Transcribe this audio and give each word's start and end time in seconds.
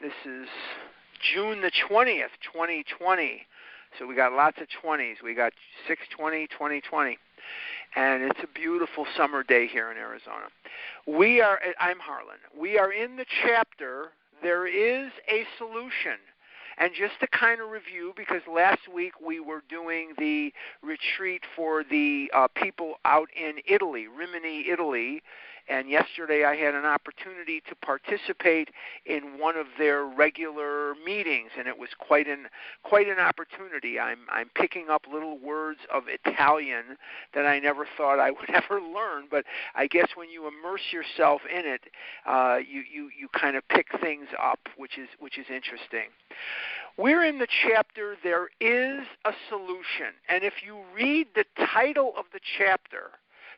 This 0.00 0.12
is 0.24 0.48
June 1.34 1.60
the 1.60 1.70
20th, 1.90 2.32
2020. 2.54 3.42
So 3.98 4.06
we 4.06 4.14
got 4.14 4.32
lots 4.32 4.56
of 4.58 4.66
20s. 4.82 5.16
We 5.22 5.34
got 5.34 5.52
620, 5.86 6.46
2020. 6.46 7.18
And 7.96 8.22
it's 8.22 8.40
a 8.42 8.46
beautiful 8.46 9.04
summer 9.14 9.42
day 9.42 9.66
here 9.66 9.90
in 9.90 9.98
Arizona. 9.98 10.46
We 11.06 11.42
are, 11.42 11.58
I'm 11.78 11.98
Harlan. 11.98 12.38
We 12.58 12.78
are 12.78 12.90
in 12.90 13.16
the 13.16 13.26
chapter, 13.44 14.12
There 14.42 14.66
is 14.66 15.12
a 15.28 15.44
Solution. 15.58 16.16
And 16.78 16.92
just 16.98 17.20
to 17.20 17.26
kind 17.26 17.60
of 17.60 17.68
review, 17.68 18.14
because 18.16 18.40
last 18.50 18.88
week 18.90 19.12
we 19.20 19.38
were 19.38 19.62
doing 19.68 20.14
the 20.16 20.50
retreat 20.82 21.42
for 21.54 21.84
the 21.84 22.30
uh, 22.34 22.48
people 22.54 22.94
out 23.04 23.28
in 23.36 23.56
Italy, 23.68 24.06
Rimini, 24.08 24.66
Italy, 24.70 25.20
and 25.70 25.88
yesterday 25.88 26.44
I 26.44 26.56
had 26.56 26.74
an 26.74 26.84
opportunity 26.84 27.62
to 27.68 27.74
participate 27.76 28.70
in 29.06 29.38
one 29.38 29.56
of 29.56 29.66
their 29.78 30.04
regular 30.04 30.94
meetings, 31.06 31.50
and 31.56 31.68
it 31.68 31.78
was 31.78 31.90
quite 31.98 32.26
an 32.26 32.48
quite 32.82 33.08
an 33.08 33.20
opportunity. 33.20 33.98
I'm 33.98 34.18
I'm 34.28 34.50
picking 34.56 34.88
up 34.90 35.02
little 35.10 35.38
words 35.38 35.78
of 35.92 36.04
Italian 36.08 36.96
that 37.34 37.46
I 37.46 37.60
never 37.60 37.86
thought 37.96 38.18
I 38.18 38.32
would 38.32 38.50
ever 38.52 38.80
learn, 38.80 39.26
but 39.30 39.44
I 39.76 39.86
guess 39.86 40.08
when 40.16 40.28
you 40.28 40.48
immerse 40.48 40.92
yourself 40.92 41.42
in 41.48 41.64
it, 41.64 41.82
uh, 42.26 42.58
you 42.68 42.82
you 42.92 43.10
you 43.18 43.28
kind 43.38 43.56
of 43.56 43.66
pick 43.68 43.86
things 44.00 44.26
up, 44.42 44.58
which 44.76 44.98
is 44.98 45.08
which 45.20 45.38
is 45.38 45.46
interesting. 45.48 46.08
We're 46.96 47.24
in 47.24 47.38
the 47.38 47.48
chapter 47.68 48.16
There 48.24 48.48
is 48.60 49.06
a 49.24 49.32
Solution, 49.48 50.18
and 50.28 50.42
if 50.42 50.54
you 50.66 50.80
read 50.94 51.28
the 51.36 51.44
title 51.72 52.12
of 52.18 52.24
the 52.32 52.40
chapter 52.58 53.12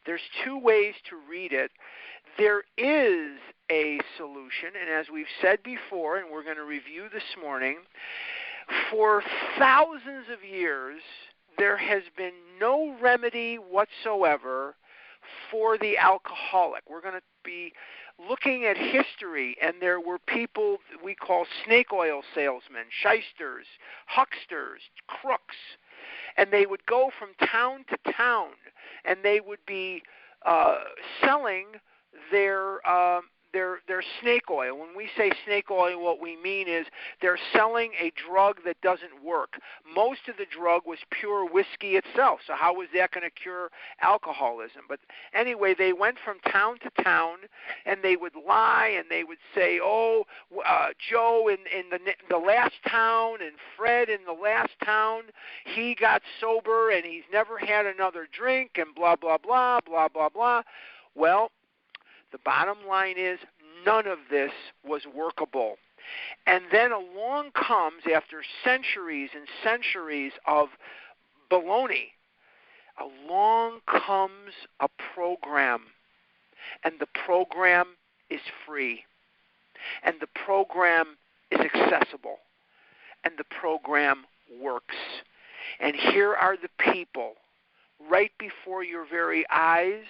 there's 0.06 0.20
two 0.44 0.58
ways 0.58 0.94
to 1.10 1.16
read 1.28 1.52
it. 1.52 1.70
There 2.38 2.62
is 2.76 3.38
a 3.70 4.00
solution, 4.16 4.70
and 4.80 4.90
as 4.90 5.06
we've 5.12 5.26
said 5.40 5.62
before, 5.62 6.18
and 6.18 6.30
we're 6.30 6.44
going 6.44 6.56
to 6.56 6.64
review 6.64 7.08
this 7.12 7.22
morning, 7.40 7.78
for 8.90 9.22
thousands 9.58 10.26
of 10.32 10.48
years, 10.48 11.00
there 11.58 11.76
has 11.76 12.02
been 12.16 12.32
no 12.60 12.96
remedy 13.00 13.56
whatsoever 13.56 14.76
for 15.50 15.78
the 15.78 15.98
alcoholic. 15.98 16.82
We're 16.88 17.00
going 17.00 17.14
to 17.14 17.22
be 17.44 17.72
looking 18.28 18.64
at 18.64 18.76
history, 18.76 19.56
and 19.62 19.74
there 19.80 20.00
were 20.00 20.18
people 20.18 20.78
we 21.04 21.14
call 21.14 21.46
snake 21.64 21.92
oil 21.92 22.22
salesmen, 22.34 22.84
shysters, 22.90 23.66
hucksters, 24.06 24.80
crooks, 25.06 25.56
and 26.36 26.50
they 26.50 26.66
would 26.66 26.84
go 26.86 27.10
from 27.18 27.30
town 27.46 27.84
to 27.88 28.12
town 28.12 28.50
and 29.04 29.18
they 29.22 29.40
would 29.40 29.64
be 29.66 30.02
uh, 30.46 30.78
selling 31.20 31.66
their 32.30 32.86
um, 32.88 33.22
their 33.52 33.80
their 33.86 34.02
snake 34.20 34.50
oil. 34.50 34.78
When 34.78 34.96
we 34.96 35.08
say 35.16 35.30
snake 35.44 35.70
oil, 35.70 36.02
what 36.02 36.20
we 36.20 36.36
mean 36.36 36.68
is 36.68 36.86
they're 37.20 37.38
selling 37.52 37.92
a 38.00 38.12
drug 38.28 38.58
that 38.64 38.80
doesn't 38.80 39.22
work. 39.24 39.60
Most 39.94 40.28
of 40.28 40.36
the 40.36 40.46
drug 40.46 40.82
was 40.86 40.98
pure 41.10 41.44
whiskey 41.48 41.96
itself. 41.96 42.40
So 42.46 42.54
how 42.54 42.74
was 42.74 42.88
that 42.94 43.12
going 43.12 43.24
to 43.24 43.30
cure 43.30 43.70
alcoholism? 44.00 44.82
But 44.88 45.00
anyway, 45.34 45.74
they 45.76 45.92
went 45.92 46.16
from 46.24 46.38
town 46.50 46.78
to 46.80 47.02
town, 47.02 47.38
and 47.86 48.02
they 48.02 48.16
would 48.16 48.34
lie 48.34 48.94
and 48.98 49.06
they 49.10 49.24
would 49.24 49.38
say, 49.54 49.80
"Oh, 49.82 50.24
uh, 50.66 50.88
Joe 50.98 51.48
in 51.48 51.58
in 51.76 51.90
the 51.90 51.98
the 52.28 52.38
last 52.38 52.74
town 52.86 53.38
and 53.42 53.52
Fred 53.76 54.08
in 54.08 54.24
the 54.24 54.32
last 54.32 54.72
town, 54.84 55.24
he 55.64 55.94
got 55.94 56.22
sober 56.40 56.90
and 56.90 57.04
he's 57.04 57.24
never 57.32 57.58
had 57.58 57.86
another 57.86 58.28
drink 58.30 58.72
and 58.76 58.94
blah 58.94 59.16
blah 59.16 59.38
blah 59.38 59.80
blah 59.80 60.08
blah 60.08 60.28
blah." 60.28 60.62
Well, 61.14 61.50
the 62.32 62.38
bottom 62.44 62.78
line 62.88 63.16
is 63.18 63.38
none 63.84 64.06
of 64.06 64.18
this 64.30 64.52
was 64.84 65.02
workable. 65.14 65.76
And 66.46 66.64
then 66.72 66.90
along 66.92 67.50
comes, 67.52 68.02
after 68.12 68.42
centuries 68.64 69.30
and 69.34 69.46
centuries 69.62 70.32
of 70.46 70.68
baloney, 71.50 72.08
along 72.98 73.80
comes 73.86 74.52
a 74.80 74.88
program. 75.14 75.82
And 76.84 76.94
the 76.98 77.08
program 77.24 77.86
is 78.30 78.40
free. 78.66 79.04
And 80.02 80.16
the 80.20 80.28
program 80.44 81.16
is 81.50 81.60
accessible. 81.60 82.38
And 83.24 83.34
the 83.38 83.44
program 83.44 84.24
works. 84.60 84.96
And 85.80 85.94
here 85.94 86.34
are 86.34 86.56
the 86.56 86.70
people 86.92 87.34
right 88.10 88.32
before 88.38 88.82
your 88.82 89.06
very 89.08 89.44
eyes 89.50 90.04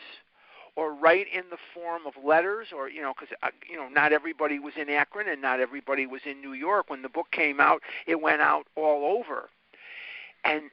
or 0.76 0.94
write 0.94 1.26
in 1.32 1.42
the 1.50 1.58
form 1.74 2.02
of 2.06 2.14
letters 2.24 2.68
or 2.74 2.88
you 2.88 3.02
know 3.02 3.12
because 3.18 3.34
uh, 3.42 3.50
you 3.68 3.76
know 3.76 3.88
not 3.88 4.12
everybody 4.12 4.58
was 4.58 4.74
in 4.76 4.88
Akron 4.88 5.28
and 5.28 5.42
not 5.42 5.60
everybody 5.60 6.06
was 6.06 6.22
in 6.24 6.40
New 6.40 6.52
York. 6.52 6.88
When 6.88 7.02
the 7.02 7.08
book 7.08 7.30
came 7.30 7.60
out 7.60 7.82
it 8.06 8.20
went 8.20 8.40
out 8.40 8.66
all 8.76 9.18
over. 9.18 9.48
And 10.44 10.70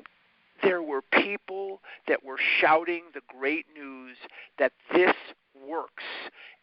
there 0.64 0.82
were 0.82 1.02
people 1.02 1.82
that 2.08 2.24
were 2.24 2.40
shouting 2.60 3.04
the 3.14 3.22
great 3.28 3.66
news 3.74 4.18
that 4.58 4.72
this 4.92 5.16
works 5.68 6.04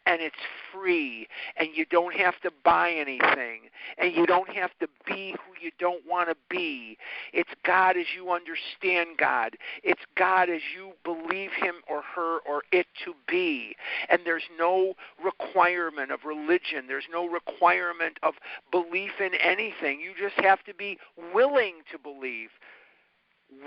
and 0.07 0.23
it's 0.23 0.37
free 0.73 1.27
and 1.57 1.69
you 1.75 1.85
don't 1.85 2.15
have 2.15 2.41
to 2.41 2.51
buy 2.65 2.91
anything 2.91 3.63
and 3.99 4.15
you 4.15 4.27
don't 4.27 4.49
have 4.49 4.71
to 4.81 4.89
be 5.05 5.33
who 5.33 5.65
you 5.65 5.71
don't 5.79 6.07
want 6.07 6.29
to 6.29 6.37
be. 6.49 6.97
It's 7.33 7.51
God 7.65 7.97
as 7.97 8.07
you 8.17 8.31
understand 8.31 9.19
God. 9.19 9.57
It's 9.83 10.03
God 10.17 10.49
as 10.49 10.63
you 10.75 10.93
believe 11.05 11.51
him 11.53 11.77
or 11.89 12.03
her 12.15 12.39
or 12.49 12.63
it 12.73 12.87
to 13.05 13.15
be. 13.29 13.75
And 14.09 14.21
there's 14.25 14.49
no 14.59 14.95
requirement 15.23 16.13
of 16.13 16.25
religion. 16.25 16.87
There's 16.87 17.09
no 17.13 17.27
requirement 17.27 18.19
of 18.23 18.35
belief 18.71 19.21
in 19.21 19.35
anything. 19.35 20.01
You 20.01 20.13
just 20.19 20.39
have 20.45 20.63
to 20.65 20.75
be 20.75 20.99
willing 21.35 21.77
to 21.93 21.99
believe. 21.99 22.51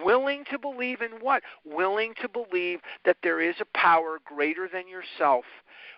Willing 0.04 0.44
to 0.52 0.60
believe 0.60 1.02
in 1.02 1.12
what? 1.22 1.44
Willing 1.66 2.14
to 2.22 2.30
believe 2.30 2.80
that 3.06 3.18
there 3.24 3.42
is 3.42 3.56
a 3.60 3.78
power 3.78 4.20
greater 4.26 4.68
than 4.72 4.88
yourself 4.88 5.46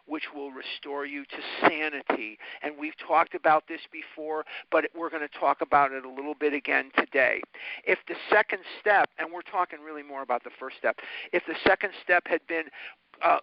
which 0.08 0.24
will 0.34 0.52
restore 0.52 1.06
you 1.06 1.24
to 1.26 1.38
sanity. 1.62 2.38
And 2.62 2.74
we've 2.78 2.98
talked 2.98 3.36
about 3.36 3.68
this 3.68 3.82
before, 3.92 4.46
but 4.72 4.86
we're 4.96 5.10
going 5.10 5.28
to 5.28 5.40
talk 5.40 5.62
about 5.62 5.92
it 5.92 6.06
a 6.06 6.10
little 6.10 6.34
bit 6.34 6.54
again 6.54 6.92
today. 6.98 7.42
If 7.86 8.00
the 8.08 8.16
second 8.30 8.60
step, 8.80 9.10
and 9.20 9.32
we're 9.32 9.42
talking 9.42 9.80
really 9.80 10.04
more 10.04 10.22
about 10.22 10.44
the 10.44 10.50
first 10.60 10.78
step, 10.78 10.98
if 11.32 11.46
the 11.46 11.56
second 11.66 11.92
step 12.04 12.28
had 12.28 12.46
been 12.48 12.66
uh, 13.24 13.38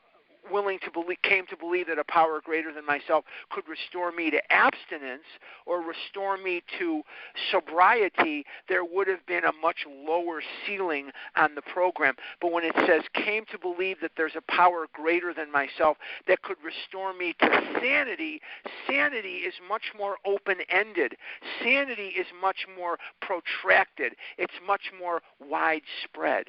willing 0.51 0.79
to 0.85 0.91
believe, 0.91 1.21
came 1.23 1.47
to 1.47 1.57
believe 1.57 1.87
that 1.89 1.99
a 1.99 2.05
power 2.05 2.41
greater 2.45 2.73
than 2.73 2.85
myself 2.85 3.25
could 3.51 3.65
restore 3.69 4.13
me 4.13 4.31
to 4.31 4.53
abstinence 4.53 5.25
or 5.67 5.81
restore 5.81 6.37
me 6.37 6.63
to 6.79 7.03
sobriety, 7.51 8.45
there 8.69 8.85
would 8.85 9.09
have 9.09 9.25
been 9.27 9.45
a 9.45 9.53
much 9.63 9.87
lower 10.07 10.43
ceiling 10.67 11.11
on 11.37 11.55
the 11.55 11.63
program. 11.63 12.15
But 12.41 12.53
when 12.53 12.65
it 12.65 12.75
says 12.87 13.03
came 13.15 13.45
to 13.51 13.59
believe 13.59 13.99
that 14.01 14.13
there's 14.17 14.37
a 14.37 14.53
power 14.53 14.87
greater 14.93 15.33
than 15.35 15.51
myself 15.51 15.97
that 16.27 16.43
could 16.43 16.59
restore 16.65 17.13
me 17.13 17.35
to 17.41 17.63
sanity, 17.81 18.41
sanity 18.89 19.39
is 19.39 19.55
much 19.69 19.93
more 19.97 20.17
open 20.25 20.57
ended. 20.69 21.17
Sanity 21.63 22.09
is 22.09 22.27
much 22.41 22.67
more 22.79 22.99
protracted. 23.21 24.15
It's 24.37 24.55
much 24.67 24.93
more 24.99 25.23
widespread. 25.41 26.47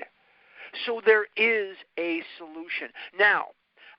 So 0.85 1.01
there 1.05 1.25
is 1.35 1.77
a 1.97 2.21
solution. 2.37 2.89
Now, 3.17 3.47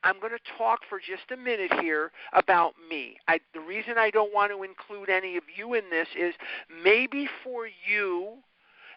I'm 0.03 0.19
going 0.19 0.33
to 0.33 0.59
talk 0.59 0.81
for 0.89 0.99
just 0.99 1.31
a 1.33 1.37
minute 1.37 1.73
here 1.81 2.11
about 2.33 2.75
me. 2.89 3.17
I, 3.29 3.41
the 3.53 3.61
reason 3.61 3.99
I 3.99 4.11
don't 4.11 4.33
want 4.33 4.53
to 4.53 4.63
include 4.63 5.11
any 5.11 5.37
of 5.37 5.45
you 5.55 5.75
in 5.75 5.85
this 5.91 6.09
is 6.19 6.35
maybe 6.83 7.29
for 7.45 7.67
you, 7.67 8.39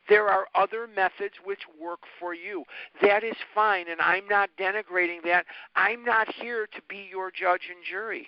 there 0.07 0.27
are 0.27 0.47
other 0.55 0.87
methods 0.87 1.35
which 1.43 1.61
work 1.81 1.99
for 2.19 2.33
you. 2.33 2.63
That 3.01 3.23
is 3.23 3.35
fine, 3.53 3.89
and 3.89 3.99
I'm 4.01 4.27
not 4.27 4.49
denigrating 4.59 5.23
that. 5.25 5.45
I'm 5.75 6.05
not 6.05 6.33
here 6.33 6.67
to 6.67 6.81
be 6.87 7.07
your 7.09 7.31
judge 7.31 7.69
and 7.69 7.83
jury. 7.89 8.27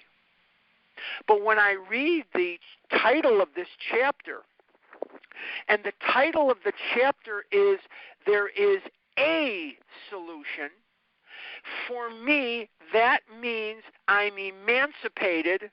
But 1.27 1.43
when 1.43 1.59
I 1.59 1.77
read 1.89 2.25
the 2.33 2.57
title 2.91 3.41
of 3.41 3.49
this 3.55 3.67
chapter, 3.91 4.39
and 5.67 5.83
the 5.83 5.93
title 6.11 6.49
of 6.49 6.57
the 6.63 6.73
chapter 6.93 7.43
is 7.51 7.79
There 8.25 8.47
is 8.47 8.81
a 9.19 9.73
Solution 10.09 10.71
for 11.87 12.09
me, 12.09 12.69
that 12.93 13.21
means 13.41 13.83
I'm 14.07 14.37
emancipated 14.37 15.71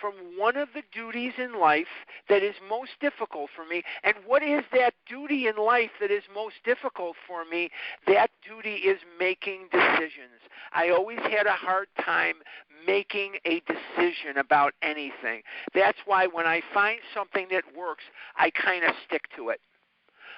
from 0.00 0.14
one 0.36 0.56
of 0.56 0.68
the 0.74 0.82
duties 0.92 1.34
in 1.38 1.60
life 1.60 1.86
that 2.28 2.42
is 2.42 2.56
most 2.68 2.90
difficult 3.00 3.50
for 3.54 3.64
me. 3.64 3.84
And 4.02 4.16
what 4.26 4.42
is 4.42 4.64
that 4.72 4.94
duty 5.08 5.46
in 5.46 5.56
life 5.56 5.90
that 6.00 6.10
is 6.10 6.24
most 6.34 6.56
difficult 6.64 7.14
for 7.26 7.44
me? 7.44 7.70
That 8.08 8.30
duty 8.46 8.74
is 8.74 8.98
making 9.20 9.68
decisions. 9.70 10.42
I 10.72 10.90
always 10.90 11.20
had 11.20 11.46
a 11.46 11.52
hard 11.52 11.86
time 12.04 12.36
making 12.84 13.36
a 13.44 13.60
decision 13.60 14.38
about 14.38 14.74
anything. 14.82 15.42
That's 15.72 15.98
why 16.04 16.26
when 16.26 16.46
I 16.46 16.62
find 16.74 16.98
something 17.14 17.46
that 17.52 17.62
works, 17.76 18.02
I 18.36 18.50
kind 18.50 18.84
of 18.84 18.94
stick 19.06 19.28
to 19.36 19.50
it. 19.50 19.60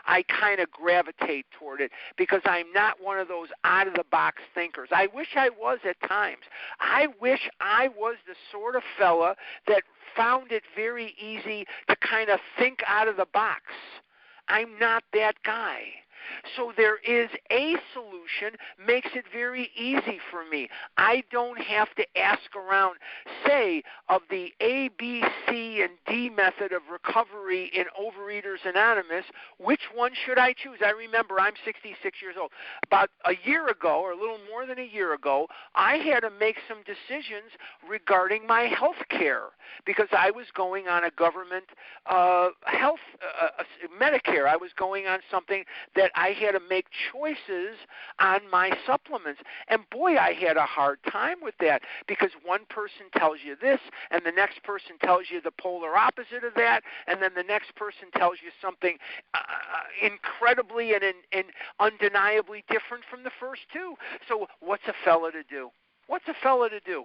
I 0.07 0.23
kind 0.25 0.61
of 0.61 0.71
gravitate 0.71 1.47
toward 1.59 1.81
it 1.81 1.91
because 2.17 2.43
I'm 2.45 2.73
not 2.73 3.03
one 3.03 3.19
of 3.19 3.29
those 3.29 3.49
out 3.65 3.89
of 3.89 3.95
the 3.95 4.05
box 4.11 4.43
thinkers. 4.55 4.89
I 4.93 5.09
wish 5.15 5.29
I 5.37 5.51
was 5.51 5.79
at 5.89 5.97
times. 6.09 6.43
I 6.81 7.09
wish 7.21 7.49
I 7.61 7.89
was 7.89 8.17
the 8.27 8.35
sort 8.53 8.77
of 8.77 8.83
fella 8.99 9.37
that 9.67 9.83
found 10.17 10.53
it 10.53 10.63
very 10.77 11.15
easy 11.21 11.67
to 11.89 11.97
kind 11.97 12.31
of 12.31 12.41
think 12.59 12.83
out 12.87 13.09
of 13.09 13.17
the 13.17 13.27
box. 13.33 13.63
I'm 14.49 14.79
not 14.79 15.05
that 15.13 15.37
guy. 15.45 15.81
So 16.57 16.73
there 16.77 16.99
is 16.99 17.29
a 17.51 17.77
solution, 17.93 18.59
makes 18.85 19.11
it 19.15 19.25
very 19.33 19.71
easy 19.77 20.19
for 20.31 20.45
me. 20.49 20.69
I 20.97 21.23
don't 21.31 21.61
have 21.61 21.95
to 21.97 22.19
ask 22.19 22.55
around, 22.57 22.97
say, 23.47 23.83
of 24.09 24.23
the 24.31 24.53
A, 24.61 24.91
B, 24.99 25.23
C, 25.49 25.83
and 25.83 25.93
D 26.07 26.31
method 26.31 26.73
of 26.73 26.83
recovery 26.91 27.71
in 27.75 27.85
Overeaters 28.01 28.65
Anonymous, 28.65 29.25
which 29.59 29.83
one 29.95 30.13
should 30.27 30.39
I 30.39 30.53
choose? 30.53 30.79
I 30.85 30.91
remember 30.91 31.41
I'm 31.41 31.55
66 31.65 32.19
years 32.23 32.37
old. 32.41 32.51
About 32.87 33.11
a 33.25 33.33
year 33.45 33.69
ago, 33.69 34.01
or 34.01 34.13
a 34.13 34.17
little 34.17 34.39
more 34.51 34.67
than 34.67 34.79
a 34.79 34.85
year 34.85 35.15
ago, 35.15 35.49
I 35.75 35.97
had 35.97 36.21
to 36.21 36.31
make 36.31 36.57
some 36.69 36.79
decisions 36.85 37.53
regarding 37.89 38.47
my 38.47 38.63
health 38.63 39.03
care 39.11 39.49
because 39.87 40.09
I 40.13 40.31
was 40.31 40.47
going 40.55 40.89
on 40.89 41.05
a 41.05 41.11
government 41.11 41.65
uh, 42.07 42.49
health, 42.65 43.01
uh, 43.23 43.49
uh 43.59 43.65
Medicare. 44.01 44.47
I 44.47 44.57
was 44.57 44.71
going 44.77 45.07
on 45.07 45.21
something 45.31 45.65
that 45.97 46.11
I 46.15 46.29
had 46.31 46.53
to 46.53 46.61
make 46.69 46.87
choices 47.13 47.77
on 48.19 48.41
my 48.51 48.77
supplements. 48.87 49.41
And 49.69 49.83
boy, 49.91 50.17
I 50.17 50.33
had 50.33 50.57
a 50.57 50.65
hard 50.65 50.99
time 51.11 51.37
with 51.43 51.55
that 51.61 51.83
because 52.07 52.31
one 52.45 52.65
person 52.69 53.07
tells 53.17 53.39
you 53.45 53.57
this, 53.61 53.81
and 54.11 54.23
the 54.25 54.33
next 54.33 54.63
person 54.63 54.99
tells 55.03 55.25
you 55.31 55.41
the 55.41 55.51
polar 55.51 55.97
opposite 55.97 56.45
of 56.45 56.55
that, 56.57 56.83
and 57.07 57.23
then 57.23 57.33
the 57.35 57.43
next 57.43 57.75
person 57.75 58.11
tells 58.17 58.37
you 58.43 58.51
something 58.61 58.97
uh, 59.35 59.39
uh 59.39 60.07
incredibly 60.07 60.95
and, 60.95 61.05
and, 61.05 61.17
and 61.33 61.45
undeniably 61.81 62.65
different 62.71 63.05
from 63.11 63.25
the 63.25 63.31
first 63.41 63.63
two. 63.73 63.95
So, 64.29 64.47
what's 64.61 64.87
a 64.89 64.95
fella 65.05 65.33
to 65.33 65.43
do? 65.43 65.71
What's 66.07 66.29
a 66.29 66.35
fella 66.43 66.69
to 66.71 66.81
do? 66.81 67.05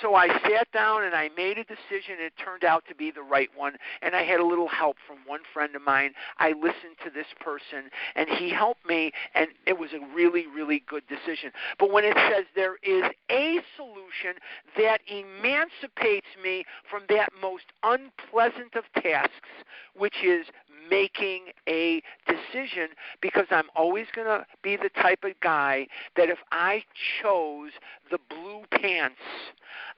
So 0.00 0.14
I 0.14 0.28
sat 0.48 0.70
down 0.72 1.04
and 1.04 1.14
I 1.14 1.30
made 1.36 1.58
a 1.58 1.64
decision. 1.64 2.16
It 2.18 2.32
turned 2.42 2.64
out 2.64 2.84
to 2.88 2.94
be 2.94 3.10
the 3.10 3.22
right 3.22 3.50
one. 3.56 3.74
And 4.02 4.14
I 4.14 4.22
had 4.22 4.40
a 4.40 4.44
little 4.44 4.68
help 4.68 4.96
from 5.06 5.18
one 5.26 5.40
friend 5.52 5.74
of 5.74 5.82
mine. 5.82 6.12
I 6.38 6.52
listened 6.52 6.96
to 7.04 7.10
this 7.10 7.26
person 7.40 7.90
and 8.14 8.28
he 8.28 8.50
helped 8.50 8.86
me, 8.86 9.12
and 9.34 9.48
it 9.66 9.78
was 9.78 9.90
a 9.92 10.14
really, 10.14 10.46
really 10.46 10.82
good 10.86 11.04
decision. 11.08 11.52
But 11.78 11.92
when 11.92 12.04
it 12.04 12.16
says 12.30 12.44
there 12.54 12.76
is 12.82 13.04
a 13.30 13.60
solution 13.76 14.40
that 14.76 15.00
emancipates 15.08 16.26
me 16.42 16.64
from 16.88 17.02
that 17.08 17.30
most 17.40 17.64
unpleasant 17.82 18.74
of 18.74 18.84
tasks, 19.02 19.48
which 19.96 20.24
is 20.24 20.46
making 20.88 21.46
a 21.68 22.02
decision 22.26 22.88
because 23.20 23.46
I'm 23.50 23.68
always 23.74 24.06
going 24.14 24.26
to 24.26 24.46
be 24.62 24.76
the 24.76 24.90
type 25.00 25.24
of 25.24 25.32
guy 25.40 25.86
that 26.16 26.28
if 26.28 26.38
I 26.52 26.84
chose 27.22 27.72
the 28.10 28.18
blue 28.28 28.62
pants, 28.72 29.20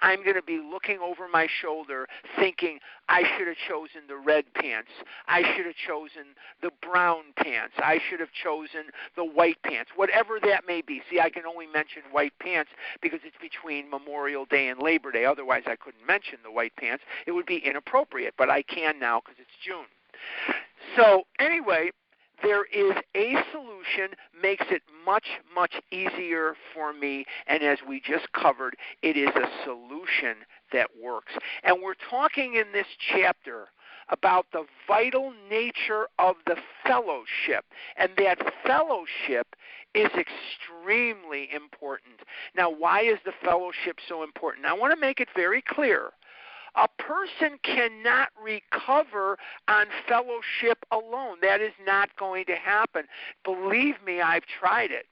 I'm 0.00 0.22
going 0.22 0.36
to 0.36 0.42
be 0.42 0.58
looking 0.58 0.98
over 0.98 1.28
my 1.28 1.46
shoulder 1.60 2.06
thinking 2.38 2.78
I 3.08 3.22
should 3.36 3.46
have 3.46 3.56
chosen 3.68 4.02
the 4.08 4.16
red 4.16 4.44
pants. 4.54 4.90
I 5.28 5.42
should 5.54 5.66
have 5.66 5.76
chosen 5.86 6.34
the 6.60 6.70
brown 6.82 7.24
pants. 7.36 7.74
I 7.78 8.00
should 8.08 8.20
have 8.20 8.32
chosen 8.32 8.86
the 9.16 9.24
white 9.24 9.62
pants. 9.62 9.90
Whatever 9.96 10.38
that 10.44 10.66
may 10.66 10.82
be. 10.82 11.02
See, 11.10 11.20
I 11.20 11.30
can 11.30 11.46
only 11.46 11.66
mention 11.66 12.02
white 12.10 12.32
pants 12.40 12.70
because 13.00 13.20
it's 13.24 13.36
between 13.40 13.90
Memorial 13.90 14.44
Day 14.44 14.68
and 14.68 14.80
Labor 14.80 15.12
Day. 15.12 15.24
Otherwise, 15.24 15.62
I 15.66 15.76
couldn't 15.76 16.06
mention 16.06 16.38
the 16.42 16.50
white 16.50 16.74
pants. 16.76 17.04
It 17.26 17.32
would 17.32 17.46
be 17.46 17.58
inappropriate, 17.58 18.34
but 18.36 18.50
I 18.50 18.62
can 18.62 18.98
now 18.98 19.20
because 19.20 19.38
it's 19.38 19.50
June. 19.64 19.86
So, 20.96 21.24
anyway, 21.38 21.90
there 22.42 22.64
is 22.64 22.92
a 23.16 23.36
solution 23.52 24.16
makes 24.40 24.66
it 24.70 24.82
much 25.06 25.26
much 25.54 25.74
easier 25.90 26.54
for 26.74 26.92
me 26.92 27.24
and 27.46 27.62
as 27.62 27.78
we 27.86 28.00
just 28.00 28.30
covered 28.32 28.76
it 29.02 29.16
is 29.16 29.28
a 29.28 29.64
solution 29.64 30.38
that 30.72 30.88
works. 31.00 31.32
And 31.62 31.76
we're 31.82 31.94
talking 32.10 32.54
in 32.54 32.72
this 32.72 32.86
chapter 33.12 33.68
about 34.08 34.46
the 34.52 34.64
vital 34.88 35.32
nature 35.48 36.08
of 36.18 36.36
the 36.46 36.56
fellowship 36.84 37.64
and 37.96 38.10
that 38.18 38.38
fellowship 38.66 39.46
is 39.94 40.10
extremely 40.16 41.48
important. 41.54 42.16
Now 42.56 42.70
why 42.70 43.02
is 43.02 43.18
the 43.24 43.32
fellowship 43.44 43.98
so 44.08 44.22
important? 44.24 44.66
I 44.66 44.72
want 44.72 44.92
to 44.92 45.00
make 45.00 45.20
it 45.20 45.28
very 45.36 45.62
clear 45.62 46.10
a 46.74 46.88
person 46.98 47.58
cannot 47.62 48.28
recover 48.42 49.38
on 49.68 49.86
fellowship 50.08 50.78
alone. 50.90 51.38
That 51.42 51.60
is 51.60 51.72
not 51.84 52.10
going 52.16 52.46
to 52.46 52.56
happen. 52.56 53.04
Believe 53.44 53.96
me, 54.04 54.20
I've 54.20 54.46
tried 54.46 54.90
it. 54.90 55.06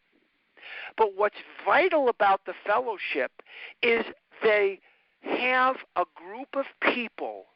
But 0.96 1.16
what's 1.16 1.36
vital 1.64 2.08
about 2.08 2.42
the 2.46 2.54
fellowship 2.66 3.32
is 3.82 4.04
they 4.42 4.80
have 5.22 5.76
a 5.96 6.04
group 6.14 6.48
of 6.54 6.64
people 6.80 7.46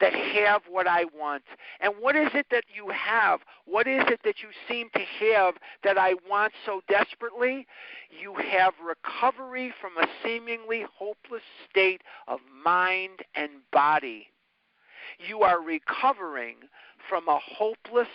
that 0.00 0.14
have 0.14 0.62
what 0.68 0.86
I 0.86 1.04
want. 1.04 1.42
And 1.80 1.94
what 2.00 2.16
is 2.16 2.28
it 2.34 2.46
that 2.50 2.64
you 2.74 2.90
have? 2.90 3.40
What 3.64 3.86
is 3.86 4.02
it 4.08 4.20
that 4.24 4.36
you 4.42 4.48
seem 4.68 4.90
to 4.94 5.00
have 5.26 5.54
that 5.84 5.98
I 5.98 6.14
want 6.28 6.52
so 6.64 6.82
desperately? 6.88 7.66
You 8.10 8.34
have 8.34 8.74
recovery 8.84 9.72
from 9.80 9.96
a 9.96 10.06
seemingly 10.24 10.84
hopeless 10.94 11.42
state 11.70 12.02
of 12.28 12.40
mind 12.64 13.20
and 13.34 13.50
body. 13.72 14.28
You 15.18 15.42
are 15.42 15.62
recovering 15.62 16.56
from 17.08 17.28
a 17.28 17.38
hopeless 17.38 18.08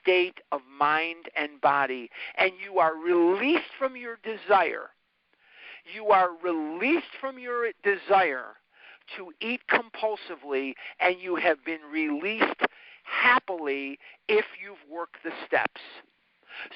state 0.00 0.38
of 0.50 0.62
mind 0.78 1.26
and 1.36 1.60
body, 1.60 2.10
and 2.36 2.52
you 2.62 2.78
are 2.78 2.96
released 2.96 3.70
from 3.78 3.96
your 3.96 4.18
desire. 4.24 4.90
You 5.94 6.06
are 6.06 6.30
released 6.42 7.12
from 7.20 7.38
your 7.38 7.70
desire 7.82 8.56
to 9.16 9.32
eat 9.40 9.60
compulsively 9.68 10.74
and 11.00 11.16
you 11.20 11.36
have 11.36 11.64
been 11.64 11.80
released 11.90 12.60
happily 13.04 13.98
if 14.28 14.44
you've 14.62 14.78
worked 14.90 15.18
the 15.24 15.32
steps. 15.46 15.80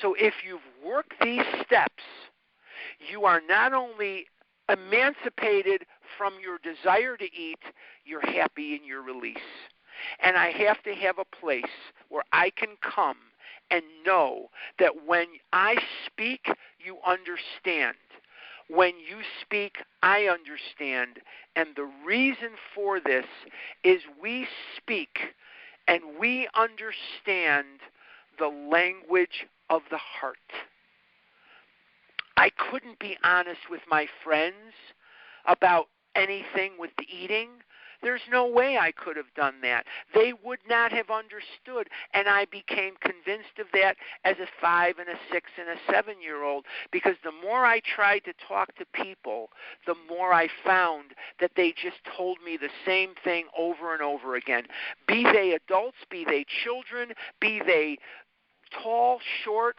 So 0.01 0.15
if 0.15 0.35
you've 0.47 0.61
worked 0.85 1.15
these 1.23 1.45
steps, 1.65 2.03
you 3.11 3.25
are 3.25 3.41
not 3.49 3.73
only 3.73 4.27
emancipated 4.69 5.85
from 6.17 6.35
your 6.43 6.59
desire 6.59 7.17
to 7.17 7.25
eat, 7.25 7.59
you're 8.05 8.27
happy 8.27 8.75
in 8.75 8.85
your 8.85 9.03
release. 9.03 9.37
And 10.23 10.37
I 10.37 10.51
have 10.51 10.83
to 10.85 10.95
have 10.95 11.19
a 11.19 11.37
place 11.37 11.63
where 12.09 12.25
I 12.33 12.51
can 12.51 12.77
come 12.81 13.17
and 13.71 13.83
know 14.05 14.51
that 14.79 15.07
when 15.07 15.27
I 15.53 15.77
speak, 16.07 16.47
you 16.79 16.99
understand. 17.07 17.97
When 18.69 18.95
you 18.97 19.19
speak, 19.43 19.77
I 20.03 20.25
understand. 20.25 21.19
And 21.57 21.69
the 21.77 21.91
reason 22.05 22.51
for 22.75 23.01
this 23.01 23.27
is 23.83 24.01
we 24.23 24.47
speak 24.77 25.19
and 25.87 26.03
we 26.19 26.49
understand 26.55 27.67
the 28.39 28.49
language 28.49 29.47
of 29.71 29.83
the 29.91 29.99
heart. 29.99 30.39
I 32.37 32.51
couldn't 32.51 32.99
be 32.99 33.17
honest 33.23 33.61
with 33.71 33.83
my 33.89 34.07
friends 34.23 34.75
about 35.47 35.87
anything 36.15 36.73
with 36.79 36.91
the 36.99 37.07
eating 37.09 37.49
there's 38.05 38.21
no 38.31 38.47
way 38.47 38.79
I 38.79 38.93
could 38.93 39.17
have 39.17 39.33
done 39.35 39.55
that. 39.63 39.87
They 40.15 40.33
would 40.45 40.61
not 40.69 40.93
have 40.93 41.11
understood. 41.11 41.89
And 42.13 42.29
I 42.29 42.45
became 42.45 42.95
convinced 43.01 43.59
of 43.59 43.67
that 43.73 43.97
as 44.25 44.37
a 44.39 44.47
five 44.61 44.99
and 44.99 45.09
a 45.09 45.19
six 45.33 45.51
and 45.59 45.69
a 45.69 45.93
seven 45.93 46.21
year 46.23 46.45
old 46.45 46.67
because 46.93 47.17
the 47.25 47.33
more 47.33 47.65
I 47.65 47.81
tried 47.81 48.21
to 48.25 48.35
talk 48.47 48.75
to 48.77 48.85
people, 48.93 49.49
the 49.87 49.97
more 50.09 50.33
I 50.33 50.49
found 50.65 51.15
that 51.41 51.53
they 51.57 51.73
just 51.73 51.99
told 52.17 52.39
me 52.45 52.57
the 52.57 52.71
same 52.85 53.15
thing 53.25 53.47
over 53.59 53.95
and 53.95 54.03
over 54.03 54.37
again. 54.37 54.65
Be 55.09 55.25
they 55.25 55.53
adults, 55.53 55.99
be 56.11 56.25
they 56.25 56.45
children, 56.63 57.15
be 57.41 57.61
they 57.65 57.99
tall, 58.83 59.21
short, 59.43 59.77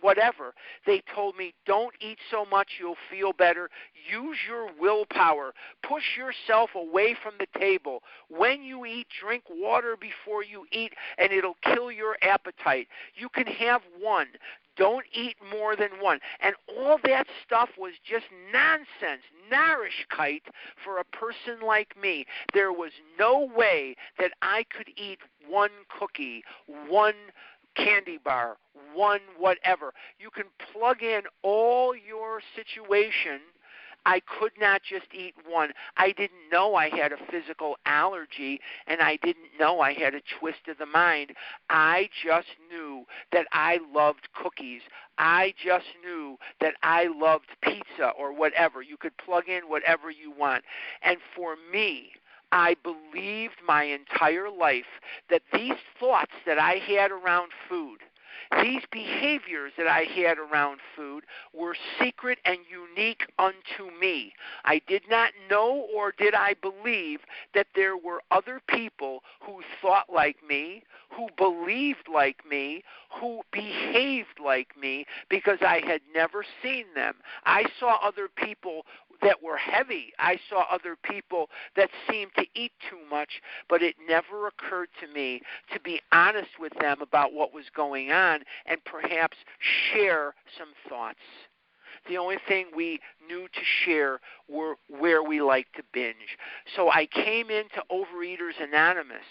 whatever. 0.00 0.54
They 0.86 1.02
told 1.14 1.36
me, 1.36 1.54
don't 1.66 1.94
eat 2.00 2.18
so 2.30 2.44
much, 2.44 2.68
you'll 2.78 2.96
feel 3.10 3.32
better. 3.32 3.70
Use 4.10 4.38
your 4.46 4.68
willpower. 4.78 5.52
Push 5.82 6.16
yourself 6.16 6.70
away 6.74 7.16
from 7.22 7.34
the 7.38 7.58
table. 7.58 8.02
When 8.28 8.62
you 8.62 8.84
eat, 8.84 9.06
drink 9.20 9.44
water 9.50 9.96
before 10.00 10.42
you 10.44 10.66
eat, 10.72 10.92
and 11.18 11.32
it'll 11.32 11.56
kill 11.62 11.90
your 11.90 12.16
appetite. 12.22 12.88
You 13.14 13.28
can 13.28 13.46
have 13.46 13.82
one. 14.00 14.28
Don't 14.76 15.06
eat 15.12 15.36
more 15.50 15.74
than 15.74 15.88
one. 16.00 16.20
And 16.40 16.54
all 16.68 16.98
that 17.04 17.26
stuff 17.44 17.70
was 17.78 17.94
just 18.04 18.26
nonsense, 18.52 19.22
narishkeit 19.50 20.42
for 20.84 20.98
a 20.98 21.04
person 21.04 21.66
like 21.66 21.96
me. 22.00 22.26
There 22.52 22.72
was 22.72 22.92
no 23.18 23.48
way 23.56 23.96
that 24.18 24.32
I 24.42 24.64
could 24.64 24.88
eat 24.96 25.20
one 25.48 25.70
cookie, 25.98 26.44
one 26.88 27.14
candy 27.76 28.18
bar, 28.22 28.56
one 28.94 29.20
whatever. 29.38 29.92
You 30.18 30.30
can 30.30 30.46
plug 30.72 31.02
in 31.02 31.22
all 31.42 31.94
your 31.94 32.40
situation 32.54 33.40
I 34.06 34.20
could 34.20 34.52
not 34.58 34.82
just 34.84 35.06
eat 35.12 35.34
one. 35.50 35.72
I 35.96 36.12
didn't 36.12 36.48
know 36.52 36.76
I 36.76 36.88
had 36.88 37.10
a 37.10 37.16
physical 37.28 37.76
allergy 37.86 38.60
and 38.86 39.00
I 39.00 39.16
didn't 39.16 39.48
know 39.58 39.80
I 39.80 39.94
had 39.94 40.14
a 40.14 40.22
twist 40.38 40.68
of 40.68 40.78
the 40.78 40.86
mind. 40.86 41.32
I 41.68 42.08
just 42.24 42.46
knew 42.70 43.04
that 43.32 43.46
I 43.52 43.80
loved 43.92 44.28
cookies. 44.32 44.82
I 45.18 45.54
just 45.62 45.86
knew 46.04 46.38
that 46.60 46.74
I 46.84 47.08
loved 47.08 47.46
pizza 47.62 48.10
or 48.16 48.32
whatever. 48.32 48.80
You 48.80 48.96
could 48.96 49.16
plug 49.16 49.48
in 49.48 49.62
whatever 49.68 50.08
you 50.08 50.30
want. 50.30 50.62
And 51.02 51.18
for 51.34 51.56
me, 51.72 52.12
I 52.56 52.74
believed 52.82 53.56
my 53.66 53.82
entire 53.82 54.48
life 54.48 54.86
that 55.28 55.42
these 55.52 55.74
thoughts 56.00 56.32
that 56.46 56.58
I 56.58 56.76
had 56.76 57.10
around 57.10 57.52
food– 57.68 57.98
these 58.62 58.82
behaviors 58.90 59.72
that 59.76 59.86
I 59.86 60.02
had 60.02 60.38
around 60.38 60.80
food 60.94 61.24
were 61.52 61.76
secret 61.98 62.38
and 62.44 62.58
unique 62.70 63.26
unto 63.38 63.90
me. 63.98 64.34
I 64.64 64.80
did 64.86 65.02
not 65.10 65.32
know 65.50 65.86
or 65.94 66.12
did 66.12 66.34
I 66.34 66.54
believe 66.54 67.20
that 67.54 67.66
there 67.74 67.96
were 67.96 68.22
other 68.30 68.60
people 68.68 69.22
who 69.40 69.62
thought 69.82 70.12
like 70.12 70.36
me, 70.46 70.84
who 71.10 71.28
believed 71.36 72.08
like 72.12 72.48
me, 72.48 72.84
who 73.20 73.42
behaved 73.52 74.38
like 74.42 74.76
me 74.78 75.06
because 75.28 75.58
I 75.62 75.80
had 75.84 76.02
never 76.14 76.44
seen 76.62 76.86
them. 76.94 77.16
I 77.44 77.64
saw 77.80 77.98
other 78.02 78.28
people 78.28 78.86
that 79.22 79.42
were 79.42 79.56
heavy. 79.56 80.12
I 80.18 80.38
saw 80.48 80.64
other 80.70 80.96
people 81.02 81.48
that 81.76 81.90
seemed 82.10 82.32
to 82.36 82.46
eat 82.54 82.72
too 82.90 82.98
much, 83.10 83.40
but 83.68 83.82
it 83.82 83.96
never 84.08 84.46
occurred 84.46 84.88
to 85.00 85.06
me 85.12 85.40
to 85.72 85.80
be 85.80 86.00
honest 86.12 86.58
with 86.58 86.72
them 86.80 87.00
about 87.00 87.32
what 87.32 87.54
was 87.54 87.66
going 87.74 88.12
on 88.12 88.40
and 88.66 88.84
perhaps 88.84 89.36
share 89.92 90.34
some 90.58 90.68
thoughts. 90.88 91.18
The 92.08 92.18
only 92.18 92.36
thing 92.46 92.66
we 92.74 93.00
knew 93.26 93.48
to 93.48 93.60
share 93.84 94.20
were 94.48 94.76
where 94.88 95.22
we 95.22 95.40
like 95.40 95.66
to 95.76 95.82
binge. 95.92 96.38
So 96.76 96.90
I 96.90 97.06
came 97.06 97.50
into 97.50 97.82
Overeaters 97.90 98.60
Anonymous 98.62 99.24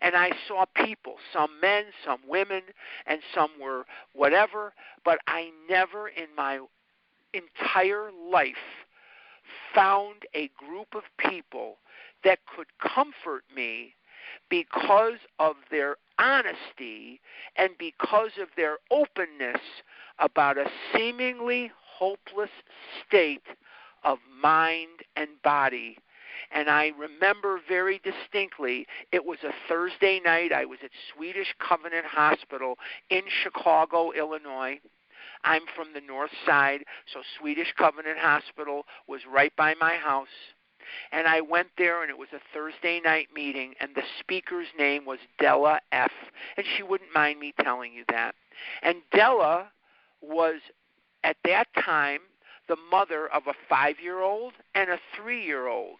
and 0.00 0.16
I 0.16 0.30
saw 0.48 0.64
people, 0.74 1.16
some 1.32 1.60
men, 1.60 1.84
some 2.04 2.20
women, 2.26 2.62
and 3.06 3.20
some 3.34 3.50
were 3.60 3.84
whatever, 4.12 4.72
but 5.04 5.18
I 5.26 5.50
never 5.68 6.08
in 6.08 6.26
my 6.36 6.60
entire 7.32 8.10
life 8.32 8.83
found 9.74 10.22
a 10.34 10.50
group 10.56 10.94
of 10.94 11.02
people 11.18 11.76
that 12.24 12.40
could 12.54 12.66
comfort 12.78 13.44
me 13.54 13.94
because 14.48 15.18
of 15.38 15.56
their 15.70 15.96
honesty 16.18 17.20
and 17.56 17.70
because 17.78 18.30
of 18.40 18.48
their 18.56 18.78
openness 18.90 19.60
about 20.18 20.58
a 20.58 20.66
seemingly 20.92 21.70
hopeless 21.98 22.50
state 23.06 23.46
of 24.02 24.18
mind 24.42 25.00
and 25.16 25.28
body. 25.42 25.96
And 26.50 26.68
I 26.68 26.92
remember 26.98 27.60
very 27.66 28.00
distinctly, 28.04 28.86
it 29.12 29.24
was 29.24 29.38
a 29.44 29.52
Thursday 29.68 30.20
night. 30.24 30.52
I 30.52 30.64
was 30.64 30.78
at 30.84 30.90
Swedish 31.14 31.54
Covenant 31.58 32.04
Hospital 32.06 32.76
in 33.10 33.22
Chicago, 33.42 34.12
Illinois. 34.12 34.78
I'm 35.44 35.62
from 35.76 35.92
the 35.92 36.00
north 36.00 36.30
side, 36.46 36.84
so 37.12 37.20
Swedish 37.38 37.72
Covenant 37.76 38.18
Hospital 38.18 38.84
was 39.06 39.20
right 39.30 39.54
by 39.56 39.74
my 39.80 39.94
house. 39.94 40.28
And 41.12 41.26
I 41.26 41.40
went 41.40 41.68
there, 41.78 42.02
and 42.02 42.10
it 42.10 42.18
was 42.18 42.28
a 42.32 42.40
Thursday 42.52 43.00
night 43.00 43.28
meeting, 43.34 43.74
and 43.80 43.94
the 43.94 44.02
speaker's 44.20 44.68
name 44.78 45.04
was 45.04 45.18
Della 45.38 45.80
F. 45.92 46.12
And 46.56 46.66
she 46.76 46.82
wouldn't 46.82 47.14
mind 47.14 47.40
me 47.40 47.54
telling 47.60 47.92
you 47.92 48.04
that. 48.08 48.34
And 48.82 48.98
Della 49.12 49.70
was, 50.20 50.60
at 51.22 51.36
that 51.44 51.68
time, 51.78 52.20
the 52.68 52.76
mother 52.90 53.28
of 53.28 53.46
a 53.46 53.54
five 53.68 53.96
year 54.02 54.20
old 54.20 54.54
and 54.74 54.90
a 54.90 54.98
three 55.16 55.44
year 55.44 55.68
old. 55.68 55.98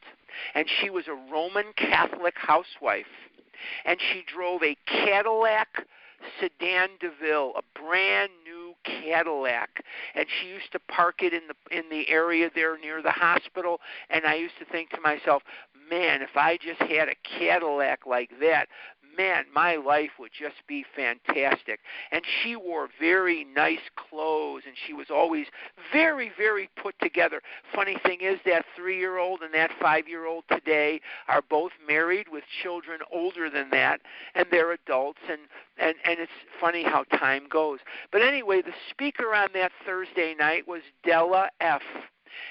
And 0.55 0.67
she 0.81 0.91
was 0.91 1.05
a 1.09 1.33
Roman 1.33 1.73
Catholic 1.77 2.35
housewife. 2.37 3.07
And 3.85 3.99
she 4.01 4.25
drove 4.27 4.63
a 4.63 4.77
Cadillac 4.87 5.87
sedan 6.41 6.91
DeVille, 7.01 7.53
a 7.57 7.79
brand 7.79 8.31
Cadillac, 9.05 9.85
and 10.15 10.27
she 10.29 10.49
used 10.49 10.73
to 10.73 10.79
park 10.79 11.23
it 11.23 11.33
in 11.33 11.43
the 11.49 11.77
in 11.77 11.85
the 11.91 12.09
area 12.09 12.51
there 12.55 12.79
near 12.79 13.03
the 13.03 13.11
hospital. 13.11 13.81
And 14.11 14.25
I 14.27 14.35
used 14.35 14.59
to 14.59 14.65
think 14.65 14.91
to 14.91 15.01
myself, 15.01 15.43
man, 15.91 16.23
if 16.23 16.37
I 16.37 16.57
just 16.57 16.81
had 16.81 17.09
a 17.09 17.15
Cadillac 17.39 18.07
like 18.07 18.31
that, 18.41 18.69
man, 19.17 19.45
my 19.55 19.77
life 19.77 20.11
would 20.19 20.31
just 20.39 20.57
be 20.67 20.85
fantastic. 20.95 21.81
And 22.13 22.23
she 22.43 22.57
wore 22.57 22.89
very 23.01 23.45
nice 23.45 23.79
clothes, 23.97 24.63
and 24.67 24.75
she 24.87 24.93
was 24.93 25.09
always 25.11 25.47
very, 25.93 26.31
very 26.37 26.69
put 26.81 26.95
together. 27.01 27.41
Funny 27.75 27.97
thing 28.05 28.21
is, 28.21 28.39
that 28.47 28.65
three 28.77 28.99
year 28.99 29.19
old 29.19 29.41
and 29.43 29.55
that 29.55 29.71
five 29.81 30.09
year 30.09 30.27
old 30.27 30.45
today 30.51 31.01
are 31.29 31.43
both 31.43 31.73
married 31.87 32.27
with 32.31 32.45
children 32.63 33.01
older 33.13 33.51
than 33.51 33.71
that, 33.71 34.01
and 34.35 34.47
they're 34.51 34.73
adults, 34.73 35.21
and, 35.31 35.41
and, 35.79 35.95
and 36.05 36.19
it's 36.21 36.33
funny 36.61 36.83
how 36.83 37.05
time 37.05 37.45
goes. 37.49 37.79
But 38.13 38.23
anyway, 38.23 38.63
the 38.63 38.75
speaker 38.91 39.35
on 39.35 39.49
that 39.55 39.73
Thursday 39.87 40.35
night 40.35 40.67
was 40.67 40.83
Della 41.05 41.51
F. 41.61 41.83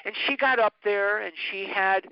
And 0.06 0.16
she 0.26 0.38
got 0.38 0.60
up 0.60 0.74
there 0.84 1.22
and 1.22 1.34
she 1.52 1.66
had 1.66 2.08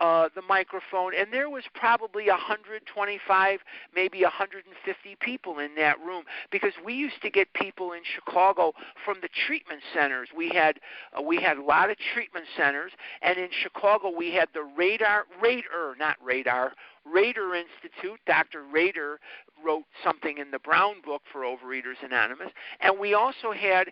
uh, 0.00 0.28
the 0.34 0.42
microphone, 0.42 1.12
and 1.14 1.32
there 1.32 1.50
was 1.50 1.64
probably 1.74 2.26
125, 2.28 3.60
maybe 3.94 4.22
150 4.22 5.16
people 5.20 5.58
in 5.58 5.74
that 5.74 5.98
room 6.00 6.24
because 6.50 6.72
we 6.84 6.94
used 6.94 7.20
to 7.22 7.30
get 7.30 7.52
people 7.52 7.92
in 7.92 8.00
Chicago 8.14 8.72
from 9.04 9.18
the 9.20 9.28
treatment 9.46 9.82
centers. 9.94 10.28
We 10.34 10.48
had 10.48 10.80
uh, 11.16 11.22
we 11.22 11.36
had 11.36 11.58
a 11.58 11.62
lot 11.62 11.90
of 11.90 11.96
treatment 12.14 12.46
centers, 12.56 12.92
and 13.22 13.38
in 13.38 13.48
Chicago 13.62 14.10
we 14.16 14.32
had 14.32 14.48
the 14.54 14.62
Radar 14.76 15.26
Rader, 15.42 15.94
not 15.98 16.16
Radar. 16.24 16.72
Rader 17.04 17.54
Institute, 17.54 18.20
Dr. 18.26 18.64
Rader 18.64 19.18
wrote 19.64 19.84
something 20.04 20.38
in 20.38 20.50
the 20.50 20.58
Brown 20.58 20.96
Book 21.04 21.22
for 21.32 21.42
Overeaters 21.42 22.02
Anonymous, 22.02 22.50
and 22.80 22.98
we 22.98 23.14
also 23.14 23.52
had 23.52 23.88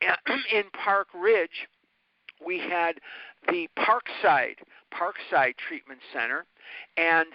in 0.52 0.64
Park 0.72 1.08
Ridge, 1.14 1.68
we 2.44 2.58
had 2.58 2.96
the 3.48 3.68
Parkside 3.78 4.56
Parkside 4.92 5.56
Treatment 5.56 6.00
Center, 6.12 6.44
and 6.96 7.26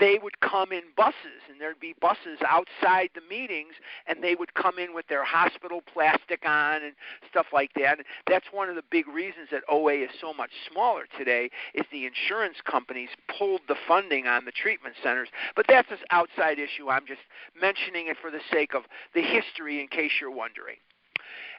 they 0.00 0.18
would 0.20 0.40
come 0.40 0.72
in 0.72 0.82
buses, 0.96 1.44
and 1.48 1.60
there'd 1.60 1.78
be 1.78 1.94
buses 2.00 2.38
outside 2.46 3.10
the 3.14 3.20
meetings, 3.28 3.74
and 4.06 4.22
they 4.22 4.34
would 4.34 4.54
come 4.54 4.78
in 4.78 4.94
with 4.94 5.06
their 5.08 5.24
hospital 5.24 5.82
plastic 5.92 6.44
on 6.46 6.82
and 6.82 6.94
stuff 7.30 7.46
like 7.52 7.72
that. 7.74 7.98
And 7.98 8.06
that's 8.26 8.46
one 8.50 8.68
of 8.68 8.76
the 8.76 8.82
big 8.90 9.06
reasons 9.06 9.48
that 9.52 9.62
OA 9.68 10.04
is 10.04 10.10
so 10.20 10.32
much 10.32 10.50
smaller 10.70 11.04
today 11.16 11.50
is 11.74 11.84
the 11.92 12.06
insurance 12.06 12.56
companies 12.64 13.10
pulled 13.38 13.60
the 13.68 13.76
funding 13.86 14.26
on 14.26 14.44
the 14.44 14.52
treatment 14.52 14.96
centers. 15.02 15.28
But 15.54 15.66
that's 15.68 15.90
an 15.90 15.98
outside 16.10 16.58
issue. 16.58 16.90
I'm 16.90 17.06
just 17.06 17.22
mentioning 17.60 18.08
it 18.08 18.16
for 18.20 18.30
the 18.30 18.40
sake 18.50 18.74
of 18.74 18.84
the 19.14 19.22
history, 19.22 19.80
in 19.80 19.88
case 19.88 20.12
you're 20.20 20.30
wondering. 20.30 20.76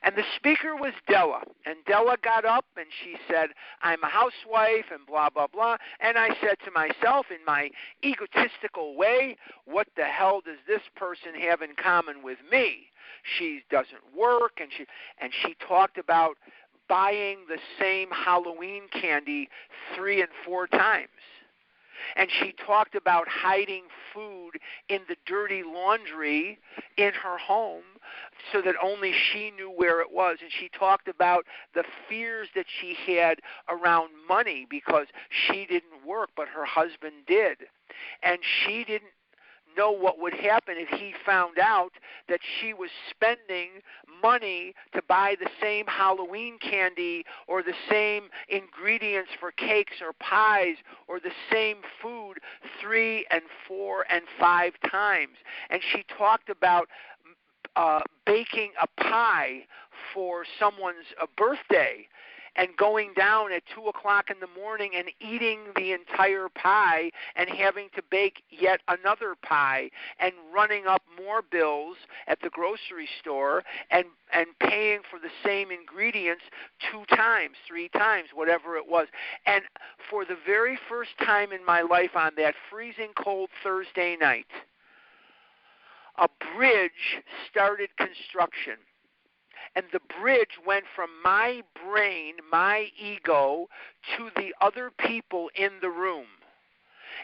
And 0.05 0.15
the 0.15 0.23
speaker 0.35 0.75
was 0.75 0.93
Della. 1.07 1.41
And 1.65 1.77
Della 1.87 2.15
got 2.23 2.45
up 2.45 2.65
and 2.77 2.85
she 3.03 3.15
said, 3.27 3.49
I'm 3.81 4.03
a 4.03 4.07
housewife 4.07 4.85
and 4.93 5.03
blah, 5.07 5.31
blah, 5.31 5.47
blah. 5.47 5.77
And 5.99 6.15
I 6.15 6.29
said 6.39 6.57
to 6.63 6.71
myself 6.71 7.25
in 7.31 7.43
my 7.45 7.71
egotistical 8.03 8.95
way, 8.95 9.35
what 9.65 9.87
the 9.97 10.03
hell 10.05 10.41
does 10.45 10.59
this 10.67 10.83
person 10.95 11.33
have 11.41 11.63
in 11.63 11.71
common 11.75 12.21
with 12.21 12.37
me? 12.51 12.85
She 13.37 13.63
doesn't 13.71 14.15
work 14.15 14.59
and 14.61 14.69
she 14.77 14.85
and 15.19 15.31
she 15.41 15.55
talked 15.67 15.97
about 15.97 16.37
buying 16.87 17.39
the 17.49 17.57
same 17.79 18.09
Halloween 18.11 18.83
candy 18.91 19.49
three 19.95 20.21
and 20.21 20.29
four 20.45 20.67
times. 20.67 21.09
And 22.15 22.29
she 22.39 22.53
talked 22.63 22.93
about 22.93 23.27
hiding 23.27 23.85
food 24.13 24.51
in 24.87 25.01
the 25.09 25.15
dirty 25.25 25.63
laundry 25.63 26.59
in 26.97 27.13
her 27.13 27.39
home 27.39 27.83
so 28.51 28.61
that 28.61 28.75
only 28.81 29.13
she 29.31 29.51
knew 29.51 29.69
where 29.69 30.01
it 30.01 30.11
was. 30.11 30.37
And 30.41 30.51
she 30.51 30.69
talked 30.69 31.07
about 31.07 31.45
the 31.73 31.83
fears 32.09 32.47
that 32.55 32.65
she 32.79 32.95
had 33.11 33.39
around 33.69 34.09
money 34.27 34.67
because 34.69 35.07
she 35.29 35.65
didn't 35.65 36.05
work, 36.05 36.29
but 36.35 36.47
her 36.47 36.65
husband 36.65 37.15
did. 37.27 37.57
And 38.23 38.39
she 38.43 38.83
didn't 38.83 39.11
know 39.77 39.91
what 39.91 40.19
would 40.19 40.33
happen 40.33 40.75
if 40.77 40.87
he 40.99 41.13
found 41.25 41.59
out 41.59 41.91
that 42.29 42.39
she 42.59 42.73
was 42.73 42.89
spending 43.09 43.69
money 44.21 44.73
to 44.93 45.01
buy 45.07 45.35
the 45.39 45.49
same 45.61 45.85
Halloween 45.87 46.57
candy 46.59 47.23
or 47.47 47.61
the 47.61 47.73
same 47.89 48.23
ingredients 48.49 49.31
for 49.39 49.51
cakes 49.51 49.97
or 50.01 50.13
pies 50.13 50.77
or 51.07 51.19
the 51.19 51.31
same 51.51 51.77
food 52.01 52.35
three 52.81 53.25
and 53.31 53.43
four 53.67 54.05
and 54.09 54.23
five 54.39 54.73
times. 54.89 55.37
And 55.69 55.81
she 55.91 56.03
talked 56.17 56.49
about 56.49 56.87
uh, 57.75 58.01
baking 58.25 58.71
a 58.81 58.87
pie 59.01 59.65
for 60.13 60.45
someone's 60.59 61.05
uh, 61.21 61.25
birthday 61.37 62.07
and 62.55 62.69
going 62.77 63.13
down 63.15 63.51
at 63.51 63.63
2 63.73 63.87
o'clock 63.87 64.29
in 64.29 64.39
the 64.39 64.59
morning 64.59 64.91
and 64.95 65.07
eating 65.19 65.59
the 65.75 65.91
entire 65.91 66.47
pie 66.49 67.11
and 67.35 67.49
having 67.49 67.89
to 67.95 68.01
bake 68.09 68.43
yet 68.49 68.81
another 68.87 69.35
pie 69.41 69.89
and 70.19 70.33
running 70.53 70.87
up 70.87 71.01
more 71.21 71.41
bills 71.41 71.97
at 72.27 72.39
the 72.41 72.49
grocery 72.49 73.09
store 73.19 73.63
and 73.91 74.05
and 74.33 74.47
paying 74.59 74.99
for 75.09 75.19
the 75.19 75.29
same 75.43 75.69
ingredients 75.71 76.43
two 76.91 77.03
times, 77.15 77.55
three 77.67 77.89
times, 77.89 78.29
whatever 78.33 78.75
it 78.75 78.87
was. 78.87 79.07
And 79.45 79.63
for 80.09 80.25
the 80.25 80.37
very 80.45 80.77
first 80.89 81.11
time 81.23 81.51
in 81.51 81.63
my 81.65 81.81
life 81.81 82.15
on 82.15 82.31
that 82.37 82.55
freezing 82.69 83.11
cold 83.15 83.49
Thursday 83.63 84.17
night, 84.19 84.47
a 86.17 86.27
bridge 86.55 87.23
started 87.49 87.89
construction. 87.97 88.75
And 89.75 89.85
the 89.91 89.99
bridge 90.21 90.57
went 90.65 90.85
from 90.95 91.09
my 91.23 91.61
brain, 91.85 92.35
my 92.51 92.89
ego, 92.97 93.67
to 94.15 94.29
the 94.35 94.53
other 94.61 94.91
people 94.91 95.49
in 95.55 95.71
the 95.81 95.89
room. 95.89 96.27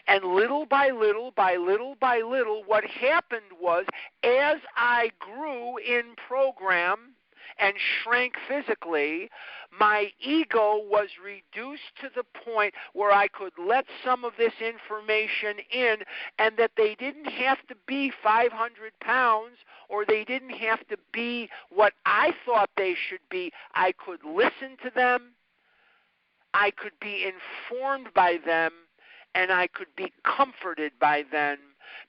And 0.06 0.24
little 0.24 0.66
by 0.66 0.90
little, 0.90 1.30
by 1.30 1.56
little 1.56 1.94
by 2.00 2.20
little, 2.20 2.62
what 2.64 2.84
happened 2.84 3.52
was 3.60 3.86
as 4.24 4.58
I 4.76 5.10
grew 5.18 5.78
in 5.78 6.14
program, 6.28 7.11
and 7.58 7.74
shrank 8.02 8.34
physically, 8.48 9.30
my 9.78 10.10
ego 10.20 10.80
was 10.84 11.08
reduced 11.22 11.96
to 12.00 12.10
the 12.14 12.24
point 12.44 12.74
where 12.92 13.12
I 13.12 13.28
could 13.28 13.52
let 13.58 13.86
some 14.04 14.24
of 14.24 14.32
this 14.36 14.52
information 14.60 15.56
in 15.70 15.96
and 16.38 16.56
that 16.58 16.72
they 16.76 16.94
didn't 16.94 17.26
have 17.26 17.58
to 17.68 17.74
be 17.86 18.12
500 18.22 18.92
pounds 19.00 19.56
or 19.88 20.04
they 20.04 20.24
didn't 20.24 20.50
have 20.50 20.86
to 20.88 20.96
be 21.12 21.48
what 21.70 21.94
I 22.04 22.32
thought 22.44 22.70
they 22.76 22.94
should 23.08 23.26
be. 23.30 23.52
I 23.74 23.92
could 23.92 24.20
listen 24.24 24.76
to 24.84 24.90
them, 24.94 25.32
I 26.54 26.70
could 26.70 26.98
be 27.00 27.24
informed 27.24 28.08
by 28.14 28.38
them, 28.44 28.72
and 29.34 29.50
I 29.50 29.66
could 29.68 29.94
be 29.96 30.12
comforted 30.24 30.92
by 31.00 31.24
them 31.30 31.58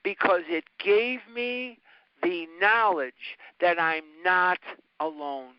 because 0.03 0.43
it 0.47 0.65
gave 0.79 1.19
me 1.33 1.79
the 2.23 2.47
knowledge 2.59 3.37
that 3.61 3.79
I'm 3.79 4.03
not 4.23 4.59
alone. 4.99 5.53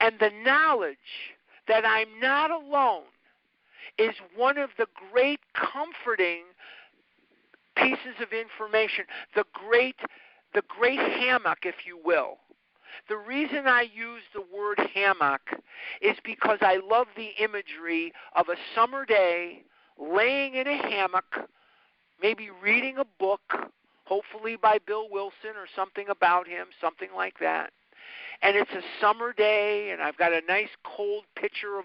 And 0.00 0.14
the 0.18 0.30
knowledge 0.44 0.96
that 1.68 1.84
I'm 1.84 2.08
not 2.20 2.50
alone 2.50 3.04
is 3.98 4.14
one 4.34 4.58
of 4.58 4.70
the 4.78 4.86
great 5.12 5.40
comforting 5.54 6.44
pieces 7.76 8.20
of 8.20 8.32
information, 8.32 9.04
the 9.34 9.44
great 9.52 9.96
the 10.54 10.62
great 10.68 10.98
hammock, 10.98 11.58
if 11.64 11.74
you 11.84 11.98
will. 12.02 12.38
The 13.10 13.16
reason 13.16 13.66
I 13.66 13.82
use 13.82 14.22
the 14.32 14.42
word 14.56 14.78
hammock 14.94 15.42
is 16.00 16.16
because 16.24 16.58
I 16.62 16.80
love 16.88 17.08
the 17.14 17.30
imagery 17.38 18.12
of 18.34 18.48
a 18.48 18.56
summer 18.74 19.04
day 19.04 19.64
laying 19.98 20.54
in 20.54 20.66
a 20.66 20.76
hammock, 20.76 21.50
maybe 22.22 22.48
reading 22.62 22.96
a 22.98 23.04
book, 23.18 23.52
hopefully 24.06 24.56
by 24.56 24.78
Bill 24.86 25.08
Wilson 25.10 25.56
or 25.56 25.66
something 25.74 26.06
about 26.08 26.48
him, 26.48 26.68
something 26.80 27.10
like 27.14 27.38
that 27.40 27.70
and 28.42 28.56
it's 28.56 28.70
a 28.72 28.82
summer 29.00 29.32
day 29.32 29.90
and 29.90 30.02
I've 30.02 30.16
got 30.16 30.32
a 30.32 30.40
nice 30.46 30.68
cold 30.84 31.24
pitcher 31.36 31.78
of 31.78 31.84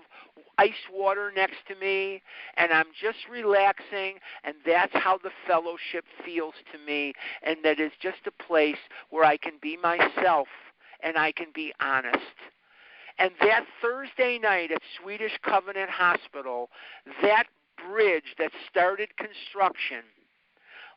ice 0.58 0.72
water 0.92 1.32
next 1.36 1.58
to 1.68 1.76
me 1.76 2.22
and 2.58 2.72
I'm 2.72 2.88
just 3.00 3.18
relaxing 3.30 4.16
and 4.44 4.56
that's 4.66 4.94
how 4.94 5.18
the 5.18 5.32
fellowship 5.48 6.06
feels 6.26 6.54
to 6.72 6.80
me 6.80 7.14
and 7.44 7.58
that 7.64 7.80
is 7.80 7.92
just 8.02 8.20
a 8.28 8.44
place 8.44 8.78
where 9.10 9.24
I 9.24 9.38
can 9.38 9.54
be 9.62 9.78
myself 9.78 10.48
and 11.04 11.18
I 11.18 11.32
can 11.32 11.48
be 11.54 11.74
honest. 11.80 12.18
And 13.18 13.32
that 13.42 13.66
Thursday 13.82 14.40
night 14.40 14.72
at 14.72 14.82
Swedish 15.02 15.38
Covenant 15.44 15.90
Hospital, 15.90 16.70
that 17.22 17.46
bridge 17.88 18.36
that 18.38 18.52
started 18.70 19.10
construction 19.18 20.04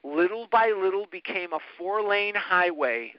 little 0.04 0.46
by 0.50 0.70
little 0.70 1.06
became 1.10 1.52
a 1.52 1.58
four 1.78 2.02
lane 2.02 2.34
highway. 2.34 3.14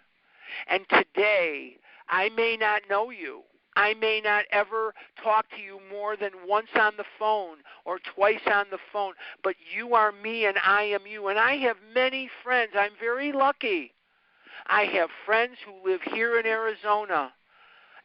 And 0.67 0.85
today, 0.89 1.77
I 2.07 2.29
may 2.29 2.55
not 2.55 2.83
know 2.89 3.09
you. 3.09 3.41
I 3.75 3.93
may 3.95 4.21
not 4.23 4.45
ever 4.51 4.93
talk 5.21 5.49
to 5.49 5.61
you 5.61 5.79
more 5.91 6.15
than 6.15 6.31
once 6.47 6.69
on 6.79 6.93
the 6.95 7.03
phone 7.19 7.57
or 7.83 7.99
twice 7.99 8.47
on 8.47 8.67
the 8.71 8.79
phone, 8.93 9.13
but 9.43 9.55
you 9.75 9.95
are 9.95 10.13
me 10.13 10.45
and 10.45 10.57
I 10.65 10.83
am 10.83 11.05
you. 11.05 11.27
And 11.27 11.37
I 11.37 11.57
have 11.57 11.77
many 11.93 12.29
friends. 12.43 12.71
I'm 12.77 12.93
very 12.99 13.33
lucky. 13.33 13.91
I 14.67 14.83
have 14.83 15.09
friends 15.25 15.57
who 15.65 15.89
live 15.89 16.01
here 16.03 16.39
in 16.39 16.45
Arizona 16.45 17.33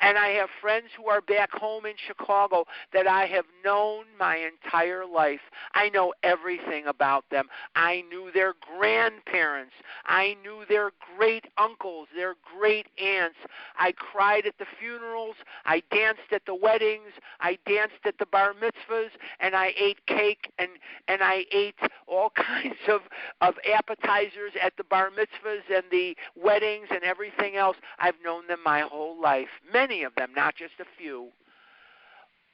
and 0.01 0.17
I 0.17 0.29
have 0.29 0.49
friends 0.61 0.89
who 0.97 1.09
are 1.09 1.21
back 1.21 1.53
home 1.53 1.85
in 1.85 1.95
Chicago 2.07 2.65
that 2.93 3.07
I 3.07 3.27
have 3.27 3.45
known 3.65 4.05
my 4.19 4.37
entire 4.37 5.05
life. 5.05 5.41
I 5.75 5.91
know 5.91 6.15
everything 6.23 6.87
about 6.87 7.29
them. 7.31 7.49
I 7.77 8.03
knew 8.09 8.31
their 8.33 8.55
grandparents. 8.77 9.75
I 10.07 10.37
knew 10.43 10.65
their 10.69 10.91
great 11.17 11.47
uncles, 11.59 12.09
their 12.15 12.35
great 12.59 12.87
aunts. 12.99 13.37
I 13.79 13.93
cried 13.93 14.47
at 14.47 14.59
the 14.59 14.67
funerals. 14.79 15.37
I 15.67 15.83
danced 15.93 16.33
at 16.33 16.47
the 16.47 16.55
weddings. 16.55 17.13
I 17.41 17.59
danced 17.67 18.05
at 18.05 18.19
the 18.19 18.27
bar 18.27 18.55
mitzvahs. 18.55 19.11
And 19.41 19.55
I 19.55 19.73
ate 19.79 20.05
cake 20.07 20.51
and, 20.59 20.71
and 21.09 21.23
I 21.23 21.45
ate 21.53 21.79
all 22.07 22.31
kinds 22.35 22.77
of, 22.89 23.03
of 23.41 23.55
appetizers 23.73 24.53
at 24.63 24.77
the 24.77 24.85
bar 24.85 25.11
mitzvahs 25.11 25.75
and 25.75 25.85
the 25.91 26.17
weddings 26.37 26.89
and 26.91 27.05
everything 27.05 27.57
else. 27.57 27.77
I've 27.99 28.15
known 28.25 28.47
them 28.47 28.61
my 28.65 28.81
whole 28.81 29.21
life. 29.21 29.49
Many 29.73 29.90
many 29.91 30.05
of 30.05 30.15
them, 30.15 30.31
not 30.35 30.55
just 30.55 30.75
a 30.81 30.85
few. 30.99 31.29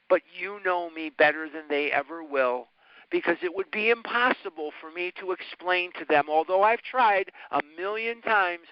But 0.09 0.23
you 0.39 0.61
know 0.65 0.91
me 0.91 1.11
better 1.11 1.49
than 1.53 1.65
they 1.69 1.91
ever 1.93 2.23
will 2.23 2.69
because 3.11 3.37
it 3.43 3.55
would 3.55 3.71
be 3.71 3.91
impossible 3.91 4.71
for 4.81 4.91
me 4.91 5.13
to 5.21 5.33
explain 5.33 5.91
to 5.99 6.05
them. 6.05 6.27
Although 6.29 6.63
I've 6.63 6.83
tried 6.83 7.31
a 7.53 7.61
million 7.77 8.21
times, 8.23 8.67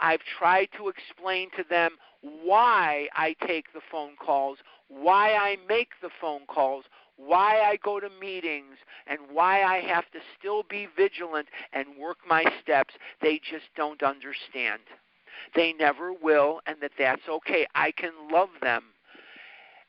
I've 0.00 0.20
tried 0.38 0.68
to 0.76 0.88
explain 0.88 1.50
to 1.56 1.64
them 1.68 1.92
why 2.20 3.08
I 3.14 3.34
take 3.46 3.72
the 3.72 3.80
phone 3.90 4.16
calls, 4.16 4.58
why 4.88 5.34
I 5.34 5.56
make 5.68 5.90
the 6.02 6.10
phone 6.20 6.46
calls, 6.46 6.84
why 7.16 7.60
I 7.60 7.76
go 7.82 8.00
to 8.00 8.08
meetings, 8.20 8.76
and 9.06 9.18
why 9.32 9.62
I 9.62 9.80
have 9.80 10.10
to 10.12 10.18
still 10.38 10.64
be 10.68 10.88
vigilant 10.96 11.48
and 11.72 11.86
work 11.98 12.18
my 12.28 12.44
steps. 12.62 12.94
They 13.20 13.38
just 13.38 13.66
don't 13.76 14.02
understand. 14.02 14.82
They 15.54 15.72
never 15.72 16.12
will, 16.12 16.60
and 16.66 16.76
that 16.80 16.92
that's 16.98 17.28
okay. 17.28 17.66
I 17.74 17.90
can 17.92 18.12
love 18.30 18.50
them. 18.60 18.84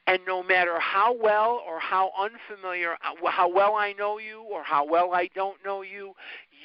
And 0.08 0.20
no 0.26 0.42
matter 0.42 0.80
how 0.80 1.14
well 1.14 1.62
or 1.68 1.80
how 1.80 2.12
unfamiliar, 2.20 2.94
uh, 2.94 3.30
how 3.30 3.48
well 3.48 3.76
I 3.76 3.94
know 3.94 4.18
you 4.18 4.42
or 4.42 4.64
how 4.64 4.84
well 4.84 5.14
I 5.14 5.30
don't 5.36 5.64
know 5.64 5.84
you, 5.84 6.16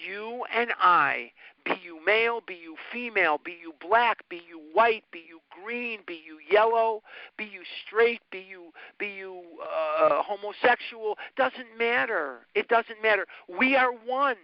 you 0.06 0.44
and 0.50 0.70
I, 0.80 1.30
be 1.64 1.74
you 1.82 2.02
male, 2.04 2.40
be 2.46 2.54
you 2.54 2.76
female, 2.90 3.38
be 3.44 3.52
you 3.52 3.74
black, 3.86 4.26
be 4.30 4.40
you 4.48 4.62
white, 4.72 5.04
be 5.12 5.22
you 5.28 5.40
green, 5.62 6.00
be 6.06 6.22
you 6.24 6.38
yellow, 6.50 7.02
be 7.36 7.44
you 7.44 7.62
straight, 7.86 8.20
be 8.30 8.40
you 8.48 8.72
be 8.98 9.08
you 9.08 9.42
uh, 9.62 10.22
homosexual, 10.22 11.18
doesn't 11.36 11.78
matter. 11.78 12.46
It 12.54 12.68
doesn't 12.68 13.02
matter. 13.02 13.26
We 13.58 13.76
are 13.76 13.92
one 13.92 14.36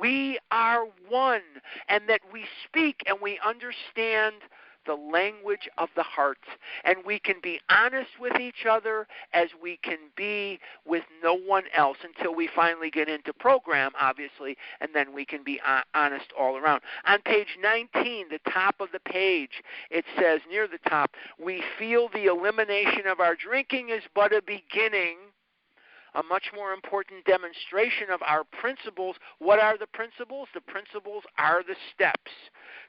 we 0.00 0.38
are 0.50 0.84
one, 1.08 1.42
and 1.88 2.08
that 2.08 2.20
we 2.32 2.44
speak 2.66 3.02
and 3.06 3.18
we 3.20 3.38
understand 3.44 4.34
the 4.86 4.94
language 4.94 5.68
of 5.78 5.88
the 5.94 6.02
heart. 6.02 6.38
And 6.84 6.98
we 7.04 7.18
can 7.18 7.36
be 7.42 7.60
honest 7.70 8.10
with 8.18 8.40
each 8.40 8.66
other 8.68 9.06
as 9.32 9.48
we 9.62 9.78
can 9.82 9.98
be 10.16 10.58
with 10.86 11.04
no 11.22 11.36
one 11.36 11.64
else 11.76 11.98
until 12.02 12.34
we 12.34 12.48
finally 12.54 12.90
get 12.90 13.08
into 13.08 13.32
program, 13.32 13.92
obviously, 14.00 14.56
and 14.80 14.90
then 14.94 15.12
we 15.12 15.24
can 15.24 15.42
be 15.44 15.60
honest 15.94 16.26
all 16.38 16.56
around. 16.56 16.82
On 17.06 17.20
page 17.22 17.58
19, 17.62 18.26
the 18.30 18.50
top 18.50 18.76
of 18.80 18.88
the 18.92 19.00
page, 19.00 19.62
it 19.90 20.04
says 20.18 20.40
near 20.48 20.66
the 20.66 20.78
top, 20.88 21.10
we 21.42 21.62
feel 21.78 22.08
the 22.08 22.26
elimination 22.26 23.06
of 23.06 23.20
our 23.20 23.36
drinking 23.36 23.90
is 23.90 24.02
but 24.14 24.32
a 24.32 24.42
beginning 24.42 25.18
a 26.14 26.22
much 26.22 26.50
more 26.54 26.72
important 26.72 27.24
demonstration 27.24 28.10
of 28.12 28.20
our 28.22 28.44
principles. 28.44 29.16
What 29.38 29.58
are 29.58 29.78
the 29.78 29.86
principles? 29.86 30.48
The 30.54 30.60
principles 30.60 31.24
are 31.38 31.62
the 31.62 31.76
steps. 31.94 32.30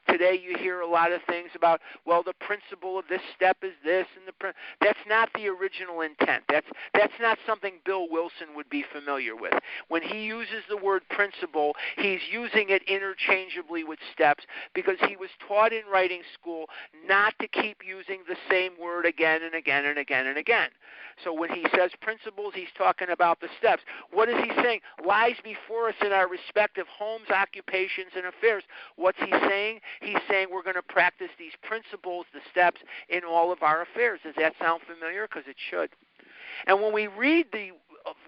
Today 0.08 0.40
you 0.42 0.56
hear 0.58 0.80
a 0.80 0.86
lot 0.86 1.12
of 1.12 1.20
things 1.28 1.50
about, 1.54 1.80
well, 2.04 2.22
the 2.22 2.34
principle 2.34 2.98
of 2.98 3.06
this 3.08 3.20
step 3.36 3.58
is 3.62 3.72
this, 3.84 4.06
and 4.16 4.26
the 4.26 4.32
prin-. 4.32 4.52
that's 4.80 4.98
not 5.08 5.30
the 5.34 5.48
original 5.48 6.00
intent. 6.00 6.44
That's 6.48 6.66
that's 6.94 7.12
not 7.20 7.38
something 7.46 7.74
Bill 7.84 8.08
Wilson 8.10 8.54
would 8.56 8.68
be 8.68 8.84
familiar 8.92 9.36
with. 9.36 9.54
When 9.88 10.02
he 10.02 10.24
uses 10.24 10.64
the 10.68 10.76
word 10.76 11.02
principle, 11.08 11.74
he's 11.96 12.20
using 12.30 12.70
it 12.70 12.82
interchangeably 12.88 13.84
with 13.84 13.98
steps 14.12 14.44
because 14.74 14.96
he 15.08 15.16
was 15.16 15.30
taught 15.46 15.72
in 15.72 15.82
writing 15.92 16.22
school 16.34 16.66
not 17.06 17.34
to 17.40 17.48
keep 17.48 17.78
using 17.86 18.20
the 18.28 18.36
same 18.50 18.72
word 18.80 19.06
again 19.06 19.42
and 19.42 19.54
again 19.54 19.84
and 19.84 19.98
again 19.98 20.26
and 20.26 20.38
again. 20.38 20.70
So 21.24 21.32
when 21.32 21.50
he 21.50 21.64
says 21.76 21.90
principles, 22.00 22.54
he's 22.54 22.72
talking 22.76 23.10
about 23.10 23.40
the 23.40 23.48
steps. 23.58 23.82
What 24.12 24.28
is 24.28 24.36
he 24.42 24.50
saying? 24.62 24.80
Lies 25.06 25.36
before 25.44 25.88
us 25.88 25.94
in 26.04 26.12
our 26.12 26.28
respective 26.28 26.86
homes, 26.88 27.30
occupations, 27.30 28.12
and 28.16 28.26
affairs. 28.26 28.64
What's 28.96 29.18
he 29.18 29.30
saying? 29.48 29.80
He's 30.00 30.18
saying 30.28 30.48
we're 30.50 30.62
going 30.62 30.76
to 30.76 30.82
practice 30.82 31.30
these 31.38 31.52
principles, 31.62 32.26
the 32.32 32.40
steps 32.50 32.80
in 33.08 33.22
all 33.24 33.52
of 33.52 33.62
our 33.62 33.82
affairs. 33.82 34.20
Does 34.24 34.34
that 34.38 34.54
sound 34.60 34.82
familiar? 34.82 35.26
Because 35.26 35.48
it 35.48 35.56
should. 35.70 35.90
And 36.66 36.80
when 36.80 36.92
we 36.92 37.06
read 37.06 37.46
the, 37.52 37.70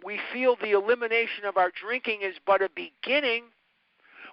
we 0.04 0.18
feel 0.32 0.56
the 0.60 0.72
elimination 0.72 1.44
of 1.44 1.56
our 1.56 1.70
drinking 1.70 2.20
is 2.22 2.36
but 2.46 2.62
a 2.62 2.68
beginning 2.74 3.44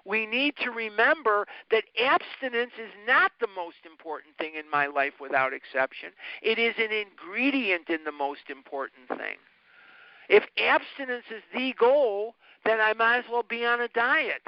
we 0.06 0.26
need 0.26 0.56
to 0.58 0.72
remember 0.72 1.46
that 1.70 1.84
abstinence 2.00 2.72
is 2.82 2.91
not 3.06 3.32
the 3.39 3.48
most 3.56 3.86
important 3.86 4.36
thing 4.38 4.54
in 4.56 4.70
my 4.70 4.88
life 4.88 5.13
without 5.20 5.54
exception. 5.54 6.10
It 6.41 6.58
is 6.58 6.76
an 6.78 6.91
ingredient 6.91 7.89
in 7.89 8.04
the 8.04 8.12
most 8.12 8.50
important 8.50 9.08
thing. 9.10 9.38
If 10.30 10.44
abstinence 10.58 11.26
is 11.30 11.44
the 11.54 11.74
goal, 11.78 12.36
then 12.65 12.80
I 12.80 12.94
might 12.94 13.20
as 13.20 13.26
well 13.32 13.44
be 13.44 13.65
on 13.65 13.82
a 13.82 13.88
diet. 13.89 14.41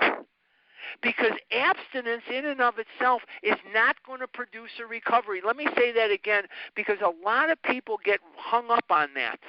Because 1.01 1.33
abstinence 1.51 2.23
in 2.31 2.45
and 2.45 2.61
of 2.61 2.75
itself 2.77 3.23
is 3.41 3.57
not 3.73 3.95
going 4.05 4.19
to 4.19 4.27
produce 4.27 4.71
a 4.81 4.85
recovery. 4.85 5.41
Let 5.45 5.57
me 5.57 5.67
say 5.75 5.91
that 5.93 6.11
again 6.11 6.45
because 6.75 6.97
a 7.01 7.11
lot 7.23 7.49
of 7.51 7.61
people 7.63 7.97
get 8.03 8.19
hung 8.37 8.69
up 8.69 8.85
on 8.89 9.09
that 9.15 9.39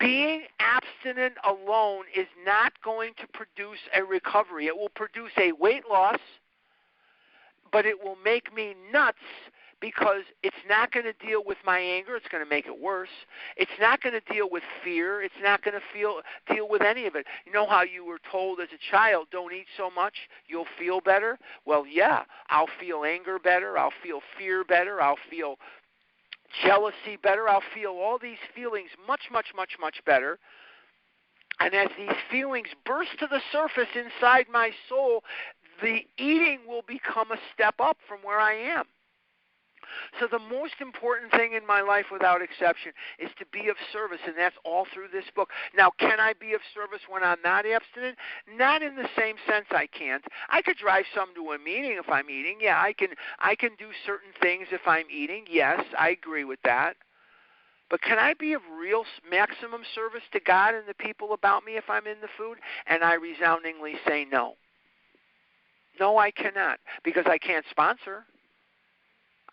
being 0.00 0.42
abstinent 0.60 1.34
alone 1.44 2.04
is 2.14 2.26
not 2.44 2.72
going 2.82 3.12
to 3.20 3.26
produce 3.28 3.78
a 3.96 4.04
recovery. 4.04 4.66
It 4.66 4.76
will 4.76 4.90
produce 4.90 5.32
a 5.38 5.52
weight 5.52 5.84
loss, 5.90 6.18
but 7.72 7.86
it 7.86 8.02
will 8.02 8.18
make 8.24 8.54
me 8.54 8.74
nuts 8.92 9.18
because 9.80 10.22
it's 10.42 10.56
not 10.68 10.92
going 10.92 11.06
to 11.06 11.26
deal 11.26 11.42
with 11.44 11.58
my 11.64 11.78
anger. 11.78 12.16
It's 12.16 12.28
going 12.28 12.44
to 12.44 12.48
make 12.48 12.66
it 12.66 12.80
worse. 12.80 13.08
It's 13.56 13.70
not 13.80 14.02
going 14.02 14.12
to 14.12 14.32
deal 14.32 14.48
with 14.50 14.62
fear. 14.82 15.22
It's 15.22 15.34
not 15.42 15.62
going 15.62 15.74
to 15.74 15.82
feel 15.92 16.20
deal 16.52 16.68
with 16.68 16.82
any 16.82 17.06
of 17.06 17.14
it. 17.14 17.26
You 17.46 17.52
know 17.52 17.66
how 17.66 17.82
you 17.82 18.04
were 18.04 18.20
told 18.30 18.60
as 18.60 18.68
a 18.74 18.90
child, 18.90 19.28
"Don't 19.30 19.52
eat 19.52 19.66
so 19.76 19.90
much, 19.90 20.14
you'll 20.46 20.66
feel 20.78 21.00
better." 21.00 21.38
Well, 21.64 21.86
yeah, 21.86 22.24
I'll 22.48 22.70
feel 22.80 23.04
anger 23.04 23.38
better. 23.38 23.78
I'll 23.78 23.92
feel 24.02 24.20
fear 24.38 24.64
better. 24.64 25.00
I'll 25.00 25.18
feel 25.30 25.56
jealousy 26.62 27.16
better. 27.22 27.48
I'll 27.48 27.62
feel 27.74 27.90
all 27.90 28.18
these 28.18 28.38
feelings 28.54 28.90
much, 29.06 29.22
much, 29.30 29.46
much, 29.56 29.72
much 29.80 30.04
better. 30.04 30.38
And 31.60 31.74
as 31.74 31.88
these 31.96 32.16
feelings 32.30 32.68
burst 32.84 33.18
to 33.20 33.26
the 33.26 33.40
surface 33.52 33.88
inside 33.94 34.46
my 34.50 34.70
soul, 34.88 35.22
the 35.82 36.00
eating 36.18 36.60
will 36.66 36.82
become 36.86 37.30
a 37.30 37.38
step 37.52 37.76
up 37.80 37.98
from 38.08 38.18
where 38.22 38.40
I 38.40 38.54
am. 38.54 38.84
So 40.20 40.26
the 40.26 40.38
most 40.38 40.74
important 40.80 41.32
thing 41.32 41.52
in 41.52 41.66
my 41.66 41.80
life, 41.80 42.06
without 42.12 42.42
exception, 42.42 42.92
is 43.18 43.30
to 43.38 43.46
be 43.46 43.68
of 43.68 43.76
service, 43.92 44.20
and 44.26 44.36
that's 44.36 44.56
all 44.64 44.86
through 44.92 45.08
this 45.12 45.24
book. 45.34 45.50
Now, 45.76 45.90
can 45.98 46.20
I 46.20 46.32
be 46.32 46.54
of 46.54 46.60
service 46.74 47.00
when 47.08 47.22
I'm 47.22 47.42
not 47.44 47.66
abstinent? 47.66 48.18
Not 48.56 48.82
in 48.82 48.96
the 48.96 49.08
same 49.16 49.36
sense. 49.48 49.66
I 49.70 49.86
can't. 49.86 50.24
I 50.50 50.62
could 50.62 50.76
drive 50.76 51.04
some 51.14 51.34
to 51.34 51.52
a 51.52 51.58
meeting 51.58 51.96
if 51.98 52.08
I'm 52.08 52.30
eating. 52.30 52.58
Yeah, 52.60 52.80
I 52.80 52.92
can. 52.92 53.08
I 53.40 53.54
can 53.54 53.70
do 53.78 53.88
certain 54.06 54.30
things 54.40 54.68
if 54.72 54.82
I'm 54.86 55.06
eating. 55.10 55.44
Yes, 55.50 55.84
I 55.98 56.10
agree 56.10 56.44
with 56.44 56.60
that. 56.64 56.96
But 57.90 58.02
can 58.02 58.18
I 58.18 58.34
be 58.34 58.54
of 58.54 58.62
real 58.76 59.04
maximum 59.30 59.82
service 59.94 60.22
to 60.32 60.40
God 60.40 60.74
and 60.74 60.84
the 60.88 60.94
people 60.94 61.32
about 61.32 61.64
me 61.64 61.76
if 61.76 61.88
I'm 61.88 62.06
in 62.06 62.20
the 62.20 62.28
food? 62.36 62.58
And 62.86 63.04
I 63.04 63.14
resoundingly 63.14 63.94
say 64.06 64.26
no. 64.30 64.54
No, 66.00 66.18
I 66.18 66.30
cannot 66.30 66.80
because 67.04 67.26
I 67.26 67.38
can't 67.38 67.64
sponsor. 67.70 68.24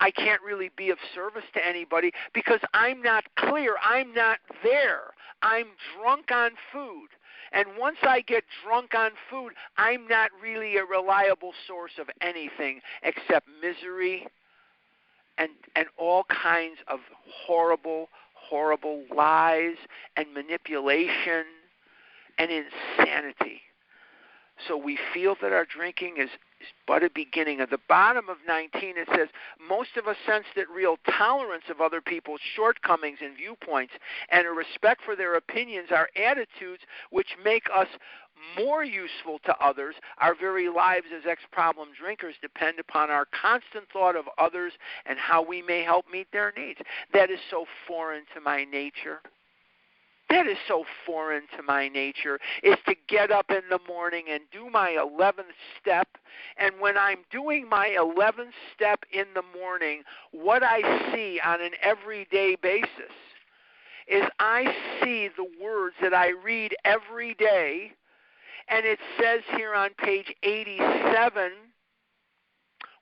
I 0.02 0.10
can't 0.10 0.42
really 0.42 0.68
be 0.76 0.90
of 0.90 0.98
service 1.14 1.44
to 1.54 1.64
anybody 1.64 2.10
because 2.34 2.58
I'm 2.74 3.00
not 3.02 3.22
clear. 3.36 3.76
I'm 3.84 4.12
not 4.12 4.38
there. 4.64 5.14
I'm 5.42 5.66
drunk 5.96 6.32
on 6.32 6.50
food. 6.72 7.06
And 7.52 7.68
once 7.78 7.98
I 8.02 8.22
get 8.22 8.42
drunk 8.64 8.96
on 8.96 9.12
food, 9.30 9.52
I'm 9.78 10.08
not 10.08 10.30
really 10.42 10.76
a 10.76 10.84
reliable 10.84 11.52
source 11.68 11.92
of 12.00 12.08
anything 12.20 12.80
except 13.04 13.46
misery 13.62 14.26
and 15.38 15.50
and 15.76 15.86
all 15.96 16.24
kinds 16.24 16.78
of 16.88 16.98
horrible 17.46 18.08
horrible 18.34 19.04
lies 19.14 19.76
and 20.16 20.26
manipulation 20.34 21.44
and 22.38 22.50
insanity. 22.50 23.60
So 24.66 24.76
we 24.76 24.98
feel 25.14 25.36
that 25.42 25.52
our 25.52 25.64
drinking 25.64 26.16
is 26.18 26.30
but 26.86 27.02
a 27.02 27.10
beginning. 27.14 27.60
At 27.60 27.70
the 27.70 27.78
bottom 27.88 28.28
of 28.28 28.38
19, 28.46 28.94
it 28.96 29.08
says, 29.14 29.28
Most 29.68 29.96
of 29.96 30.06
us 30.06 30.16
sense 30.26 30.44
that 30.56 30.68
real 30.70 30.96
tolerance 31.18 31.64
of 31.70 31.80
other 31.80 32.00
people's 32.00 32.40
shortcomings 32.54 33.18
and 33.22 33.36
viewpoints 33.36 33.94
and 34.30 34.46
a 34.46 34.50
respect 34.50 35.02
for 35.04 35.16
their 35.16 35.34
opinions 35.34 35.88
are 35.90 36.08
attitudes 36.16 36.82
which 37.10 37.36
make 37.44 37.64
us 37.74 37.88
more 38.58 38.84
useful 38.84 39.38
to 39.44 39.56
others. 39.58 39.94
Our 40.18 40.34
very 40.34 40.68
lives 40.68 41.06
as 41.16 41.22
ex 41.28 41.42
problem 41.52 41.88
drinkers 41.98 42.34
depend 42.40 42.78
upon 42.78 43.10
our 43.10 43.26
constant 43.26 43.84
thought 43.92 44.16
of 44.16 44.24
others 44.38 44.72
and 45.06 45.18
how 45.18 45.44
we 45.44 45.62
may 45.62 45.82
help 45.82 46.06
meet 46.10 46.28
their 46.32 46.52
needs. 46.56 46.80
That 47.12 47.30
is 47.30 47.38
so 47.50 47.66
foreign 47.86 48.24
to 48.34 48.40
my 48.40 48.64
nature 48.64 49.20
that 50.32 50.46
is 50.46 50.56
so 50.66 50.84
foreign 51.04 51.42
to 51.54 51.62
my 51.62 51.88
nature 51.88 52.40
is 52.62 52.76
to 52.86 52.94
get 53.06 53.30
up 53.30 53.50
in 53.50 53.60
the 53.68 53.78
morning 53.86 54.24
and 54.30 54.40
do 54.50 54.70
my 54.70 54.96
11th 54.98 55.52
step. 55.78 56.08
And 56.56 56.72
when 56.80 56.96
i'm 56.96 57.18
doing 57.30 57.68
my 57.68 57.94
11th 57.98 58.52
step 58.74 59.00
in 59.12 59.26
the 59.34 59.42
morning 59.58 60.02
what 60.30 60.62
i 60.62 60.80
see 61.12 61.38
on 61.44 61.60
an 61.60 61.72
everyday 61.82 62.56
basis 62.62 63.12
is 64.08 64.24
i 64.38 64.64
see 65.02 65.28
the 65.36 65.46
words 65.62 65.94
that 66.00 66.14
i 66.14 66.30
read 66.30 66.74
every 66.84 67.34
day 67.34 67.92
and 68.68 68.86
it 68.86 68.98
says 69.20 69.42
here 69.56 69.74
on 69.74 69.90
page 69.98 70.34
87 70.42 71.52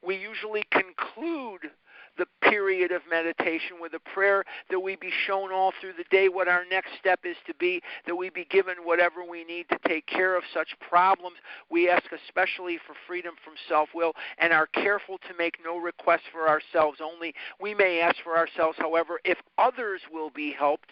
we 0.02 0.16
usually 0.16 0.64
conclude 0.72 1.70
the 2.20 2.26
period 2.50 2.92
of 2.92 3.00
meditation 3.10 3.80
with 3.80 3.94
a 3.94 4.10
prayer 4.10 4.44
that 4.68 4.78
we 4.78 4.94
be 4.94 5.10
shown 5.26 5.50
all 5.50 5.72
through 5.80 5.94
the 5.96 6.04
day 6.10 6.28
what 6.28 6.48
our 6.48 6.64
next 6.70 6.90
step 7.00 7.20
is 7.24 7.36
to 7.46 7.54
be, 7.54 7.80
that 8.06 8.14
we 8.14 8.28
be 8.28 8.44
given 8.50 8.74
whatever 8.84 9.24
we 9.28 9.42
need 9.42 9.66
to 9.70 9.78
take 9.88 10.06
care 10.06 10.36
of 10.36 10.42
such 10.52 10.68
problems. 10.86 11.36
We 11.70 11.88
ask 11.88 12.04
especially 12.12 12.78
for 12.86 12.94
freedom 13.06 13.34
from 13.42 13.54
self 13.70 13.88
will 13.94 14.12
and 14.36 14.52
are 14.52 14.66
careful 14.66 15.16
to 15.16 15.34
make 15.38 15.56
no 15.64 15.78
requests 15.78 16.28
for 16.30 16.46
ourselves 16.46 16.98
only. 17.02 17.34
We 17.58 17.74
may 17.74 18.00
ask 18.02 18.16
for 18.22 18.36
ourselves, 18.36 18.76
however, 18.78 19.18
if 19.24 19.38
others 19.56 20.02
will 20.12 20.28
be 20.28 20.52
helped. 20.52 20.90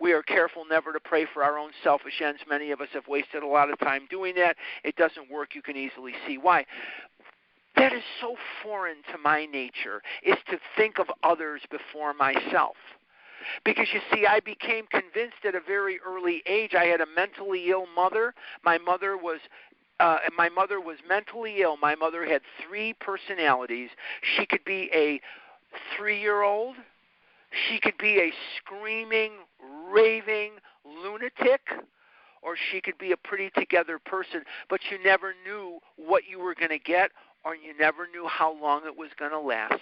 We 0.00 0.12
are 0.12 0.22
careful 0.22 0.64
never 0.68 0.92
to 0.92 0.98
pray 0.98 1.26
for 1.32 1.44
our 1.44 1.56
own 1.56 1.70
selfish 1.84 2.20
ends. 2.20 2.40
Many 2.50 2.72
of 2.72 2.80
us 2.80 2.88
have 2.92 3.06
wasted 3.06 3.44
a 3.44 3.46
lot 3.46 3.70
of 3.70 3.78
time 3.78 4.08
doing 4.10 4.34
that. 4.34 4.56
It 4.82 4.96
doesn't 4.96 5.30
work. 5.30 5.54
You 5.54 5.62
can 5.62 5.76
easily 5.76 6.12
see 6.26 6.38
why 6.38 6.66
that 7.82 7.92
is 7.92 8.02
so 8.20 8.36
foreign 8.62 8.98
to 9.10 9.18
my 9.18 9.44
nature 9.46 10.02
is 10.22 10.36
to 10.48 10.58
think 10.76 10.98
of 11.00 11.08
others 11.24 11.62
before 11.68 12.14
myself. 12.14 12.76
Because 13.64 13.88
you 13.92 14.00
see 14.12 14.24
i 14.24 14.38
became 14.38 14.86
convinced 14.86 15.44
at 15.44 15.56
a 15.56 15.60
very 15.60 15.98
early 16.06 16.42
age 16.46 16.74
i 16.74 16.84
had 16.84 17.00
a 17.00 17.06
mentally 17.16 17.70
ill 17.70 17.86
mother. 17.94 18.34
My 18.64 18.78
mother 18.78 19.16
was 19.16 19.40
uh, 19.98 20.18
my 20.36 20.48
mother 20.48 20.80
was 20.80 20.98
mentally 21.08 21.60
ill. 21.60 21.76
My 21.76 21.94
mother 21.94 22.24
had 22.24 22.40
three 22.66 22.92
personalities. 22.94 23.90
She 24.36 24.46
could 24.46 24.64
be 24.64 24.88
a 24.94 25.20
three 25.96 26.20
year 26.20 26.42
old 26.42 26.76
she 27.68 27.78
could 27.78 27.98
be 27.98 28.18
a 28.18 28.32
screaming 28.56 29.32
raving 29.90 30.52
lunatic. 30.84 31.60
Or 32.44 32.56
she 32.72 32.80
could 32.80 32.98
be 32.98 33.12
a 33.12 33.16
pretty 33.16 33.50
together 33.56 34.00
person. 34.00 34.42
But 34.68 34.80
you 34.90 35.00
never 35.04 35.32
knew 35.44 35.78
what 35.96 36.24
you 36.28 36.40
were 36.40 36.56
going 36.56 36.70
to 36.70 36.78
get 36.78 37.12
or 37.44 37.54
you 37.54 37.76
never 37.78 38.06
knew 38.06 38.26
how 38.26 38.54
long 38.60 38.86
it 38.86 38.96
was 38.96 39.10
going 39.18 39.32
to 39.32 39.40
last. 39.40 39.80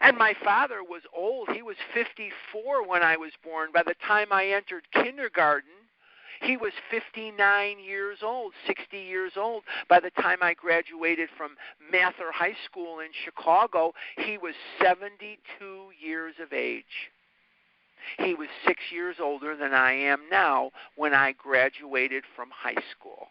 And 0.00 0.16
my 0.16 0.34
father 0.42 0.82
was 0.82 1.02
old. 1.16 1.50
He 1.50 1.62
was 1.62 1.76
54 1.94 2.86
when 2.86 3.02
I 3.02 3.16
was 3.16 3.32
born. 3.42 3.70
By 3.72 3.82
the 3.82 3.94
time 4.06 4.28
I 4.32 4.48
entered 4.48 4.84
kindergarten, 4.92 5.70
he 6.42 6.56
was 6.56 6.72
59 6.90 7.78
years 7.78 8.18
old, 8.22 8.52
60 8.66 8.98
years 8.98 9.32
old. 9.36 9.62
By 9.88 10.00
the 10.00 10.10
time 10.10 10.38
I 10.42 10.54
graduated 10.54 11.28
from 11.36 11.52
Mather 11.90 12.32
High 12.32 12.56
School 12.64 12.98
in 13.00 13.08
Chicago, 13.24 13.94
he 14.16 14.36
was 14.36 14.54
72 14.82 15.38
years 16.00 16.34
of 16.42 16.52
age. 16.52 17.10
He 18.18 18.34
was 18.34 18.48
six 18.66 18.80
years 18.92 19.16
older 19.20 19.56
than 19.56 19.72
I 19.72 19.92
am 19.92 20.28
now 20.30 20.70
when 20.96 21.14
I 21.14 21.32
graduated 21.32 22.24
from 22.36 22.50
high 22.50 22.82
school. 22.90 23.28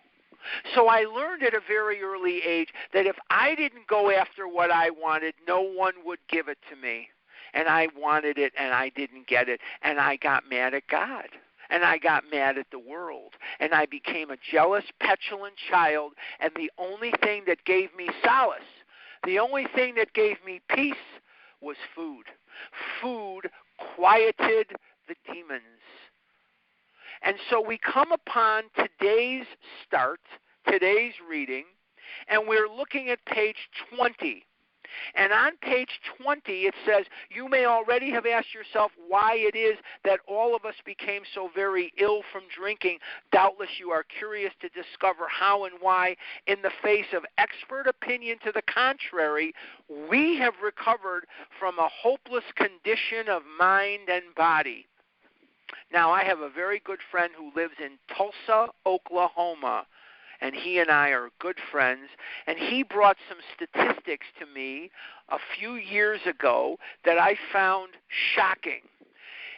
So 0.75 0.88
I 0.88 1.03
learned 1.03 1.43
at 1.43 1.53
a 1.53 1.62
very 1.67 2.01
early 2.01 2.41
age 2.41 2.69
that 2.93 3.06
if 3.06 3.15
I 3.29 3.56
didn't 3.56 3.88
go 3.88 4.12
after 4.12 4.47
what 4.47 4.71
I 4.71 4.89
wanted, 4.89 5.34
no 5.47 5.62
one 5.62 5.93
would 6.06 6.19
give 6.29 6.47
it 6.47 6.58
to 6.69 6.75
me. 6.75 7.10
And 7.53 7.67
I 7.67 7.88
wanted 7.95 8.38
it 8.38 8.53
and 8.58 8.73
I 8.73 8.89
didn't 8.89 9.27
get 9.27 9.47
it. 9.47 9.62
And 9.84 9.99
I 9.99 10.15
got 10.17 10.49
mad 10.49 10.73
at 10.73 10.88
God. 10.88 11.27
And 11.69 11.84
I 11.84 11.97
got 11.97 12.23
mad 12.32 12.58
at 12.58 12.67
the 12.71 12.79
world. 12.79 13.34
And 13.60 13.73
I 13.73 13.86
became 13.86 14.32
a 14.32 14.38
jealous, 14.51 14.86
petulant 14.99 15.56
child. 15.69 16.13
And 16.39 16.51
the 16.56 16.71
only 16.77 17.13
thing 17.21 17.43
that 17.47 17.63
gave 17.65 17.95
me 17.95 18.10
solace, 18.23 18.62
the 19.23 19.39
only 19.39 19.67
thing 19.75 19.95
that 19.95 20.13
gave 20.13 20.38
me 20.45 20.62
peace 20.69 20.95
was 21.62 21.77
food. 21.95 22.25
Food 23.01 23.49
quieted 23.95 24.67
the 25.08 25.15
demons. 25.25 25.72
And 27.23 27.38
so 27.49 27.62
we 27.65 27.77
come 27.77 28.12
upon 28.12 28.63
today's 28.75 29.45
start, 29.86 30.19
today's 30.67 31.13
reading, 31.27 31.65
And 32.27 32.47
we're 32.47 32.69
looking 32.69 33.09
at 33.09 33.25
page 33.25 33.69
20. 33.95 34.45
And 35.15 35.33
on 35.33 35.57
page 35.57 35.99
20, 36.21 36.51
it 36.51 36.75
says, 36.86 37.05
You 37.29 37.49
may 37.49 37.65
already 37.65 38.12
have 38.12 38.25
asked 38.25 38.53
yourself 38.53 38.91
why 39.07 39.36
it 39.36 39.55
is 39.55 39.77
that 40.03 40.19
all 40.27 40.55
of 40.55 40.65
us 40.65 40.75
became 40.86 41.23
so 41.33 41.49
very 41.55 41.91
ill 41.97 42.21
from 42.31 42.43
drinking. 42.55 42.99
Doubtless 43.31 43.79
you 43.79 43.89
are 43.91 44.03
curious 44.03 44.53
to 44.62 44.69
discover 44.69 45.25
how 45.29 45.65
and 45.65 45.75
why, 45.79 46.15
in 46.47 46.62
the 46.62 46.71
face 46.83 47.12
of 47.13 47.25
expert 47.38 47.88
opinion 47.88 48.38
to 48.45 48.51
the 48.51 48.62
contrary, 48.63 49.53
we 50.09 50.38
have 50.38 50.53
recovered 50.63 51.25
from 51.59 51.79
a 51.79 51.89
hopeless 51.89 52.45
condition 52.55 53.29
of 53.29 53.41
mind 53.59 54.09
and 54.09 54.23
body. 54.36 54.86
Now, 55.91 56.12
I 56.12 56.23
have 56.23 56.39
a 56.39 56.49
very 56.49 56.79
good 56.79 56.99
friend 57.12 57.31
who 57.38 57.51
lives 57.59 57.75
in 57.79 57.97
Tulsa, 58.15 58.71
Oklahoma 58.86 59.86
and 60.43 60.53
he 60.53 60.79
and 60.79 60.91
I 60.91 61.09
are 61.09 61.29
good 61.39 61.57
friends. 61.71 62.09
And 62.47 62.59
he 62.59 62.83
brought 62.83 63.15
some 63.29 63.38
statistics 63.55 64.25
to 64.39 64.45
me 64.45 64.91
a 65.29 65.38
few 65.57 65.75
years 65.75 66.19
ago 66.27 66.77
that 67.05 67.17
I 67.17 67.38
found 67.51 67.93
shocking. 68.36 68.81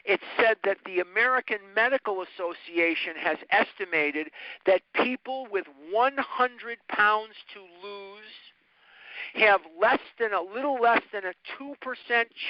It 0.06 0.20
said 0.38 0.58
that 0.64 0.78
the 0.86 1.00
American 1.00 1.58
Medical 1.76 2.22
Association 2.22 3.16
has 3.20 3.38
estimated 3.50 4.28
that 4.68 4.82
people 4.94 5.48
with 5.52 5.66
100 5.92 6.78
pounds 6.88 7.34
to 7.56 7.62
lose 7.62 8.22
have 9.34 9.62
less 9.82 10.00
than 10.20 10.34
a 10.34 10.42
little 10.42 10.76
less 10.80 11.02
than 11.12 11.24
a 11.26 11.34
2% 11.60 11.74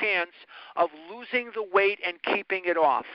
chance 0.01 0.31
of 0.75 0.89
losing 1.09 1.51
the 1.55 1.63
weight 1.63 1.99
and 2.05 2.21
keeping 2.23 2.63
it 2.65 2.77
off. 2.77 3.05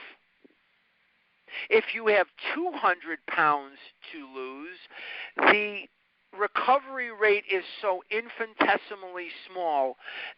If 1.69 1.93
you 1.93 2.07
have 2.07 2.27
200 2.55 3.19
pounds 3.27 3.77
to 4.11 4.27
lose, 4.33 4.77
the 5.37 5.83
recovery 6.37 7.11
rate 7.11 7.43
is 7.51 7.63
so 7.81 8.03
infinitesimally 8.09 9.29
small 9.49 9.97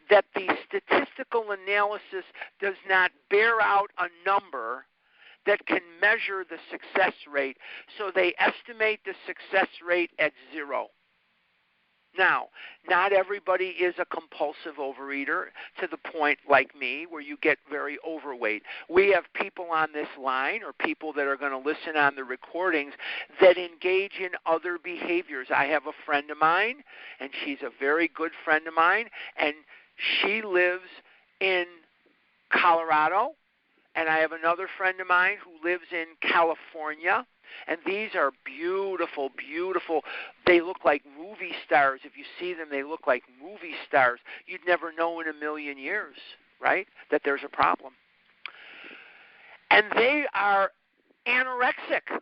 that 0.10 0.26
the 0.36 0.48
statistical 0.68 1.52
analysis 1.52 2.26
does 2.60 2.76
not 2.88 3.12
bear 3.30 3.62
out 3.62 3.92
a 4.00 4.08
number 4.26 4.86
that 5.46 5.66
can 5.68 5.82
measure 6.02 6.46
the 6.50 6.58
success 6.72 7.14
rate. 7.32 7.58
So 7.98 8.12
they 8.14 8.34
estimate 8.40 9.02
the 9.06 9.14
success 9.28 9.68
rate 9.86 10.12
at 10.20 10.32
zero. 10.54 10.88
Now, 12.18 12.50
not 12.88 13.12
everybody 13.12 13.70
is 13.70 13.96
a 13.98 14.06
compulsive 14.06 14.76
overeater 14.80 15.46
to 15.80 15.88
the 15.88 15.98
point 15.98 16.40
like 16.48 16.76
me 16.76 17.08
where 17.10 17.22
you 17.22 17.38
get 17.42 17.58
very 17.70 17.98
overweight. 18.08 18.64
We 18.90 19.12
have 19.14 19.24
people 19.34 19.66
on 19.72 19.94
this 19.94 20.08
line 20.22 20.62
or 20.64 20.74
people 20.74 21.12
that 21.14 21.26
are 21.26 21.38
going 21.38 21.52
to 21.52 21.58
listen 21.58 21.98
on 21.98 22.16
the 22.16 22.24
recordings 22.24 22.94
that 23.42 23.58
engage 23.58 24.20
in 24.20 24.30
other 24.46 24.78
behaviors. 24.84 25.48
I 25.54 25.66
have 25.66 25.88
a 25.88 25.94
friend 26.06 26.30
of 26.30 26.38
mine, 26.38 26.84
and 27.20 27.32
she's 27.44 27.62
a 27.64 27.72
very 27.80 28.10
good 28.14 28.32
friend 28.44 28.68
of 28.68 28.76
mine, 28.76 29.10
and 29.38 29.56
she 30.22 30.42
lives 30.44 30.84
in 31.40 31.66
Colorado. 32.52 33.32
And 33.96 34.10
I 34.10 34.18
have 34.18 34.32
another 34.32 34.68
friend 34.78 35.00
of 35.00 35.08
mine 35.08 35.38
who 35.44 35.68
lives 35.68 35.86
in 35.92 36.06
California 36.22 37.26
and 37.68 37.78
these 37.86 38.10
are 38.16 38.32
beautiful, 38.46 39.30
beautiful. 39.38 40.02
They 40.46 40.62
look 40.62 40.86
like 40.86 41.04
movie 41.18 41.54
stars. 41.66 42.02
If 42.04 42.18
you 42.18 42.26
see 42.40 42.54
them, 42.54 42.68
they 42.70 42.84
look 42.84 43.08
like 43.08 43.24
movie 43.42 43.76
stars. 43.88 44.20
You'd 44.46 44.66
never 44.68 44.92
know 44.92 45.20
in 45.20 45.28
a 45.28 45.34
million 45.34 45.78
years, 45.78 46.16
right, 46.62 46.88
that 47.12 47.22
there's 47.24 47.42
a 47.46 47.50
problem. 47.50 47.94
And 49.72 49.86
they 49.96 50.26
are 50.34 50.72
anorexic. 51.28 52.20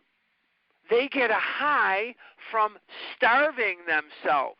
They 0.90 1.08
get 1.08 1.30
a 1.30 1.34
high 1.34 2.14
from 2.50 2.76
starving 3.16 3.78
themselves. 3.86 4.58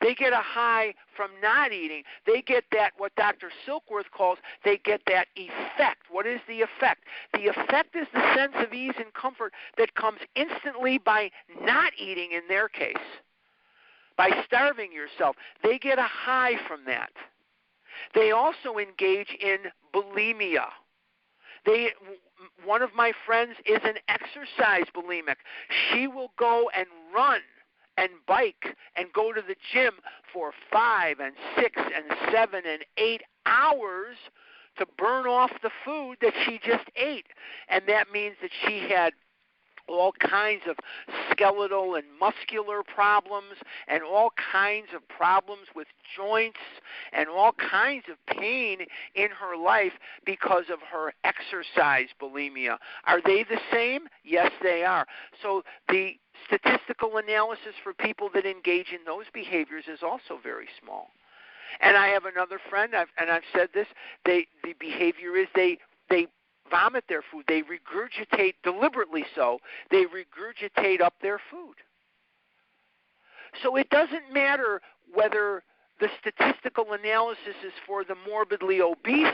They 0.00 0.14
get 0.14 0.32
a 0.32 0.40
high 0.42 0.94
from 1.14 1.30
not 1.42 1.72
eating. 1.72 2.04
They 2.26 2.42
get 2.42 2.64
that, 2.72 2.92
what 2.96 3.14
Dr. 3.16 3.50
Silkworth 3.66 4.10
calls, 4.16 4.38
they 4.64 4.78
get 4.78 5.02
that 5.06 5.28
effect. 5.36 6.04
What 6.10 6.26
is 6.26 6.40
the 6.48 6.62
effect? 6.62 7.04
The 7.34 7.48
effect 7.48 7.94
is 7.94 8.06
the 8.14 8.34
sense 8.34 8.54
of 8.56 8.72
ease 8.72 8.94
and 8.96 9.12
comfort 9.12 9.52
that 9.76 9.94
comes 9.94 10.20
instantly 10.34 10.98
by 10.98 11.30
not 11.62 11.92
eating 11.98 12.32
in 12.32 12.42
their 12.48 12.68
case, 12.68 12.96
by 14.16 14.30
starving 14.46 14.92
yourself. 14.92 15.36
They 15.62 15.78
get 15.78 15.98
a 15.98 16.08
high 16.08 16.54
from 16.66 16.80
that. 16.86 17.10
They 18.14 18.30
also 18.30 18.78
engage 18.78 19.36
in 19.40 19.58
bulimia. 19.94 20.66
They 21.66 21.90
one 22.64 22.80
of 22.80 22.94
my 22.94 23.12
friends 23.26 23.52
is 23.66 23.80
an 23.84 23.96
exercise 24.08 24.86
bulimic. 24.94 25.36
She 25.92 26.06
will 26.06 26.32
go 26.38 26.70
and 26.74 26.86
run 27.14 27.40
and 28.00 28.10
bike 28.26 28.76
and 28.96 29.12
go 29.12 29.32
to 29.32 29.42
the 29.46 29.56
gym 29.72 29.92
for 30.32 30.52
five 30.72 31.20
and 31.20 31.34
six 31.56 31.76
and 31.76 32.04
seven 32.32 32.62
and 32.66 32.84
eight 32.96 33.22
hours 33.46 34.16
to 34.78 34.86
burn 34.96 35.26
off 35.26 35.50
the 35.62 35.70
food 35.84 36.16
that 36.22 36.32
she 36.44 36.58
just 36.64 36.86
ate. 36.96 37.26
And 37.68 37.82
that 37.86 38.10
means 38.12 38.36
that 38.40 38.50
she 38.66 38.88
had 38.88 39.12
all 39.90 40.12
kinds 40.12 40.62
of 40.68 40.76
skeletal 41.30 41.94
and 41.94 42.04
muscular 42.18 42.82
problems 42.82 43.56
and 43.88 44.02
all 44.02 44.30
kinds 44.52 44.88
of 44.94 45.06
problems 45.08 45.66
with 45.74 45.88
joints 46.16 46.58
and 47.12 47.28
all 47.28 47.52
kinds 47.52 48.04
of 48.10 48.16
pain 48.36 48.78
in 49.14 49.28
her 49.30 49.56
life 49.56 49.92
because 50.24 50.64
of 50.72 50.78
her 50.80 51.12
exercise 51.24 52.08
bulimia. 52.20 52.76
Are 53.06 53.20
they 53.24 53.44
the 53.44 53.60
same? 53.72 54.02
Yes, 54.24 54.50
they 54.62 54.84
are. 54.84 55.06
So 55.42 55.62
the 55.88 56.16
statistical 56.46 57.16
analysis 57.16 57.74
for 57.82 57.92
people 57.92 58.30
that 58.34 58.46
engage 58.46 58.92
in 58.92 59.04
those 59.04 59.26
behaviors 59.32 59.84
is 59.92 60.00
also 60.02 60.38
very 60.42 60.68
small. 60.82 61.08
And 61.80 61.96
I 61.96 62.08
have 62.08 62.24
another 62.24 62.58
friend, 62.68 62.94
I've, 62.94 63.08
and 63.18 63.30
I've 63.30 63.42
said 63.54 63.68
this. 63.72 63.86
They 64.24 64.46
the 64.64 64.74
behavior 64.78 65.36
is 65.36 65.46
they 65.54 65.78
they 66.08 66.26
vomit 66.70 67.04
their 67.08 67.22
food. 67.30 67.44
They 67.48 67.62
regurgitate 67.62 68.54
deliberately 68.62 69.24
so. 69.34 69.58
They 69.90 70.04
regurgitate 70.04 71.00
up 71.00 71.14
their 71.20 71.40
food. 71.50 71.74
So 73.62 73.76
it 73.76 73.90
doesn't 73.90 74.32
matter 74.32 74.80
whether 75.12 75.62
the 76.00 76.08
statistical 76.20 76.92
analysis 76.92 77.56
is 77.64 77.72
for 77.86 78.04
the 78.04 78.14
morbidly 78.28 78.80
obese 78.80 79.26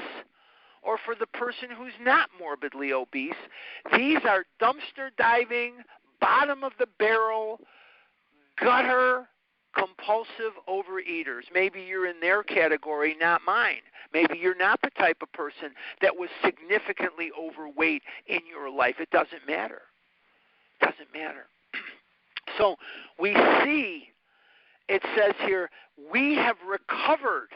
or 0.83 0.99
for 1.05 1.15
the 1.15 1.27
person 1.27 1.69
who's 1.77 1.93
not 2.01 2.29
morbidly 2.39 2.93
obese. 2.93 3.35
These 3.97 4.19
are 4.25 4.45
dumpster 4.61 5.11
diving, 5.19 5.75
bottom 6.21 6.65
of 6.65 6.73
the 6.79 6.89
barrel, 6.99 7.61
gutter, 8.61 9.29
compulsive 9.77 10.55
overeaters. 10.69 11.43
Maybe 11.53 11.83
you're 11.83 12.07
in 12.07 12.21
their 12.21 12.43
category, 12.43 13.17
not 13.21 13.43
mine. 13.47 13.83
Maybe 14.13 14.39
you're 14.39 14.57
not 14.57 14.81
the 14.83 14.91
type 14.91 15.19
of 15.23 15.31
person 15.33 15.71
that 16.01 16.17
was 16.17 16.31
significantly 16.45 17.31
overweight 17.39 18.03
in 18.27 18.41
your 18.49 18.71
life. 18.71 18.97
It 18.99 19.11
doesn't 19.11 19.47
matter. 19.47 19.83
It 20.81 20.87
doesn't 20.87 21.13
matter. 21.13 21.47
so 22.59 22.77
we 23.19 23.35
see, 23.65 24.09
it 24.89 25.03
says 25.17 25.35
here, 25.45 25.71
we 26.13 26.35
have 26.35 26.57
recovered. 26.67 27.49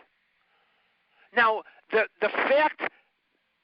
Now, 1.35 1.63
the, 1.93 2.05
the 2.21 2.29
fact 2.29 2.83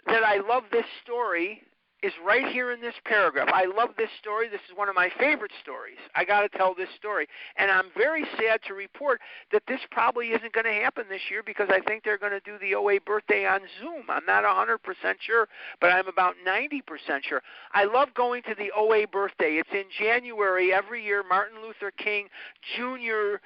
that 0.07 0.23
I 0.23 0.39
love 0.49 0.65
this 0.71 0.87
story 1.03 1.63
is 2.03 2.13
right 2.25 2.47
here 2.47 2.73
in 2.73 2.81
this 2.81 2.95
paragraph. 3.05 3.49
I 3.53 3.65
love 3.65 3.91
this 3.97 4.11
story. 4.21 4.49
This 4.49 4.61
is 4.71 4.77
one 4.77 4.89
of 4.89 4.95
my 4.95 5.11
favorite 5.19 5.53
stories. 5.63 5.97
I 6.15 6.25
got 6.25 6.43
to 6.43 6.49
tell 6.49 6.75
this 6.75 6.89
story. 6.97 7.27
And 7.57 7.71
I'm 7.71 7.87
very 7.97 8.25
sad 8.39 8.61
to 8.67 8.75
report 8.75 9.21
that 9.53 9.63
this 9.67 9.81
probably 9.91 10.29
isn't 10.29 10.53
going 10.53 10.67
to 10.67 10.73
happen 10.73 11.05
this 11.09 11.23
year 11.31 11.43
because 11.45 11.69
I 11.71 11.81
think 11.81 12.05
they're 12.05 12.19
going 12.19 12.33
to 12.33 12.41
do 12.41 12.59
the 12.61 12.75
OA 12.75 13.01
birthday 13.01 13.47
on 13.47 13.61
Zoom. 13.81 14.05
I'm 14.09 14.27
not 14.27 14.45
100% 14.45 14.79
sure, 15.21 15.49
but 15.81 15.91
I'm 15.91 16.07
about 16.07 16.35
90% 16.47 16.83
sure. 17.23 17.43
I 17.73 17.85
love 17.85 18.09
going 18.15 18.43
to 18.43 18.55
the 18.55 18.71
OA 18.77 19.07
birthday. 19.07 19.57
It's 19.57 19.73
in 19.73 19.85
January 19.99 20.73
every 20.73 21.05
year, 21.05 21.25
Martin 21.29 21.63
Luther 21.63 21.91
King 21.91 22.29
Jr.'s 22.77 23.41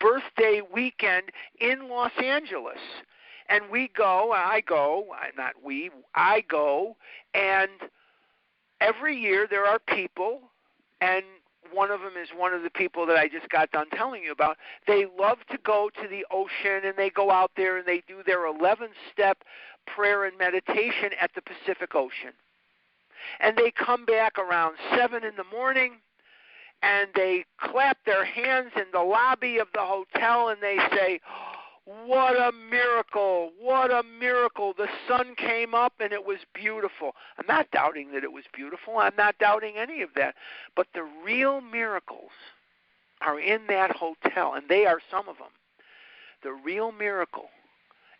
birthday 0.00 0.60
weekend 0.72 1.30
in 1.60 1.88
Los 1.88 2.12
Angeles 2.22 2.78
and 3.48 3.64
we 3.70 3.88
go, 3.96 4.32
I 4.32 4.62
go, 4.66 5.06
uh, 5.12 5.26
not 5.36 5.54
we, 5.62 5.90
I 6.14 6.42
go, 6.48 6.96
and 7.34 7.70
every 8.80 9.16
year 9.16 9.46
there 9.48 9.66
are 9.66 9.78
people, 9.78 10.40
and 11.00 11.24
one 11.72 11.90
of 11.90 12.00
them 12.00 12.14
is 12.20 12.28
one 12.36 12.52
of 12.52 12.62
the 12.62 12.70
people 12.70 13.06
that 13.06 13.16
I 13.16 13.28
just 13.28 13.48
got 13.48 13.70
done 13.70 13.88
telling 13.90 14.22
you 14.22 14.32
about. 14.32 14.56
They 14.86 15.06
love 15.18 15.38
to 15.50 15.58
go 15.58 15.90
to 16.00 16.08
the 16.08 16.24
ocean 16.30 16.84
and 16.84 16.94
they 16.96 17.10
go 17.10 17.30
out 17.30 17.52
there 17.56 17.76
and 17.76 17.86
they 17.86 18.02
do 18.06 18.22
their 18.24 18.46
11 18.46 18.88
step 19.12 19.44
prayer 19.86 20.24
and 20.24 20.36
meditation 20.38 21.10
at 21.20 21.30
the 21.34 21.42
Pacific 21.42 21.94
Ocean. 21.94 22.32
And 23.40 23.56
they 23.56 23.70
come 23.70 24.04
back 24.04 24.38
around 24.38 24.76
7 24.96 25.24
in 25.24 25.36
the 25.36 25.44
morning 25.44 25.96
and 26.82 27.08
they 27.14 27.44
clap 27.58 27.98
their 28.04 28.24
hands 28.24 28.70
in 28.76 28.84
the 28.92 29.00
lobby 29.00 29.58
of 29.58 29.68
the 29.74 29.80
hotel 29.80 30.48
and 30.48 30.62
they 30.62 30.78
say, 30.92 31.20
what 32.06 32.36
a 32.36 32.52
miracle! 32.52 33.52
What 33.58 33.90
a 33.90 34.02
miracle! 34.02 34.74
The 34.76 34.88
sun 35.08 35.34
came 35.36 35.74
up 35.74 35.94
and 36.00 36.12
it 36.12 36.24
was 36.24 36.38
beautiful. 36.52 37.12
I'm 37.38 37.46
not 37.46 37.70
doubting 37.70 38.12
that 38.12 38.24
it 38.24 38.32
was 38.32 38.44
beautiful. 38.52 38.98
I'm 38.98 39.16
not 39.16 39.38
doubting 39.38 39.76
any 39.76 40.02
of 40.02 40.10
that. 40.14 40.34
But 40.76 40.88
the 40.94 41.08
real 41.24 41.60
miracles 41.60 42.30
are 43.22 43.40
in 43.40 43.66
that 43.68 43.92
hotel, 43.92 44.54
and 44.54 44.68
they 44.68 44.84
are 44.86 45.00
some 45.10 45.28
of 45.28 45.38
them. 45.38 45.48
The 46.42 46.52
real 46.52 46.92
miracle 46.92 47.48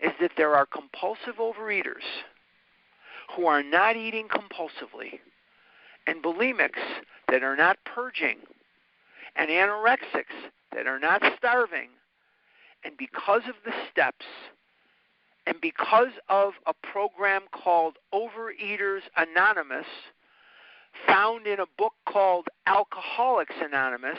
is 0.01 0.13
that 0.21 0.33
there 0.37 0.55
are 0.55 0.67
compulsive 0.67 1.37
overeaters 1.39 2.07
who 3.37 3.47
are 3.47 3.63
not 3.63 3.97
eating 3.97 4.29
compulsively, 4.29 5.21
and 6.07 6.23
bulimics 6.23 6.81
that 7.29 7.43
are 7.43 7.57
not 7.57 7.77
purging, 7.85 8.39
and 9.37 9.51
anorexics 9.51 10.51
that 10.73 10.87
are 10.87 10.99
not 10.99 11.23
starving. 11.37 11.89
And 12.89 12.97
because 12.97 13.43
of 13.47 13.55
the 13.67 13.73
steps, 13.93 14.25
and 15.47 15.61
because 15.61 16.09
of 16.31 16.55
a 16.65 16.73
program 16.73 17.43
called 17.53 17.99
Overeaters 18.15 19.03
Anonymous, 19.15 19.85
found 21.07 21.47
in 21.47 21.61
a 21.61 21.67
book 21.77 21.93
called 22.09 22.49
Alcoholics 22.67 23.57
Anonymous, 23.63 24.17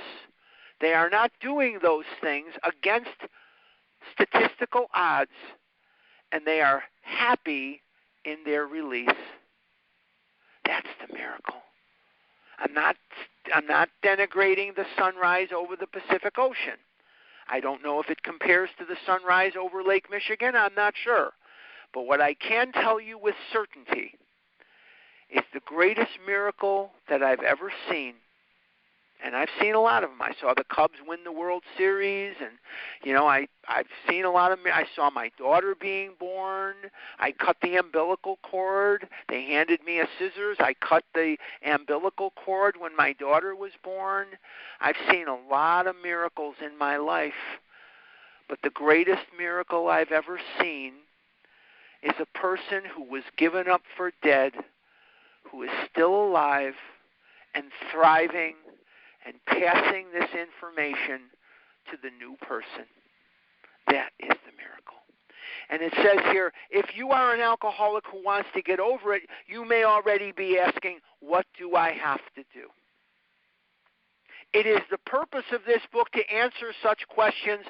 they 0.81 0.93
are 0.93 1.09
not 1.09 1.31
doing 1.41 1.79
those 1.81 2.05
things 2.21 2.49
against 2.61 3.09
statistical 4.13 4.85
odds, 4.93 5.31
and 6.31 6.45
they 6.45 6.61
are 6.61 6.83
happy 7.01 7.81
in 8.23 8.37
their 8.45 8.67
release. 8.67 9.09
That's 10.63 10.89
the 11.01 11.11
miracle. 11.11 11.63
I'm 12.59 12.75
not 12.75 12.97
I'm 13.51 13.65
not 13.65 13.89
denigrating 14.05 14.75
the 14.75 14.85
sunrise 14.95 15.47
over 15.55 15.75
the 15.75 15.87
Pacific 15.87 16.37
Ocean. 16.37 16.77
I 17.49 17.59
don't 17.59 17.83
know 17.83 17.99
if 17.99 18.09
it 18.09 18.23
compares 18.23 18.69
to 18.77 18.85
the 18.85 18.97
sunrise 19.05 19.53
over 19.59 19.83
Lake 19.83 20.09
Michigan. 20.09 20.55
I'm 20.55 20.75
not 20.75 20.93
sure. 20.95 21.31
But 21.93 22.03
what 22.03 22.21
I 22.21 22.35
can 22.35 22.71
tell 22.71 22.99
you 22.99 23.17
with 23.17 23.35
certainty 23.51 24.15
is 25.29 25.43
the 25.53 25.61
greatest 25.65 26.11
miracle 26.25 26.91
that 27.09 27.23
I've 27.23 27.41
ever 27.41 27.71
seen 27.89 28.15
and 29.23 29.35
I've 29.35 29.49
seen 29.59 29.75
a 29.75 29.81
lot 29.81 30.03
of 30.03 30.09
them. 30.09 30.21
I 30.21 30.33
saw 30.39 30.53
the 30.53 30.63
Cubs 30.63 30.99
win 31.05 31.19
the 31.23 31.31
World 31.31 31.63
Series, 31.77 32.35
and 32.39 32.51
you 33.03 33.13
know, 33.13 33.27
I 33.27 33.47
I've 33.67 33.87
seen 34.07 34.25
a 34.25 34.31
lot 34.31 34.51
of. 34.51 34.59
I 34.65 34.85
saw 34.95 35.09
my 35.09 35.31
daughter 35.37 35.75
being 35.79 36.11
born. 36.19 36.75
I 37.19 37.31
cut 37.31 37.57
the 37.61 37.75
umbilical 37.75 38.39
cord. 38.43 39.07
They 39.27 39.43
handed 39.43 39.83
me 39.83 39.99
a 39.99 40.07
scissors. 40.17 40.57
I 40.59 40.73
cut 40.73 41.03
the 41.13 41.37
umbilical 41.65 42.31
cord 42.31 42.75
when 42.79 42.95
my 42.95 43.13
daughter 43.13 43.55
was 43.55 43.71
born. 43.83 44.27
I've 44.79 44.97
seen 45.11 45.27
a 45.27 45.37
lot 45.49 45.87
of 45.87 45.95
miracles 46.01 46.55
in 46.63 46.77
my 46.77 46.97
life, 46.97 47.33
but 48.47 48.59
the 48.63 48.69
greatest 48.69 49.25
miracle 49.37 49.87
I've 49.89 50.11
ever 50.11 50.39
seen 50.59 50.93
is 52.01 52.15
a 52.19 52.37
person 52.37 52.83
who 52.95 53.03
was 53.03 53.23
given 53.35 53.67
up 53.67 53.81
for 53.97 54.13
dead, 54.23 54.53
who 55.43 55.63
is 55.63 55.69
still 55.91 56.15
alive 56.15 56.75
and 57.53 57.65
thriving 57.91 58.55
and 59.25 59.35
passing 59.45 60.07
this 60.13 60.29
information 60.31 61.29
to 61.91 61.97
the 62.01 62.09
new 62.19 62.35
person. 62.41 62.85
That 63.87 64.11
is 64.19 64.37
the 64.45 64.53
miracle. 64.57 64.99
And 65.69 65.81
it 65.81 65.93
says 65.95 66.19
here 66.31 66.51
if 66.69 66.95
you 66.95 67.09
are 67.09 67.33
an 67.33 67.41
alcoholic 67.41 68.05
who 68.11 68.23
wants 68.23 68.49
to 68.55 68.61
get 68.61 68.79
over 68.79 69.13
it, 69.13 69.23
you 69.47 69.65
may 69.65 69.83
already 69.83 70.31
be 70.31 70.57
asking, 70.57 70.99
What 71.19 71.45
do 71.57 71.75
I 71.75 71.91
have 71.91 72.21
to 72.35 72.43
do? 72.53 72.67
It 74.51 74.65
is 74.65 74.79
the 74.89 74.97
purpose 74.99 75.45
of 75.51 75.61
this 75.65 75.81
book 75.93 76.09
to 76.11 76.27
answer 76.33 76.73
such 76.81 77.07
questions 77.07 77.65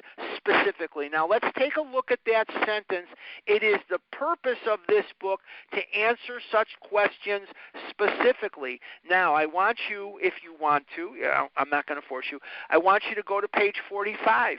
specifically. 0.50 1.08
Now, 1.08 1.26
let's 1.26 1.46
take 1.56 1.76
a 1.76 1.80
look 1.80 2.10
at 2.10 2.20
that 2.26 2.46
sentence. 2.66 3.08
It 3.46 3.62
is 3.62 3.78
the 3.88 3.98
purpose 4.12 4.58
of 4.70 4.80
this 4.88 5.04
book 5.20 5.40
to 5.72 5.80
answer 5.98 6.40
such 6.50 6.68
questions 6.80 7.48
specifically. 7.88 8.80
Now, 9.08 9.34
I 9.34 9.46
want 9.46 9.78
you, 9.88 10.18
if 10.22 10.34
you 10.42 10.54
want 10.60 10.84
to, 10.96 11.14
I'm 11.56 11.70
not 11.70 11.86
going 11.86 12.00
to 12.00 12.06
force 12.06 12.26
you, 12.30 12.38
I 12.68 12.78
want 12.78 13.04
you 13.08 13.14
to 13.14 13.22
go 13.22 13.40
to 13.40 13.48
page 13.48 13.76
45. 13.88 14.58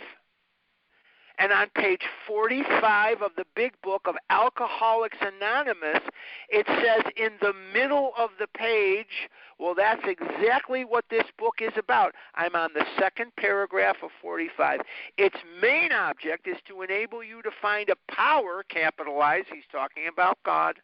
And 1.38 1.52
on 1.52 1.70
page 1.76 2.02
45 2.28 3.22
of 3.22 3.32
the 3.36 3.46
big 3.56 3.74
book 3.82 4.04
of 4.06 4.15
Alcoholics 4.30 5.17
Anonymous, 5.22 6.02
it 6.50 6.65
says 6.67 7.04
in 7.15 7.32
the 7.41 7.54
middle 7.74 8.12
of 8.17 8.32
the 8.39 8.48
page, 8.48 9.30
well, 9.58 9.76
that's 9.76 10.02
exactly 10.06 10.86
what 10.86 11.06
this 11.10 11.26
book 11.38 11.56
is 11.62 11.74
about. 11.78 12.13
I'm 12.36 12.56
on 12.56 12.72
the 12.74 12.86
second 13.00 13.32
paragraph 13.38 13.98
of 14.04 14.10
45. 14.22 14.82
Its 15.17 15.38
main 15.62 15.91
object 15.91 16.48
is 16.48 16.58
to 16.67 16.82
enable 16.82 17.24
you 17.24 17.41
to 17.44 17.52
find 17.62 17.89
a 17.89 18.12
power, 18.12 18.63
capitalized, 18.70 19.48
he's 19.54 19.63
talking 19.72 20.08
about 20.12 20.38
God, 20.46 20.80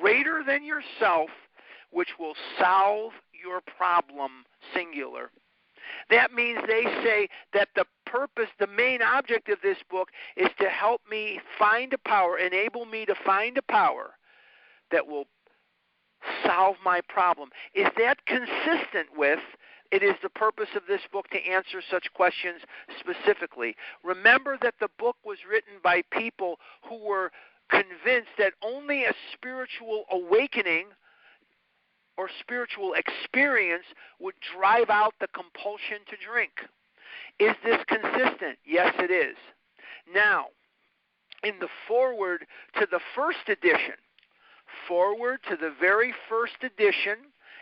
greater 0.00 0.42
than 0.46 0.64
yourself, 0.64 1.30
which 1.90 2.10
will 2.18 2.34
solve 2.58 3.12
your 3.32 3.60
problem, 3.60 4.44
singular. 4.74 5.30
That 6.10 6.32
means 6.32 6.60
they 6.66 6.84
say 7.02 7.28
that 7.54 7.68
the 7.74 7.84
purpose, 8.10 8.48
the 8.58 8.66
main 8.66 9.02
object 9.02 9.48
of 9.48 9.58
this 9.62 9.78
book 9.90 10.08
is 10.36 10.48
to 10.60 10.68
help 10.68 11.02
me 11.10 11.40
find 11.58 11.92
a 11.92 11.98
power, 11.98 12.38
enable 12.38 12.84
me 12.84 13.04
to 13.06 13.14
find 13.24 13.58
a 13.58 13.62
power 13.62 14.14
that 14.90 15.06
will 15.06 15.26
solve 16.44 16.76
my 16.84 17.00
problem. 17.08 17.50
Is 17.74 17.88
that 17.96 18.24
consistent 18.26 19.08
with 19.16 19.40
it 19.90 20.02
is 20.02 20.14
the 20.22 20.28
purpose 20.28 20.68
of 20.76 20.82
this 20.86 21.00
book 21.10 21.28
to 21.30 21.46
answer 21.46 21.80
such 21.90 22.12
questions 22.12 22.60
specifically? 23.00 23.74
Remember 24.04 24.58
that 24.60 24.74
the 24.80 24.90
book 24.98 25.16
was 25.24 25.38
written 25.50 25.74
by 25.82 26.02
people 26.10 26.58
who 26.86 26.98
were 26.98 27.30
convinced 27.70 28.30
that 28.38 28.52
only 28.62 29.04
a 29.04 29.14
spiritual 29.32 30.04
awakening 30.10 30.86
or 32.18 32.28
spiritual 32.40 32.94
experience 32.94 33.84
would 34.18 34.34
drive 34.54 34.90
out 34.90 35.14
the 35.20 35.28
compulsion 35.28 35.98
to 36.08 36.16
drink. 36.16 36.50
Is 37.38 37.54
this 37.64 37.78
consistent? 37.86 38.58
Yes, 38.64 38.94
it 38.98 39.10
is. 39.10 39.36
Now, 40.12 40.46
in 41.44 41.58
the 41.60 41.68
foreword 41.86 42.46
to 42.78 42.86
the 42.90 43.00
first 43.14 43.48
edition, 43.48 43.94
forward 44.86 45.40
to 45.48 45.56
the 45.56 45.72
very 45.80 46.12
first 46.28 46.62
edition, 46.62 47.16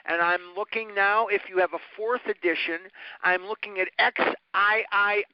and 0.07 0.23
I'm 0.23 0.41
looking 0.57 0.95
now, 0.95 1.27
if 1.27 1.43
you 1.49 1.59
have 1.59 1.75
a 1.75 1.81
fourth 1.97 2.27
edition, 2.27 2.79
I'm 3.23 3.47
looking 3.47 3.79
at 3.79 3.89
XIII. 4.01 5.25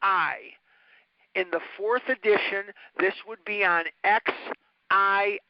In 1.34 1.50
the 1.50 1.60
fourth 1.76 2.08
edition, 2.08 2.64
this 2.98 3.14
would 3.26 3.44
be 3.44 3.64
on 3.64 3.84
XIII 4.04 5.40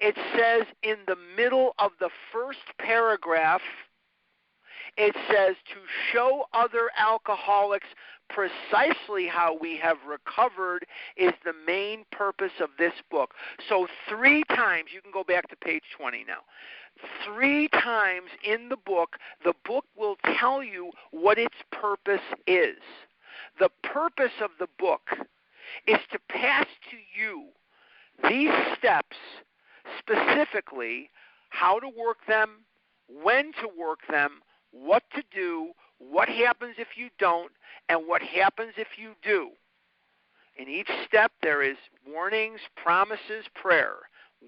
it 0.00 0.16
says 0.36 0.66
in 0.82 0.96
the 1.06 1.16
middle 1.36 1.74
of 1.78 1.92
the 1.98 2.10
first 2.32 2.60
paragraph, 2.78 3.60
it 4.96 5.14
says 5.30 5.56
to 5.72 5.80
show 6.12 6.44
other 6.52 6.90
alcoholics 6.96 7.86
precisely 8.28 9.26
how 9.26 9.56
we 9.60 9.76
have 9.76 9.96
recovered 10.06 10.86
is 11.16 11.32
the 11.44 11.54
main 11.66 12.04
purpose 12.12 12.52
of 12.60 12.70
this 12.78 12.92
book. 13.10 13.32
So, 13.68 13.86
three 14.08 14.44
times, 14.44 14.90
you 14.94 15.00
can 15.00 15.12
go 15.12 15.24
back 15.24 15.48
to 15.48 15.56
page 15.56 15.82
20 15.96 16.24
now. 16.26 16.40
Three 17.24 17.68
times 17.68 18.30
in 18.44 18.68
the 18.68 18.76
book, 18.76 19.16
the 19.44 19.54
book 19.64 19.84
will 19.96 20.16
tell 20.38 20.62
you 20.62 20.90
what 21.10 21.38
its 21.38 21.54
purpose 21.70 22.20
is. 22.46 22.76
The 23.58 23.70
purpose 23.82 24.32
of 24.42 24.50
the 24.58 24.68
book 24.78 25.08
is 25.86 25.98
to 26.12 26.18
pass 26.28 26.66
to 26.90 26.96
you 27.18 27.46
these 28.28 28.50
steps 28.76 29.16
specifically 29.98 31.10
how 31.50 31.78
to 31.78 31.88
work 31.88 32.18
them, 32.26 32.64
when 33.22 33.52
to 33.60 33.68
work 33.78 34.00
them, 34.10 34.42
what 34.72 35.02
to 35.14 35.22
do, 35.34 35.72
what 35.98 36.28
happens 36.28 36.74
if 36.78 36.88
you 36.96 37.08
don't, 37.18 37.52
and 37.88 38.06
what 38.06 38.22
happens 38.22 38.72
if 38.76 38.88
you 38.96 39.12
do. 39.22 39.50
In 40.56 40.68
each 40.68 40.90
step, 41.06 41.32
there 41.42 41.62
is 41.62 41.76
warnings, 42.06 42.60
promises, 42.76 43.46
prayer. 43.54 43.94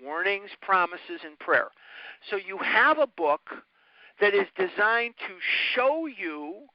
Warnings, 0.05 0.51
promises, 0.61 1.21
and 1.25 1.39
prayer. 1.39 1.69
So 2.29 2.37
you 2.37 2.59
have 2.59 2.99
a 2.99 3.07
book 3.07 3.51
that 4.21 4.35
is 4.35 4.47
designed 4.57 5.15
to 5.27 5.35
show 5.75 6.07
you 6.07 6.67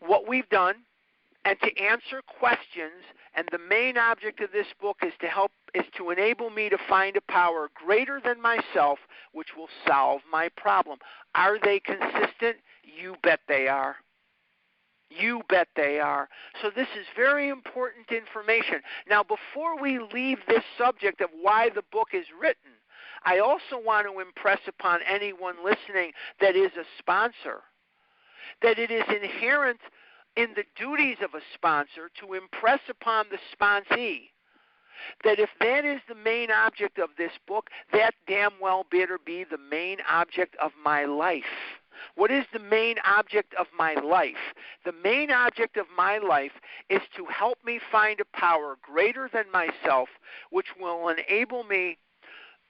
what 0.00 0.28
we've 0.28 0.48
done 0.50 0.76
and 1.44 1.56
to 1.62 1.82
answer 1.82 2.20
questions. 2.38 3.02
And 3.34 3.48
the 3.50 3.58
main 3.58 3.96
object 3.96 4.40
of 4.40 4.52
this 4.52 4.66
book 4.80 4.98
is 5.04 5.12
to 5.20 5.26
help 5.26 5.50
is 5.76 5.84
to 5.96 6.10
enable 6.10 6.50
me 6.50 6.68
to 6.70 6.78
find 6.88 7.16
a 7.16 7.32
power 7.32 7.68
greater 7.74 8.20
than 8.24 8.40
myself 8.40 8.98
which 9.32 9.48
will 9.56 9.68
solve 9.86 10.22
my 10.30 10.48
problem. 10.56 10.98
Are 11.34 11.58
they 11.62 11.80
consistent? 11.80 12.56
You 12.82 13.16
bet 13.22 13.40
they 13.46 13.68
are. 13.68 13.96
You 15.10 15.42
bet 15.48 15.68
they 15.76 16.00
are. 16.00 16.28
So, 16.62 16.70
this 16.74 16.88
is 16.98 17.06
very 17.14 17.48
important 17.48 18.06
information. 18.10 18.80
Now, 19.08 19.22
before 19.22 19.80
we 19.80 20.00
leave 20.12 20.38
this 20.48 20.64
subject 20.76 21.20
of 21.20 21.30
why 21.40 21.68
the 21.74 21.84
book 21.92 22.08
is 22.12 22.26
written, 22.40 22.72
I 23.24 23.38
also 23.38 23.78
want 23.84 24.06
to 24.06 24.20
impress 24.20 24.60
upon 24.66 25.00
anyone 25.08 25.56
listening 25.64 26.12
that 26.40 26.56
is 26.56 26.72
a 26.76 26.84
sponsor 26.98 27.60
that 28.62 28.78
it 28.78 28.90
is 28.90 29.04
inherent 29.08 29.80
in 30.36 30.48
the 30.54 30.64
duties 30.76 31.16
of 31.22 31.34
a 31.34 31.42
sponsor 31.54 32.10
to 32.20 32.34
impress 32.34 32.80
upon 32.88 33.26
the 33.30 33.38
sponsee 33.54 34.30
that 35.24 35.38
if 35.38 35.50
that 35.60 35.84
is 35.84 36.00
the 36.08 36.14
main 36.14 36.50
object 36.50 36.98
of 36.98 37.10
this 37.16 37.32
book, 37.46 37.70
that 37.92 38.14
damn 38.26 38.52
well 38.60 38.86
better 38.90 39.18
be 39.24 39.44
the 39.44 39.58
main 39.58 39.98
object 40.10 40.56
of 40.62 40.72
my 40.82 41.04
life. 41.04 41.44
What 42.14 42.30
is 42.30 42.44
the 42.52 42.58
main 42.58 42.96
object 43.04 43.54
of 43.54 43.66
my 43.76 43.94
life? 43.94 44.54
The 44.84 44.92
main 44.92 45.30
object 45.30 45.76
of 45.76 45.86
my 45.96 46.18
life 46.18 46.52
is 46.90 47.00
to 47.16 47.24
help 47.26 47.58
me 47.64 47.80
find 47.90 48.20
a 48.20 48.38
power 48.38 48.76
greater 48.82 49.30
than 49.32 49.44
myself, 49.50 50.08
which 50.50 50.66
will 50.78 51.08
enable 51.08 51.64
me 51.64 51.98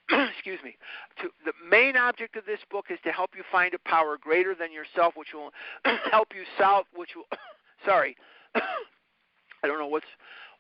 excuse 0.11 0.61
me. 0.63 0.77
To, 1.21 1.31
the 1.45 1.53
main 1.69 1.97
object 1.97 2.37
of 2.37 2.47
this 2.47 2.61
book 2.71 2.87
is 2.91 2.99
to 3.05 3.11
help 3.11 3.31
you 3.37 3.43
find 3.51 3.75
a 3.75 3.79
power 3.89 4.17
greater 4.21 4.55
than 4.55 4.73
yourself, 4.73 5.15
which 5.17 5.35
will 5.35 5.51
help 6.11 6.29
you 6.35 6.45
solve. 6.59 6.87
Which 6.95 7.17
will, 7.17 7.27
sorry, 7.85 8.17
I 8.55 9.67
don't 9.67 9.79
know 9.79 9.89
what's, 9.89 10.07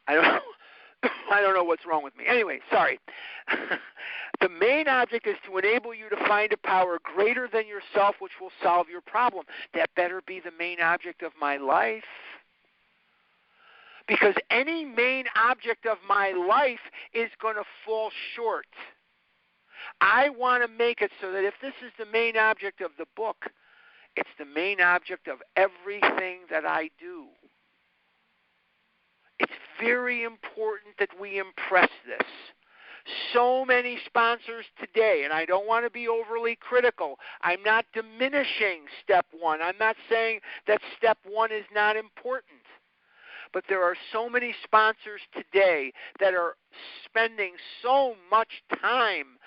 I 0.09 0.15
don't 0.15 0.25
know, 0.25 0.41
I 1.31 1.41
don't 1.41 1.55
know 1.55 1.65
what's 1.65 1.87
wrong 1.87 2.03
with 2.03 2.17
me. 2.17 2.25
Anyway, 2.27 2.61
sorry. 2.71 2.99
the 4.41 4.49
main 4.49 4.89
object 4.89 5.27
is 5.27 5.37
to 5.47 5.59
enable 5.59 5.95
you 5.95 6.09
to 6.11 6.17
find 6.27 6.53
a 6.53 6.57
power 6.57 6.99
greater 7.03 7.49
than 7.53 7.65
yourself, 7.67 8.17
which 8.19 8.33
will 8.41 8.53
solve 8.63 8.89
your 8.89 9.01
problem. 9.01 9.45
That 9.75 9.91
better 9.95 10.23
be 10.27 10.41
the 10.41 10.53
main 10.59 10.81
object 10.81 11.23
of 11.23 11.33
my 11.41 11.57
life. 11.57 12.05
Because 14.09 14.35
any 14.51 14.85
main 14.85 15.25
object 15.37 15.85
of 15.87 15.99
my 16.09 16.31
life 16.31 16.81
is 17.13 17.31
going 17.41 17.57
to 17.57 17.65
fall 17.85 18.11
short. 18.35 18.67
I 20.01 20.29
want 20.31 20.63
to 20.63 20.69
make 20.69 21.03
it 21.03 21.11
so 21.21 21.33
that 21.33 21.45
if 21.45 21.55
this 21.61 21.75
is 21.85 21.93
the 21.99 22.07
main 22.07 22.37
object 22.37 22.81
of 22.81 22.93
the 22.99 23.07
book, 23.17 23.47
it's 24.17 24.29
the 24.39 24.45
main 24.45 24.81
object 24.81 25.29
of 25.29 25.39
everything 25.57 26.41
that 26.51 26.65
I 26.65 26.91
do. 26.99 27.27
It's 29.39 29.53
very 29.81 30.25
important 30.25 30.97
that 30.99 31.11
we 31.21 31.39
impress 31.39 31.91
this. 32.07 32.29
So 33.33 33.65
many 33.65 33.99
sponsors 34.05 34.65
today, 34.81 35.23
and 35.25 35.33
I 35.33 35.45
don't 35.45 35.67
want 35.67 35.87
to 35.87 35.91
be 35.91 36.09
overly 36.09 36.57
critical. 36.57 37.19
I'm 37.43 37.63
not 37.63 37.85
diminishing 37.95 38.81
step 39.05 39.27
one. 39.39 39.63
I'm 39.63 39.79
not 39.79 39.95
saying 40.11 40.41
that 40.67 40.81
step 40.99 41.19
one 41.25 41.53
is 41.53 41.65
not 41.73 41.97
important. 41.97 42.53
But 43.53 43.65
there 43.69 43.83
are 43.85 43.97
so 44.13 44.29
many 44.29 44.55
sponsors 44.65 45.21
today 45.33 45.93
that 46.19 46.35
are 46.35 46.57
spending 47.05 47.53
so 47.81 48.15
much 48.31 48.49
time 48.83 49.39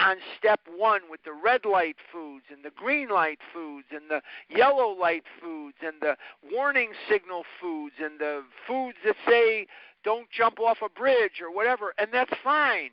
on 0.00 0.16
step 0.38 0.60
one 0.76 1.02
with 1.10 1.22
the 1.24 1.32
red 1.32 1.64
light 1.64 1.96
foods 2.12 2.44
and 2.50 2.64
the 2.64 2.70
green 2.70 3.08
light 3.08 3.38
foods 3.52 3.86
and 3.90 4.10
the 4.10 4.22
yellow 4.48 4.88
light 4.88 5.24
foods 5.40 5.76
and 5.84 5.94
the 6.00 6.16
warning 6.52 6.90
signal 7.08 7.44
foods 7.60 7.94
and 8.02 8.18
the 8.18 8.42
foods 8.66 8.98
that 9.04 9.16
say 9.26 9.66
don't 10.04 10.30
jump 10.30 10.60
off 10.60 10.78
a 10.82 10.88
bridge 10.88 11.40
or 11.42 11.54
whatever, 11.54 11.92
and 11.98 12.08
that's 12.12 12.32
fine. 12.42 12.90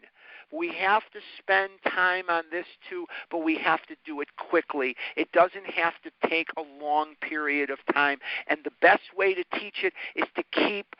We 0.51 0.73
have 0.73 1.03
to 1.11 1.19
spend 1.39 1.71
time 1.88 2.25
on 2.29 2.43
this 2.51 2.65
too, 2.89 3.05
but 3.31 3.39
we 3.39 3.57
have 3.57 3.86
to 3.88 3.95
do 4.05 4.21
it 4.21 4.29
quickly. 4.38 4.95
It 5.15 5.31
doesn't 5.31 5.65
have 5.65 5.93
to 6.03 6.29
take 6.29 6.49
a 6.57 6.83
long 6.83 7.15
period 7.21 7.69
of 7.69 7.79
time. 7.93 8.19
And 8.47 8.59
the 8.63 8.71
best 8.81 9.15
way 9.15 9.33
to 9.33 9.43
teach 9.59 9.83
it 9.83 9.93
is 10.15 10.27
to 10.36 10.43
keep 10.51 10.95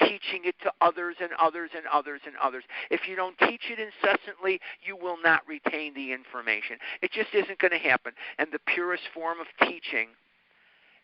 teaching 0.00 0.42
it 0.44 0.54
to 0.62 0.72
others 0.80 1.16
and 1.20 1.30
others 1.40 1.70
and 1.74 1.84
others 1.92 2.20
and 2.26 2.34
others. 2.42 2.64
If 2.90 3.08
you 3.08 3.16
don't 3.16 3.38
teach 3.38 3.62
it 3.70 3.78
incessantly, 3.78 4.60
you 4.82 4.96
will 4.96 5.16
not 5.22 5.42
retain 5.46 5.94
the 5.94 6.12
information. 6.12 6.78
It 7.02 7.12
just 7.12 7.34
isn't 7.34 7.58
going 7.58 7.72
to 7.72 7.78
happen. 7.78 8.12
And 8.38 8.48
the 8.52 8.60
purest 8.66 9.04
form 9.12 9.38
of 9.40 9.46
teaching 9.66 10.08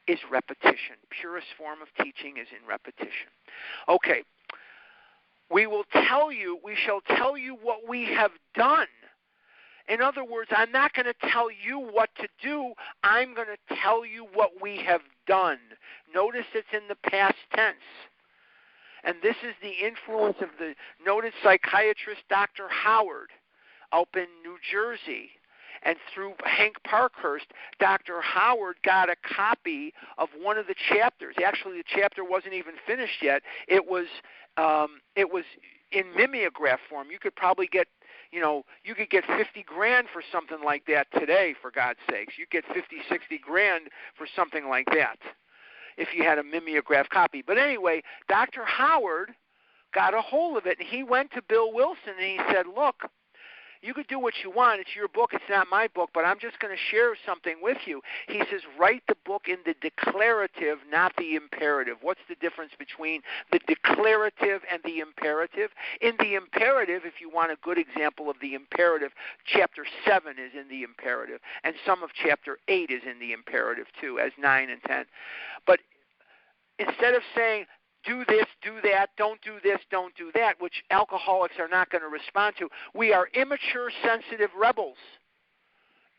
is 0.07 0.19
repetition. 0.31 0.97
Purest 1.21 1.47
form 1.57 1.79
of 1.83 1.89
teaching 2.03 2.37
is 2.37 2.49
in 2.51 2.67
repetition. 2.69 3.31
Okay. 3.89 4.23
We 5.51 5.67
will 5.67 5.85
tell 5.93 6.31
you, 6.31 6.59
we 6.65 6.77
shall 6.77 7.01
tell 7.17 7.37
you 7.37 7.57
what 7.61 7.89
we 7.89 8.05
have 8.07 8.31
done. 8.55 8.87
In 9.89 10.01
other 10.01 10.23
words, 10.23 10.51
I'm 10.55 10.71
not 10.71 10.95
going 10.95 11.07
to 11.07 11.31
tell 11.31 11.49
you 11.51 11.81
what 11.81 12.11
to 12.21 12.29
do. 12.41 12.73
I'm 13.03 13.35
going 13.35 13.49
to 13.49 13.75
tell 13.83 14.07
you 14.07 14.27
what 14.35 14.51
we 14.63 14.77
have 14.79 15.01
done. 15.27 15.59
Notice 16.15 16.47
it's 16.55 16.69
in 16.73 16.87
the 16.89 17.11
past 17.11 17.35
tense. 17.55 17.77
And 19.05 19.17
this 19.23 19.37
is 19.43 19.55
the 19.63 19.87
influence 19.87 20.39
of 20.41 20.51
the 20.59 20.75
noted 21.05 21.33
psychiatrist 21.43 22.23
Dr. 22.29 22.69
Howard 22.69 23.31
up 23.93 24.09
in 24.15 24.27
New 24.43 24.57
Jersey. 24.71 25.31
And 25.83 25.97
through 26.15 26.35
Hank 26.45 26.77
Parkhurst, 26.85 27.47
Dr. 27.79 28.21
Howard 28.21 28.77
got 28.85 29.09
a 29.09 29.17
copy 29.35 29.95
of 30.19 30.29
one 30.39 30.59
of 30.59 30.67
the 30.67 30.75
chapters. 30.91 31.37
Actually, 31.43 31.79
the 31.79 31.85
chapter 31.87 32.23
wasn't 32.23 32.53
even 32.53 32.75
finished 32.87 33.23
yet. 33.23 33.43
It 33.67 33.87
was 33.89 34.07
um, 34.59 35.01
it 35.17 35.33
was 35.33 35.45
in 35.91 36.15
mimeograph 36.15 36.81
form. 36.91 37.11
You 37.11 37.19
could 37.19 37.35
probably 37.35 37.67
get 37.67 37.89
you 38.31 38.41
know, 38.41 38.65
you 38.85 38.95
could 38.95 39.11
get 39.11 39.25
50 39.25 39.65
grand 39.65 40.07
for 40.13 40.23
something 40.31 40.59
like 40.65 40.87
that 40.87 41.09
today, 41.19 41.55
for 41.61 41.73
God's 41.73 41.99
sakes. 42.09 42.35
You 42.39 42.47
get 42.49 42.65
50, 42.73 42.99
60 43.09 43.39
grand 43.39 43.89
for 44.17 44.27
something 44.37 44.69
like 44.69 44.87
that 44.93 45.19
if 46.01 46.15
you 46.15 46.25
had 46.25 46.39
a 46.39 46.43
mimeograph 46.43 47.09
copy. 47.11 47.43
But 47.47 47.59
anyway, 47.59 48.03
Dr. 48.29 48.65
Howard 48.65 49.35
got 49.95 50.15
a 50.15 50.21
hold 50.21 50.57
of 50.57 50.67
it, 50.67 50.79
and 50.79 50.89
he 50.89 51.03
went 51.03 51.31
to 51.33 51.43
Bill 51.43 51.73
Wilson 51.73 52.15
and 52.19 52.27
he 52.27 52.41
said, 52.51 52.67
"Look, 52.67 53.11
you 53.83 53.95
could 53.95 54.09
do 54.09 54.19
what 54.19 54.35
you 54.45 54.51
want. 54.51 54.81
It's 54.81 54.95
your 54.95 55.09
book. 55.09 55.31
It's 55.33 55.49
not 55.49 55.69
my 55.71 55.89
book, 55.89 56.11
but 56.13 56.25
I'm 56.25 56.39
just 56.39 56.59
going 56.61 56.75
to 56.75 56.81
share 56.95 57.17
something 57.25 57.57
with 57.63 57.79
you. 57.87 58.03
He 58.29 58.41
says, 58.51 58.61
write 58.79 59.03
the 59.09 59.17
book 59.25 59.49
in 59.49 59.57
the 59.65 59.75
declarative, 59.81 60.79
not 60.91 61.13
the 61.17 61.35
imperative. 61.35 61.97
What's 62.03 62.21
the 62.29 62.35
difference 62.35 62.73
between 62.79 63.23
the 63.53 63.59
declarative 63.67 64.63
and 64.71 64.83
the 64.85 64.99
imperative? 64.99 65.71
In 66.03 66.15
the 66.19 66.35
imperative, 66.35 67.03
if 67.07 67.21
you 67.21 67.31
want 67.31 67.53
a 67.53 67.57
good 67.63 67.79
example 67.79 68.29
of 68.29 68.37
the 68.43 68.55
imperative, 68.55 69.13
chapter 69.47 69.87
7 70.07 70.33
is 70.33 70.53
in 70.59 70.69
the 70.69 70.83
imperative, 70.83 71.41
and 71.65 71.75
some 71.87 72.03
of 72.03 72.11
chapter 72.13 72.59
8 72.69 72.91
is 72.91 73.03
in 73.11 73.19
the 73.19 73.33
imperative 73.33 73.87
too, 73.99 74.19
as 74.19 74.33
9 74.39 74.69
and 74.69 74.83
10. 74.83 75.07
But 75.67 75.81
instead 76.81 77.15
of 77.15 77.23
saying, 77.37 77.67
do 78.05 78.25
this, 78.27 78.47
do 78.63 78.81
that, 78.83 79.11
don't 79.19 79.41
do 79.43 79.57
this, 79.63 79.79
don't 79.91 80.15
do 80.17 80.31
that, 80.35 80.61
which 80.61 80.83
alcoholics 80.91 81.57
are 81.59 81.69
not 81.69 81.91
going 81.91 82.03
to 82.03 82.09
respond 82.09 82.57
to. 82.59 82.69
We 82.95 83.13
are 83.13 83.29
immature, 83.35 83.91
sensitive 84.03 84.51
rebels 84.59 84.97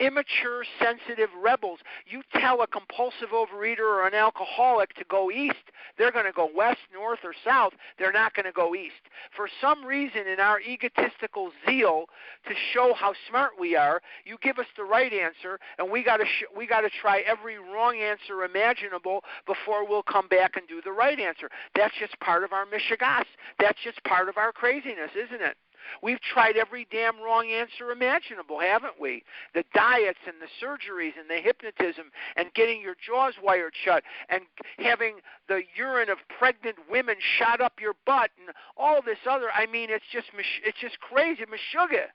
immature, 0.01 0.65
sensitive 0.79 1.29
rebels. 1.41 1.79
You 2.07 2.23
tell 2.33 2.61
a 2.61 2.67
compulsive 2.67 3.29
overeater 3.33 3.79
or 3.79 4.07
an 4.07 4.15
alcoholic 4.15 4.95
to 4.95 5.05
go 5.07 5.29
east, 5.29 5.71
they're 5.97 6.11
going 6.11 6.25
to 6.25 6.31
go 6.31 6.49
west, 6.53 6.79
north, 6.93 7.19
or 7.23 7.33
south. 7.45 7.73
They're 7.99 8.11
not 8.11 8.33
going 8.33 8.45
to 8.45 8.51
go 8.51 8.73
east. 8.73 9.01
For 9.35 9.47
some 9.61 9.85
reason, 9.85 10.27
in 10.27 10.39
our 10.39 10.59
egotistical 10.59 11.51
zeal 11.67 12.05
to 12.47 12.53
show 12.73 12.93
how 12.95 13.13
smart 13.29 13.51
we 13.59 13.75
are, 13.75 14.01
you 14.25 14.37
give 14.41 14.57
us 14.57 14.65
the 14.75 14.83
right 14.83 15.13
answer, 15.13 15.59
and 15.77 15.91
we 15.91 16.03
got 16.03 16.17
to 16.17 16.25
sh- 16.25 16.49
we 16.55 16.65
got 16.65 16.81
to 16.81 16.89
try 16.89 17.19
every 17.21 17.59
wrong 17.59 17.97
answer 17.97 18.43
imaginable 18.43 19.23
before 19.45 19.87
we'll 19.87 20.03
come 20.03 20.27
back 20.27 20.57
and 20.57 20.67
do 20.67 20.81
the 20.83 20.91
right 20.91 21.19
answer. 21.19 21.49
That's 21.75 21.93
just 21.99 22.19
part 22.19 22.43
of 22.43 22.53
our 22.53 22.65
mishigas. 22.65 23.25
That's 23.59 23.79
just 23.83 24.03
part 24.03 24.29
of 24.29 24.37
our 24.37 24.51
craziness, 24.51 25.11
isn't 25.15 25.41
it? 25.41 25.55
We've 26.01 26.21
tried 26.21 26.57
every 26.57 26.87
damn 26.91 27.19
wrong 27.19 27.49
answer 27.49 27.91
imaginable, 27.91 28.59
haven't 28.59 28.99
we? 28.99 29.23
The 29.53 29.63
diets 29.73 30.19
and 30.27 30.35
the 30.41 30.65
surgeries 30.65 31.13
and 31.19 31.29
the 31.29 31.41
hypnotism 31.41 32.11
and 32.35 32.53
getting 32.53 32.81
your 32.81 32.95
jaws 33.05 33.33
wired 33.41 33.73
shut 33.83 34.03
and 34.29 34.43
having 34.79 35.15
the 35.47 35.63
urine 35.75 36.09
of 36.09 36.17
pregnant 36.37 36.77
women 36.89 37.15
shot 37.37 37.61
up 37.61 37.73
your 37.79 37.93
butt 38.05 38.31
and 38.39 38.55
all 38.77 39.01
this 39.01 39.19
other. 39.29 39.49
I 39.53 39.65
mean, 39.65 39.89
it's 39.89 40.05
just 40.11 40.27
it's 40.63 40.79
just 40.79 40.99
crazy, 40.99 41.43
meshuggah. 41.43 42.07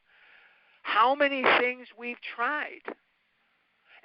How 0.83 1.15
many 1.15 1.43
things 1.59 1.89
we've 1.99 2.21
tried? 2.37 2.83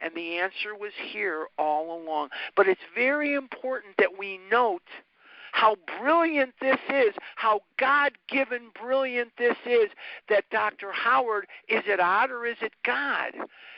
And 0.01 0.15
the 0.15 0.39
answer 0.39 0.75
was 0.79 0.93
here 1.11 1.45
all 1.59 2.01
along. 2.01 2.29
But 2.55 2.67
it's 2.67 2.81
very 2.95 3.35
important 3.35 3.95
that 3.99 4.17
we 4.17 4.39
note 4.49 4.81
how 5.51 5.75
brilliant 5.99 6.53
this 6.61 6.79
is, 6.89 7.13
how 7.35 7.61
God 7.77 8.13
given 8.27 8.69
brilliant 8.79 9.31
this 9.37 9.57
is, 9.65 9.89
that 10.29 10.49
Dr. 10.51 10.91
Howard, 10.91 11.47
is 11.67 11.83
it 11.85 11.99
odd 11.99 12.31
or 12.31 12.45
is 12.45 12.57
it 12.61 12.73
God? 12.85 13.33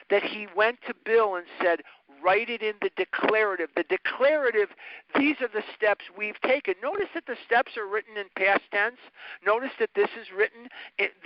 That 0.09 0.23
he 0.23 0.47
went 0.55 0.79
to 0.87 0.93
Bill 1.05 1.35
and 1.35 1.45
said, 1.61 1.81
write 2.23 2.49
it 2.49 2.61
in 2.61 2.75
the 2.81 2.91
declarative. 2.95 3.69
The 3.75 3.83
declarative, 3.83 4.69
these 5.17 5.35
are 5.41 5.49
the 5.49 5.63
steps 5.75 6.05
we've 6.17 6.39
taken. 6.41 6.75
Notice 6.81 7.09
that 7.15 7.25
the 7.25 7.37
steps 7.45 7.75
are 7.77 7.87
written 7.87 8.17
in 8.17 8.25
past 8.37 8.63
tense. 8.71 8.99
Notice 9.45 9.71
that 9.79 9.89
this 9.95 10.09
is 10.19 10.27
written, 10.35 10.69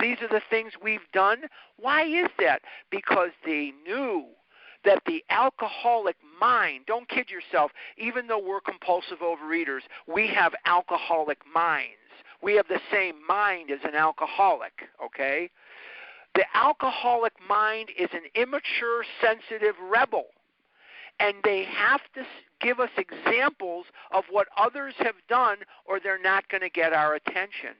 these 0.00 0.16
are 0.22 0.28
the 0.28 0.42
things 0.50 0.72
we've 0.82 1.00
done. 1.12 1.42
Why 1.78 2.04
is 2.04 2.28
that? 2.38 2.62
Because 2.90 3.30
they 3.44 3.72
knew 3.86 4.26
that 4.84 5.02
the 5.06 5.24
alcoholic 5.30 6.16
mind, 6.40 6.84
don't 6.86 7.08
kid 7.08 7.30
yourself, 7.30 7.70
even 7.96 8.26
though 8.26 8.38
we're 8.38 8.60
compulsive 8.60 9.18
overeaters, 9.18 9.80
we 10.06 10.26
have 10.28 10.54
alcoholic 10.64 11.38
minds. 11.52 11.94
We 12.42 12.54
have 12.54 12.68
the 12.68 12.80
same 12.92 13.16
mind 13.26 13.70
as 13.70 13.80
an 13.84 13.94
alcoholic, 13.94 14.88
okay? 15.04 15.50
The 16.34 16.44
alcoholic 16.54 17.32
mind 17.48 17.88
is 17.98 18.08
an 18.12 18.22
immature, 18.34 19.04
sensitive 19.20 19.74
rebel. 19.90 20.26
And 21.20 21.34
they 21.42 21.64
have 21.64 22.00
to 22.14 22.22
give 22.60 22.78
us 22.78 22.90
examples 22.96 23.86
of 24.12 24.24
what 24.30 24.46
others 24.56 24.94
have 24.98 25.16
done, 25.28 25.58
or 25.84 25.98
they're 25.98 26.22
not 26.22 26.48
going 26.48 26.60
to 26.60 26.70
get 26.70 26.92
our 26.92 27.14
attention. 27.14 27.74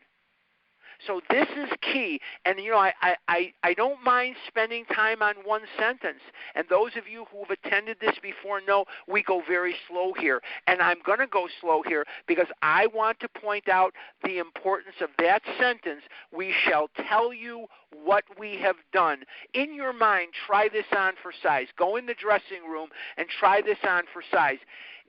So 1.06 1.20
this 1.30 1.46
is 1.56 1.68
key. 1.80 2.20
And 2.44 2.58
you 2.58 2.72
know, 2.72 2.78
I, 2.78 3.16
I, 3.28 3.52
I 3.62 3.74
don't 3.74 4.02
mind 4.04 4.36
spending 4.46 4.84
time 4.86 5.22
on 5.22 5.34
one 5.44 5.62
sentence. 5.78 6.20
And 6.54 6.66
those 6.68 6.96
of 6.96 7.06
you 7.08 7.26
who 7.30 7.38
have 7.40 7.50
attended 7.50 7.98
this 8.00 8.16
before 8.20 8.60
know 8.60 8.84
we 9.06 9.22
go 9.22 9.42
very 9.46 9.74
slow 9.88 10.12
here. 10.12 10.40
And 10.66 10.80
I'm 10.80 10.98
going 11.04 11.20
to 11.20 11.26
go 11.26 11.48
slow 11.60 11.82
here 11.86 12.04
because 12.26 12.48
I 12.62 12.88
want 12.88 13.20
to 13.20 13.28
point 13.28 13.68
out 13.68 13.94
the 14.24 14.38
importance 14.38 14.96
of 15.00 15.10
that 15.18 15.42
sentence. 15.58 16.02
We 16.36 16.52
shall 16.64 16.88
tell 17.08 17.32
you 17.32 17.66
what 17.92 18.24
we 18.38 18.56
have 18.58 18.76
done. 18.92 19.22
In 19.54 19.74
your 19.74 19.92
mind, 19.92 20.32
try 20.46 20.68
this 20.68 20.86
on 20.96 21.12
for 21.22 21.32
size. 21.42 21.68
Go 21.78 21.96
in 21.96 22.06
the 22.06 22.14
dressing 22.14 22.68
room 22.68 22.88
and 23.16 23.28
try 23.28 23.62
this 23.62 23.78
on 23.88 24.02
for 24.12 24.22
size. 24.32 24.58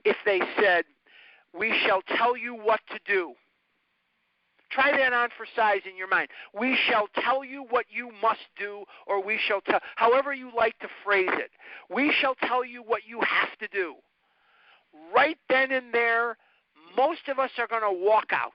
If 0.04 0.16
they 0.24 0.40
said, 0.60 0.84
we 1.58 1.76
shall 1.84 2.02
tell 2.16 2.36
you 2.36 2.54
what 2.54 2.80
to 2.90 2.98
do. 3.06 3.34
Try 4.70 4.96
that 4.96 5.12
on 5.12 5.30
for 5.36 5.46
size 5.56 5.80
in 5.88 5.96
your 5.96 6.08
mind. 6.08 6.28
We 6.58 6.76
shall 6.88 7.08
tell 7.22 7.44
you 7.44 7.66
what 7.70 7.86
you 7.90 8.10
must 8.22 8.40
do, 8.58 8.84
or 9.06 9.22
we 9.22 9.38
shall 9.46 9.60
tell, 9.62 9.80
however 9.96 10.32
you 10.32 10.50
like 10.56 10.78
to 10.78 10.88
phrase 11.04 11.30
it. 11.32 11.50
We 11.92 12.12
shall 12.20 12.36
tell 12.36 12.64
you 12.64 12.82
what 12.82 13.02
you 13.06 13.20
have 13.20 13.58
to 13.58 13.68
do. 13.68 13.96
Right 15.14 15.38
then 15.48 15.72
and 15.72 15.92
there, 15.92 16.36
most 16.96 17.28
of 17.28 17.38
us 17.38 17.50
are 17.58 17.66
going 17.66 17.82
to 17.82 18.04
walk 18.04 18.32
out. 18.32 18.52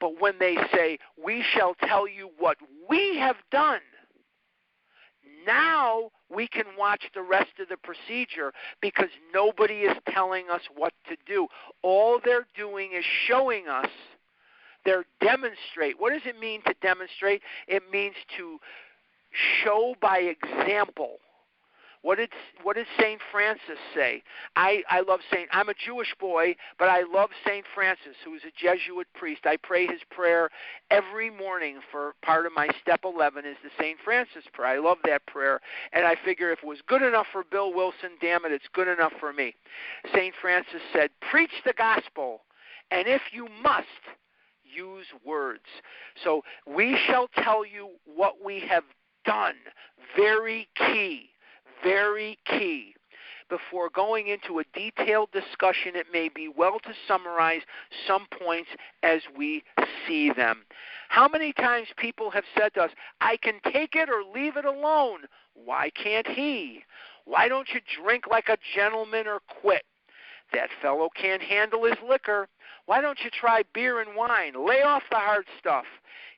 But 0.00 0.20
when 0.20 0.34
they 0.38 0.56
say, 0.74 0.98
we 1.22 1.44
shall 1.54 1.74
tell 1.86 2.06
you 2.08 2.30
what 2.38 2.58
we 2.88 3.16
have 3.18 3.36
done, 3.50 3.80
now 5.46 6.10
we 6.28 6.48
can 6.48 6.64
watch 6.76 7.02
the 7.14 7.22
rest 7.22 7.52
of 7.60 7.68
the 7.68 7.76
procedure 7.76 8.52
because 8.82 9.08
nobody 9.32 9.82
is 9.82 9.96
telling 10.08 10.50
us 10.50 10.62
what 10.74 10.92
to 11.08 11.16
do. 11.26 11.46
All 11.82 12.20
they're 12.22 12.46
doing 12.56 12.92
is 12.92 13.04
showing 13.26 13.68
us. 13.68 13.88
They're 14.86 15.04
demonstrate. 15.20 16.00
What 16.00 16.12
does 16.12 16.22
it 16.24 16.40
mean 16.40 16.62
to 16.66 16.74
demonstrate? 16.80 17.42
It 17.68 17.82
means 17.92 18.14
to 18.38 18.58
show 19.62 19.94
by 20.00 20.18
example. 20.18 21.18
What 22.02 22.18
did 22.18 22.30
what 22.62 22.76
did 22.76 22.86
Saint 23.00 23.20
Francis 23.32 23.80
say? 23.92 24.22
I 24.54 24.84
I 24.88 25.00
love 25.00 25.18
Saint. 25.32 25.48
I'm 25.50 25.68
a 25.68 25.74
Jewish 25.74 26.14
boy, 26.20 26.54
but 26.78 26.88
I 26.88 27.02
love 27.02 27.30
Saint 27.44 27.64
Francis, 27.74 28.14
who 28.24 28.34
is 28.34 28.42
a 28.44 28.52
Jesuit 28.56 29.08
priest. 29.12 29.40
I 29.44 29.56
pray 29.56 29.88
his 29.88 29.98
prayer 30.08 30.48
every 30.92 31.30
morning 31.30 31.80
for 31.90 32.14
part 32.22 32.46
of 32.46 32.52
my 32.54 32.68
step 32.80 33.00
11 33.04 33.44
is 33.44 33.56
the 33.64 33.70
Saint 33.80 33.98
Francis 34.04 34.44
prayer. 34.52 34.76
I 34.76 34.78
love 34.78 34.98
that 35.04 35.26
prayer, 35.26 35.60
and 35.92 36.06
I 36.06 36.14
figure 36.24 36.52
if 36.52 36.60
it 36.60 36.66
was 36.66 36.78
good 36.86 37.02
enough 37.02 37.26
for 37.32 37.42
Bill 37.42 37.74
Wilson, 37.74 38.10
damn 38.20 38.44
it, 38.44 38.52
it's 38.52 38.68
good 38.72 38.86
enough 38.86 39.12
for 39.18 39.32
me. 39.32 39.56
Saint 40.14 40.34
Francis 40.40 40.82
said, 40.92 41.10
"Preach 41.28 41.62
the 41.64 41.72
gospel, 41.72 42.42
and 42.92 43.08
if 43.08 43.22
you 43.32 43.48
must, 43.64 43.86
use 44.76 45.06
words." 45.24 45.64
So 46.22 46.44
we 46.66 46.96
shall 47.06 47.28
tell 47.28 47.64
you 47.64 47.90
what 48.04 48.42
we 48.42 48.60
have 48.60 48.84
done. 49.24 49.56
Very 50.16 50.68
key 50.76 51.30
very 51.82 52.38
key. 52.46 52.94
Before 53.48 53.88
going 53.90 54.26
into 54.26 54.58
a 54.58 54.64
detailed 54.74 55.30
discussion, 55.30 55.94
it 55.94 56.06
may 56.12 56.28
be 56.28 56.48
well 56.48 56.80
to 56.80 56.92
summarize 57.06 57.62
some 58.06 58.26
points 58.42 58.70
as 59.04 59.20
we 59.36 59.62
see 60.06 60.32
them. 60.32 60.64
How 61.08 61.28
many 61.28 61.52
times 61.52 61.86
people 61.96 62.30
have 62.32 62.44
said 62.58 62.74
to 62.74 62.82
us, 62.82 62.90
I 63.20 63.36
can 63.36 63.60
take 63.72 63.94
it 63.94 64.08
or 64.10 64.24
leave 64.34 64.56
it 64.56 64.64
alone. 64.64 65.20
Why 65.54 65.90
can't 65.90 66.26
he? 66.26 66.82
Why 67.24 67.46
don't 67.48 67.68
you 67.72 67.80
drink 68.02 68.26
like 68.28 68.48
a 68.48 68.58
gentleman 68.74 69.28
or 69.28 69.40
quit? 69.60 69.84
That 70.52 70.70
fellow 70.80 71.08
can't 71.14 71.42
handle 71.42 71.84
his 71.84 71.98
liquor. 72.08 72.48
Why 72.86 73.00
don't 73.00 73.18
you 73.24 73.30
try 73.30 73.62
beer 73.74 74.00
and 74.00 74.16
wine? 74.16 74.54
Lay 74.54 74.82
off 74.82 75.02
the 75.10 75.16
hard 75.16 75.46
stuff. 75.58 75.84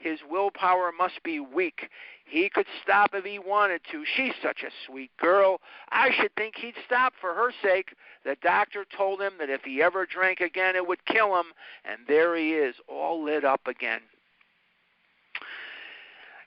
His 0.01 0.21
willpower 0.29 0.93
must 0.97 1.23
be 1.23 1.41
weak. 1.41 1.89
He 2.25 2.49
could 2.49 2.67
stop 2.83 3.15
if 3.15 3.25
he 3.25 3.39
wanted 3.39 3.81
to. 3.91 4.05
She's 4.17 4.35
such 4.43 4.63
a 4.63 4.71
sweet 4.87 5.11
girl. 5.17 5.61
I 5.91 6.11
should 6.11 6.35
think 6.37 6.57
he'd 6.57 6.75
stop 6.85 7.15
for 7.21 7.35
her 7.35 7.53
sake. 7.63 7.95
The 8.25 8.37
doctor 8.43 8.85
told 8.97 9.21
him 9.21 9.33
that 9.39 9.51
if 9.51 9.63
he 9.63 9.83
ever 9.83 10.07
drank 10.07 10.41
again, 10.41 10.77
it 10.77 10.87
would 10.87 11.05
kill 11.07 11.39
him. 11.39 11.47
And 11.85 12.01
there 12.07 12.37
he 12.37 12.53
is, 12.53 12.77
all 12.87 13.25
lit 13.25 13.45
up 13.45 13.67
again. 13.67 14.01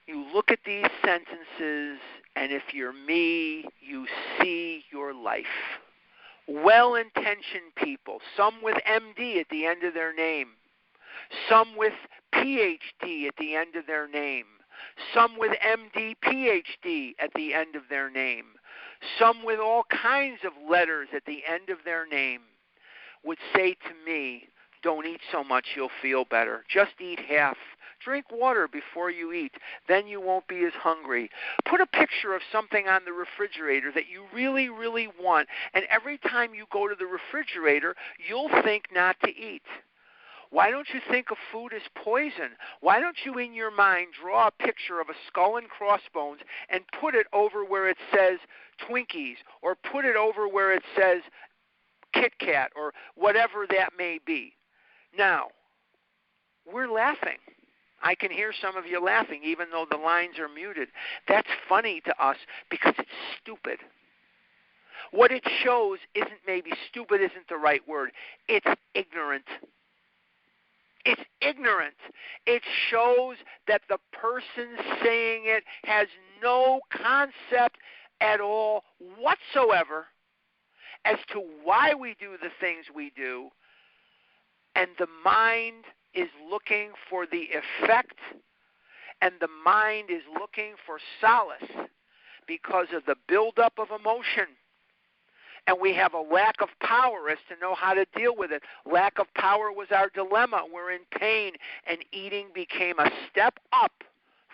You 0.07 0.25
look 0.33 0.51
at 0.51 0.59
these 0.65 0.87
sentences, 1.03 1.99
and 2.35 2.51
if 2.51 2.73
you're 2.73 2.93
me, 2.93 3.65
you 3.81 4.07
see 4.39 4.83
your 4.91 5.13
life. 5.13 5.45
Well 6.47 6.95
intentioned 6.95 7.75
people, 7.75 8.19
some 8.35 8.55
with 8.61 8.77
MD 8.87 9.39
at 9.39 9.49
the 9.49 9.65
end 9.65 9.83
of 9.83 9.93
their 9.93 10.13
name, 10.13 10.49
some 11.49 11.75
with 11.77 11.93
PhD 12.33 13.27
at 13.27 13.35
the 13.37 13.55
end 13.55 13.75
of 13.75 13.85
their 13.87 14.07
name 14.07 14.45
some 15.13 15.37
with 15.37 15.51
MD, 15.59 16.15
PhD 16.23 17.15
at 17.19 17.33
the 17.35 17.53
end 17.53 17.75
of 17.75 17.83
their 17.89 18.09
name, 18.09 18.45
some 19.19 19.43
with 19.43 19.59
all 19.59 19.83
kinds 19.89 20.39
of 20.45 20.53
letters 20.69 21.09
at 21.15 21.25
the 21.25 21.43
end 21.47 21.69
of 21.69 21.79
their 21.85 22.05
name, 22.07 22.41
would 23.23 23.39
say 23.53 23.73
to 23.73 23.93
me, 24.05 24.47
Don't 24.81 25.05
eat 25.05 25.21
so 25.31 25.43
much, 25.43 25.67
you'll 25.75 25.91
feel 26.01 26.25
better. 26.25 26.63
Just 26.67 26.99
eat 26.99 27.19
half. 27.19 27.57
Drink 28.03 28.25
water 28.31 28.67
before 28.67 29.11
you 29.11 29.31
eat. 29.33 29.53
Then 29.87 30.07
you 30.07 30.19
won't 30.19 30.47
be 30.47 30.65
as 30.65 30.73
hungry. 30.73 31.29
Put 31.65 31.81
a 31.81 31.85
picture 31.85 32.33
of 32.35 32.41
something 32.51 32.87
on 32.87 33.05
the 33.05 33.13
refrigerator 33.13 33.91
that 33.93 34.09
you 34.11 34.23
really, 34.33 34.69
really 34.69 35.07
want, 35.19 35.47
and 35.73 35.85
every 35.89 36.17
time 36.17 36.53
you 36.53 36.65
go 36.71 36.87
to 36.87 36.95
the 36.95 37.05
refrigerator, 37.05 37.95
you'll 38.27 38.49
think 38.63 38.85
not 38.93 39.15
to 39.23 39.29
eat. 39.29 39.63
Why 40.49 40.69
don't 40.69 40.87
you 40.93 40.99
think 41.09 41.31
of 41.31 41.37
food 41.51 41.71
as 41.73 41.81
poison? 41.95 42.51
Why 42.81 42.99
don't 42.99 43.15
you, 43.23 43.37
in 43.37 43.53
your 43.53 43.71
mind, 43.71 44.07
draw 44.21 44.47
a 44.47 44.51
picture 44.51 44.99
of 44.99 45.07
a 45.07 45.15
skull 45.27 45.55
and 45.55 45.69
crossbones 45.69 46.41
and 46.69 46.83
put 46.99 47.15
it 47.15 47.25
over 47.31 47.63
where 47.63 47.87
it 47.87 47.97
says 48.13 48.37
Twinkies, 48.89 49.37
or 49.61 49.75
put 49.75 50.03
it 50.03 50.17
over 50.17 50.49
where 50.49 50.73
it 50.73 50.83
says 50.97 51.21
Kit 52.13 52.33
Kat, 52.39 52.71
or 52.75 52.93
whatever 53.15 53.65
that 53.69 53.91
may 53.97 54.19
be? 54.25 54.53
Now, 55.17 55.47
we're 56.71 56.91
laughing. 56.91 57.37
I 58.03 58.15
can 58.15 58.31
hear 58.31 58.51
some 58.59 58.77
of 58.77 58.85
you 58.85 58.99
laughing, 58.99 59.41
even 59.43 59.67
though 59.71 59.85
the 59.89 59.97
lines 59.97 60.39
are 60.39 60.49
muted. 60.49 60.89
That's 61.27 61.47
funny 61.69 62.01
to 62.01 62.23
us 62.23 62.37
because 62.69 62.93
it's 62.97 63.09
stupid. 63.41 63.79
What 65.11 65.31
it 65.31 65.43
shows 65.63 65.99
isn't 66.15 66.39
maybe 66.47 66.71
stupid, 66.89 67.21
isn't 67.21 67.47
the 67.49 67.57
right 67.57 67.85
word. 67.87 68.11
It's 68.47 68.67
ignorant. 68.93 69.45
It's 71.05 71.21
ignorant. 71.41 71.95
It 72.45 72.61
shows 72.89 73.37
that 73.67 73.81
the 73.89 73.97
person 74.13 74.77
saying 75.03 75.43
it 75.45 75.63
has 75.83 76.07
no 76.41 76.79
concept 76.91 77.77
at 78.21 78.39
all 78.39 78.83
whatsoever 79.19 80.05
as 81.05 81.17
to 81.33 81.41
why 81.63 81.93
we 81.93 82.15
do 82.19 82.37
the 82.41 82.51
things 82.59 82.85
we 82.93 83.11
do, 83.15 83.49
and 84.75 84.89
the 84.99 85.07
mind 85.25 85.83
is 86.13 86.29
looking 86.49 86.91
for 87.09 87.25
the 87.25 87.47
effect, 87.81 88.17
and 89.21 89.33
the 89.39 89.49
mind 89.63 90.09
is 90.09 90.23
looking 90.39 90.73
for 90.85 90.97
solace 91.19 91.87
because 92.47 92.87
of 92.93 93.05
the 93.05 93.15
buildup 93.27 93.73
of 93.77 93.87
emotion 93.97 94.47
and 95.67 95.77
we 95.79 95.93
have 95.93 96.13
a 96.13 96.19
lack 96.19 96.61
of 96.61 96.69
power 96.81 97.29
as 97.29 97.37
to 97.49 97.59
know 97.61 97.75
how 97.75 97.93
to 97.93 98.05
deal 98.15 98.35
with 98.35 98.51
it. 98.51 98.63
Lack 98.91 99.19
of 99.19 99.31
power 99.35 99.71
was 99.71 99.87
our 99.91 100.09
dilemma. 100.09 100.63
We're 100.71 100.91
in 100.91 101.01
pain, 101.17 101.53
and 101.87 101.99
eating 102.11 102.47
became 102.53 102.99
a 102.99 103.11
step 103.29 103.59
up 103.71 104.03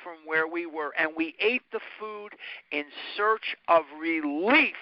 from 0.04 0.18
where 0.26 0.48
we 0.48 0.66
were. 0.66 0.94
And 0.98 1.12
we 1.16 1.36
ate 1.40 1.64
the 1.72 1.80
food 2.00 2.30
in 2.72 2.84
search 3.16 3.56
of 3.68 3.84
relief 4.00 4.76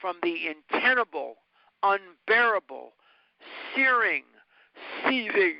from 0.00 0.16
the 0.22 0.48
untenable, 0.48 1.36
unbearable, 1.82 2.92
searing, 3.74 4.24
seething, 5.06 5.56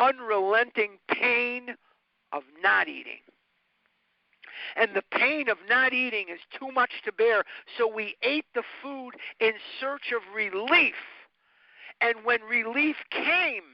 unrelenting 0.00 0.98
pain 1.08 1.74
of 2.32 2.42
not 2.62 2.88
eating 2.88 3.20
and 4.76 4.94
the 4.94 5.02
pain 5.10 5.48
of 5.48 5.58
not 5.68 5.92
eating 5.92 6.26
is 6.28 6.40
too 6.58 6.70
much 6.72 6.90
to 7.04 7.12
bear. 7.12 7.44
So 7.76 7.86
we 7.86 8.16
ate 8.22 8.46
the 8.54 8.62
food 8.82 9.12
in 9.40 9.52
search 9.80 10.12
of 10.14 10.22
relief. 10.34 10.94
And 12.00 12.16
when 12.24 12.42
relief 12.42 12.96
came, 13.10 13.64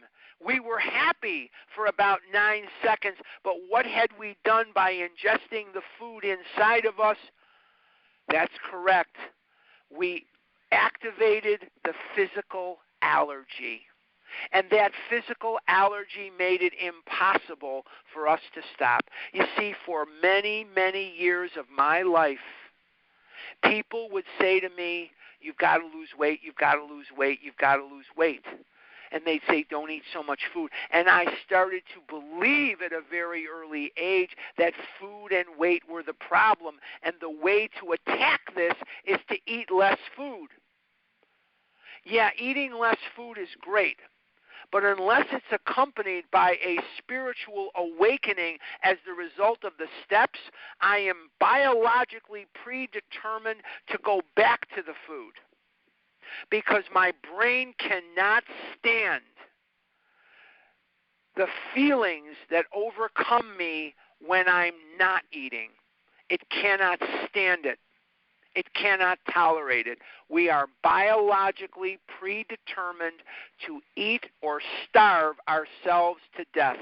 we 0.45 0.61
were 0.61 0.79
happy 0.79 1.51
for 1.75 1.87
about 1.87 2.20
nine 2.33 2.64
seconds. 2.83 3.16
But 3.43 3.55
what 3.68 3.87
had 3.87 4.11
we 4.18 4.37
done 4.45 4.66
by 4.75 4.93
ingesting 4.93 5.72
the 5.72 5.83
food 5.99 6.25
inside 6.25 6.85
of 6.87 7.01
us? 7.01 7.18
That's 8.31 8.55
correct. 8.70 9.16
We 9.97 10.27
activated 10.72 11.70
the 11.85 11.93
physical 12.16 12.79
allergy. 13.03 13.83
And 14.53 14.66
that 14.70 14.93
physical 15.09 15.59
allergy 15.68 16.30
made 16.39 16.62
it 16.62 16.72
impossible 16.80 17.85
for 18.12 18.28
us 18.28 18.41
to 18.55 18.62
stop. 18.74 19.03
You 19.32 19.45
see, 19.59 19.74
for 19.87 20.07
many, 20.22 20.66
many 20.74 21.14
years 21.16 21.53
of 21.59 21.66
my 21.74 22.03
life, 22.03 22.39
people 23.64 24.09
would 24.11 24.24
say 24.39 24.61
to 24.61 24.68
me, 24.70 25.11
You've 25.41 25.59
got 25.59 25.76
to 25.76 25.85
lose 25.85 26.09
weight, 26.18 26.41
you've 26.43 26.57
got 26.57 26.76
to 26.76 26.85
lose 26.85 27.09
weight, 27.14 27.41
you've 27.43 27.59
got 27.59 27.76
to 27.76 27.85
lose 27.85 28.07
weight. 28.16 28.45
and 29.12 29.22
they'd 29.26 29.43
say, 29.49 29.64
Don't 29.68 29.91
eat 29.91 30.03
so 30.12 30.22
much 30.22 30.41
food. 30.53 30.70
And 30.91 31.09
I 31.09 31.26
started 31.47 31.82
to 31.95 32.01
believe 32.09 32.80
at 32.80 32.93
a 32.93 33.03
very 33.11 33.45
early 33.47 33.93
age 33.97 34.30
that 34.59 34.72
food 34.99 35.32
and 35.32 35.59
weight 35.59 35.82
were 35.89 36.03
the 36.03 36.14
problem. 36.14 36.76
And 37.03 37.14
the 37.20 37.30
way 37.30 37.68
to 37.80 37.93
attack 37.93 38.41
this 38.55 38.74
is 39.05 39.18
to 39.28 39.37
eat 39.47 39.70
less 39.70 39.99
food. 40.16 40.49
Yeah, 42.05 42.30
eating 42.39 42.74
less 42.74 42.99
food 43.16 43.39
is 43.39 43.49
great. 43.61 43.99
But 44.73 44.85
unless 44.85 45.27
it's 45.33 45.45
accompanied 45.53 46.25
by 46.33 46.57
a 46.65 46.79
spiritual 46.99 47.71
awakening 47.77 48.59
as 48.83 48.97
the 49.07 49.12
result 49.12 49.65
of 49.65 49.73
the 49.79 49.87
steps, 50.05 50.39
I 50.81 50.99
am 50.99 51.31
biologically 51.39 52.47
predetermined 52.62 53.61
to 53.91 53.99
go 54.05 54.23
back 54.37 54.69
to 54.75 54.83
the 54.83 54.95
food 55.07 55.35
because 56.51 56.85
my 56.93 57.12
brain 57.35 57.75
cannot 57.79 58.45
stand 58.79 59.23
the 61.37 61.47
feelings 61.75 62.37
that 62.51 62.67
overcome 62.75 63.57
me 63.57 63.95
when 64.25 64.49
I'm 64.49 64.75
not 64.99 65.23
eating. 65.33 65.71
It 66.31 66.41
cannot 66.51 67.01
stand 67.29 67.67
it. 67.67 67.79
It 68.55 68.73
cannot 68.75 69.19
tolerate 69.33 69.87
it. 69.87 69.99
We 70.29 70.49
are 70.49 70.69
biologically 70.83 71.99
predetermined 72.19 73.23
to 73.67 73.81
eat 73.97 74.27
or 74.43 74.61
starve 74.89 75.37
ourselves 75.49 76.21
to 76.37 76.45
death. 76.55 76.79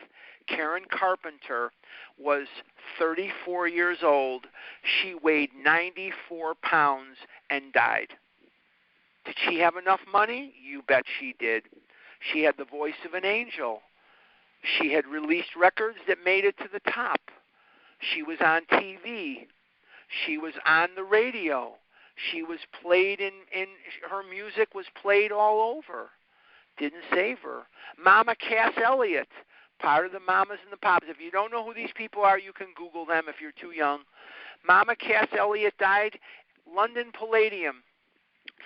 Karen 0.46 0.84
Carpenter 0.90 1.72
was 2.18 2.46
34 2.98 3.68
years 3.68 3.98
old. 4.02 4.46
She 4.82 5.14
weighed 5.14 5.50
94 5.54 6.54
pounds 6.62 7.16
and 7.48 7.72
died. 7.72 8.08
Did 9.24 9.36
she 9.48 9.58
have 9.60 9.76
enough 9.76 10.00
money? 10.10 10.52
You 10.62 10.82
bet 10.82 11.04
she 11.18 11.34
did. 11.38 11.64
She 12.32 12.42
had 12.42 12.56
the 12.58 12.64
voice 12.64 12.94
of 13.06 13.14
an 13.14 13.24
angel. 13.24 13.82
She 14.62 14.92
had 14.92 15.06
released 15.06 15.56
records 15.56 15.98
that 16.06 16.18
made 16.24 16.44
it 16.44 16.56
to 16.58 16.68
the 16.72 16.80
top. 16.90 17.20
She 17.98 18.22
was 18.22 18.38
on 18.40 18.62
TV. 18.66 19.46
She 20.24 20.38
was 20.38 20.54
on 20.66 20.90
the 20.94 21.04
radio. 21.04 21.74
She 22.30 22.42
was 22.42 22.58
played 22.82 23.20
in, 23.20 23.32
in 23.52 23.66
her 24.08 24.22
music 24.22 24.74
was 24.74 24.86
played 25.00 25.32
all 25.32 25.76
over. 25.76 26.10
Didn't 26.78 27.04
save 27.12 27.38
her. 27.40 27.62
Mama 28.02 28.34
Cass 28.36 28.72
Elliot, 28.82 29.28
part 29.78 30.06
of 30.06 30.12
the 30.12 30.20
Mamas 30.20 30.58
and 30.62 30.72
the 30.72 30.76
Pops. 30.76 31.06
If 31.08 31.20
you 31.20 31.30
don't 31.30 31.50
know 31.50 31.64
who 31.64 31.74
these 31.74 31.92
people 31.94 32.22
are, 32.22 32.38
you 32.38 32.52
can 32.52 32.68
Google 32.76 33.06
them 33.06 33.24
if 33.28 33.40
you're 33.40 33.52
too 33.52 33.72
young. 33.74 34.00
Mama 34.66 34.94
Cass 34.96 35.28
Elliot 35.36 35.74
died 35.78 36.18
London 36.72 37.10
Palladium, 37.18 37.82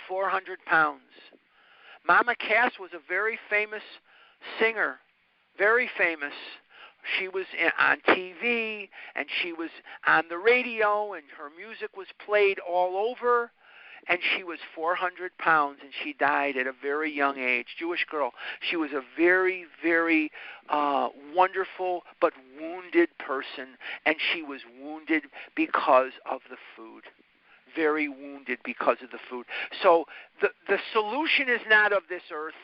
400 0.09 0.59
pounds. 0.67 1.01
Mama 2.07 2.35
Cass 2.37 2.73
was 2.79 2.91
a 2.95 3.09
very 3.09 3.39
famous 3.51 3.83
singer, 4.61 4.99
very 5.59 5.89
famous 5.97 6.35
she 7.19 7.29
was 7.29 7.47
on 7.79 8.01
TV 8.09 8.89
and 9.15 9.27
she 9.43 9.53
was 9.53 9.71
on 10.07 10.25
the 10.29 10.39
radio 10.39 11.15
and 11.15 11.25
her 11.37 11.51
music 11.57 11.97
was 11.97 12.07
played 12.25 12.59
all 12.59 12.97
over 12.97 13.51
and 14.09 14.19
she 14.37 14.45
was 14.45 14.59
400 14.75 15.37
pounds 15.39 15.79
and 15.83 15.91
she 16.03 16.13
died 16.13 16.57
at 16.57 16.67
a 16.67 16.73
very 16.73 17.13
young 17.13 17.39
age 17.39 17.77
jewish 17.79 18.05
girl. 18.11 18.33
She 18.61 18.77
was 18.77 18.93
a 18.93 19.03
very 19.17 19.67
very 19.83 20.31
uh 20.69 21.09
wonderful 21.35 22.03
but 22.21 22.33
wounded 22.61 23.09
person 23.19 23.77
and 24.05 24.17
she 24.33 24.43
was 24.43 24.61
wounded 24.81 25.25
because 25.55 26.13
of 26.31 26.41
the 26.51 26.57
food. 26.77 27.05
Very 27.75 28.09
wounded 28.09 28.59
because 28.65 28.99
of 29.03 29.11
the 29.11 29.19
food. 29.29 29.47
So 29.83 30.05
the 30.41 30.49
the 30.69 30.79
solution 30.93 31.49
is 31.49 31.61
not 31.69 31.93
of 31.93 32.03
this 32.09 32.23
earth 32.33 32.55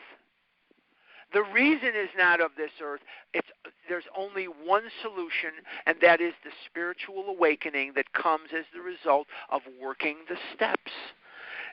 the 1.33 1.43
reason 1.53 1.89
is 1.89 2.09
not 2.17 2.39
of 2.39 2.51
this 2.55 2.71
earth. 2.81 3.01
It's 3.33 3.47
there's 3.89 4.05
only 4.15 4.45
one 4.45 4.83
solution, 5.01 5.51
and 5.85 5.97
that 6.01 6.21
is 6.21 6.33
the 6.43 6.51
spiritual 6.65 7.25
awakening 7.27 7.93
that 7.95 8.13
comes 8.13 8.49
as 8.57 8.65
the 8.73 8.81
result 8.81 9.27
of 9.49 9.61
working 9.81 10.17
the 10.29 10.37
steps. 10.55 10.91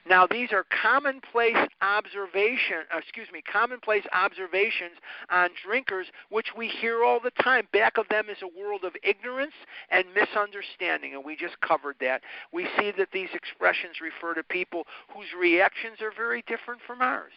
Now, 0.08 0.26
these 0.26 0.50
are 0.52 0.64
commonplace 0.82 1.56
observation, 1.82 2.84
uh, 2.94 2.98
excuse 2.98 3.28
me, 3.32 3.42
commonplace 3.42 4.04
observations 4.14 4.96
on 5.30 5.50
drinkers, 5.62 6.06
which 6.30 6.48
we 6.56 6.68
hear 6.68 7.04
all 7.04 7.20
the 7.20 7.32
time. 7.42 7.68
Back 7.72 7.98
of 7.98 8.08
them 8.08 8.30
is 8.30 8.38
a 8.42 8.58
world 8.58 8.84
of 8.84 8.96
ignorance 9.02 9.52
and 9.90 10.06
misunderstanding, 10.14 11.14
and 11.14 11.24
we 11.24 11.36
just 11.36 11.60
covered 11.60 11.96
that. 12.00 12.22
We 12.50 12.66
see 12.78 12.92
that 12.96 13.08
these 13.12 13.28
expressions 13.34 14.00
refer 14.00 14.34
to 14.34 14.42
people 14.42 14.86
whose 15.14 15.28
reactions 15.38 16.00
are 16.00 16.12
very 16.16 16.42
different 16.46 16.80
from 16.86 17.02
ours. 17.02 17.32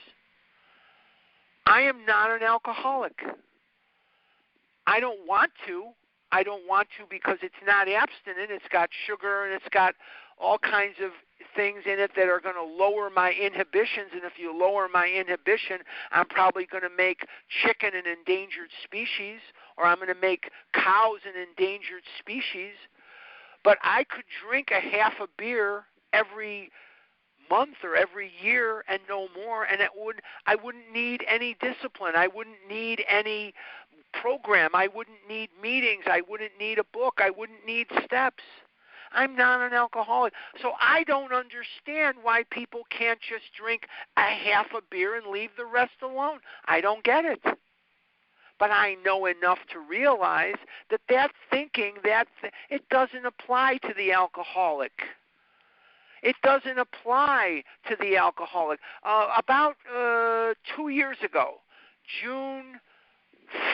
I 1.65 1.81
am 1.81 2.05
not 2.05 2.31
an 2.31 2.43
alcoholic. 2.43 3.21
I 4.85 4.99
don't 4.99 5.27
want 5.27 5.51
to. 5.67 5.89
I 6.31 6.43
don't 6.43 6.67
want 6.67 6.87
to 6.97 7.05
because 7.09 7.37
it's 7.41 7.61
not 7.65 7.87
abstinent. 7.87 8.49
It's 8.49 8.67
got 8.71 8.89
sugar 9.05 9.45
and 9.45 9.53
it's 9.53 9.69
got 9.69 9.93
all 10.39 10.57
kinds 10.57 10.95
of 11.01 11.11
things 11.55 11.83
in 11.85 11.99
it 11.99 12.11
that 12.15 12.27
are 12.27 12.39
going 12.39 12.55
to 12.55 12.63
lower 12.63 13.09
my 13.09 13.31
inhibitions. 13.31 14.09
And 14.13 14.23
if 14.23 14.33
you 14.37 14.57
lower 14.57 14.87
my 14.91 15.07
inhibition, 15.07 15.79
I'm 16.11 16.25
probably 16.25 16.65
going 16.65 16.83
to 16.83 16.95
make 16.95 17.27
chicken 17.63 17.91
an 17.93 18.05
endangered 18.07 18.69
species, 18.83 19.39
or 19.77 19.85
I'm 19.85 19.97
going 19.97 20.07
to 20.07 20.19
make 20.19 20.49
cows 20.73 21.19
an 21.25 21.39
endangered 21.39 22.03
species. 22.19 22.73
But 23.63 23.77
I 23.83 24.03
could 24.03 24.25
drink 24.45 24.71
a 24.71 24.81
half 24.81 25.13
a 25.21 25.27
beer 25.37 25.85
every 26.13 26.71
month 27.49 27.75
or 27.83 27.95
every 27.95 28.31
year 28.41 28.83
and 28.87 28.99
no 29.07 29.27
more 29.35 29.63
and 29.63 29.81
it 29.81 29.89
would 29.95 30.21
I 30.45 30.55
wouldn't 30.55 30.91
need 30.93 31.23
any 31.27 31.55
discipline. 31.61 32.13
I 32.15 32.27
wouldn't 32.27 32.67
need 32.69 33.03
any 33.09 33.53
program. 34.13 34.71
I 34.73 34.87
wouldn't 34.87 35.27
need 35.27 35.49
meetings. 35.61 36.03
I 36.05 36.21
wouldn't 36.27 36.51
need 36.59 36.79
a 36.79 36.83
book. 36.93 37.15
I 37.17 37.29
wouldn't 37.29 37.65
need 37.65 37.87
steps. 38.05 38.43
I'm 39.13 39.35
not 39.35 39.61
an 39.61 39.73
alcoholic. 39.73 40.33
So 40.61 40.73
I 40.79 41.03
don't 41.03 41.33
understand 41.33 42.17
why 42.21 42.43
people 42.49 42.81
can't 42.89 43.19
just 43.21 43.53
drink 43.57 43.83
a 44.17 44.21
half 44.21 44.67
a 44.75 44.81
beer 44.89 45.15
and 45.15 45.27
leave 45.27 45.51
the 45.57 45.65
rest 45.65 46.01
alone. 46.01 46.39
I 46.65 46.81
don't 46.81 47.03
get 47.03 47.25
it. 47.25 47.41
But 48.59 48.71
I 48.71 48.95
know 49.05 49.25
enough 49.25 49.59
to 49.71 49.79
realize 49.79 50.55
that 50.89 51.01
that 51.09 51.31
thinking 51.49 51.95
that 52.03 52.27
th- 52.41 52.53
it 52.69 52.87
doesn't 52.89 53.25
apply 53.25 53.77
to 53.83 53.93
the 53.95 54.11
alcoholic. 54.11 54.93
It 56.23 56.37
doesn't 56.41 56.79
apply 56.79 57.63
to 57.89 57.97
the 57.99 58.15
alcoholic. 58.15 58.79
Uh, 59.03 59.27
about 59.37 59.75
uh, 59.93 60.53
two 60.75 60.87
years 60.87 61.17
ago, 61.23 61.55
June 62.21 62.79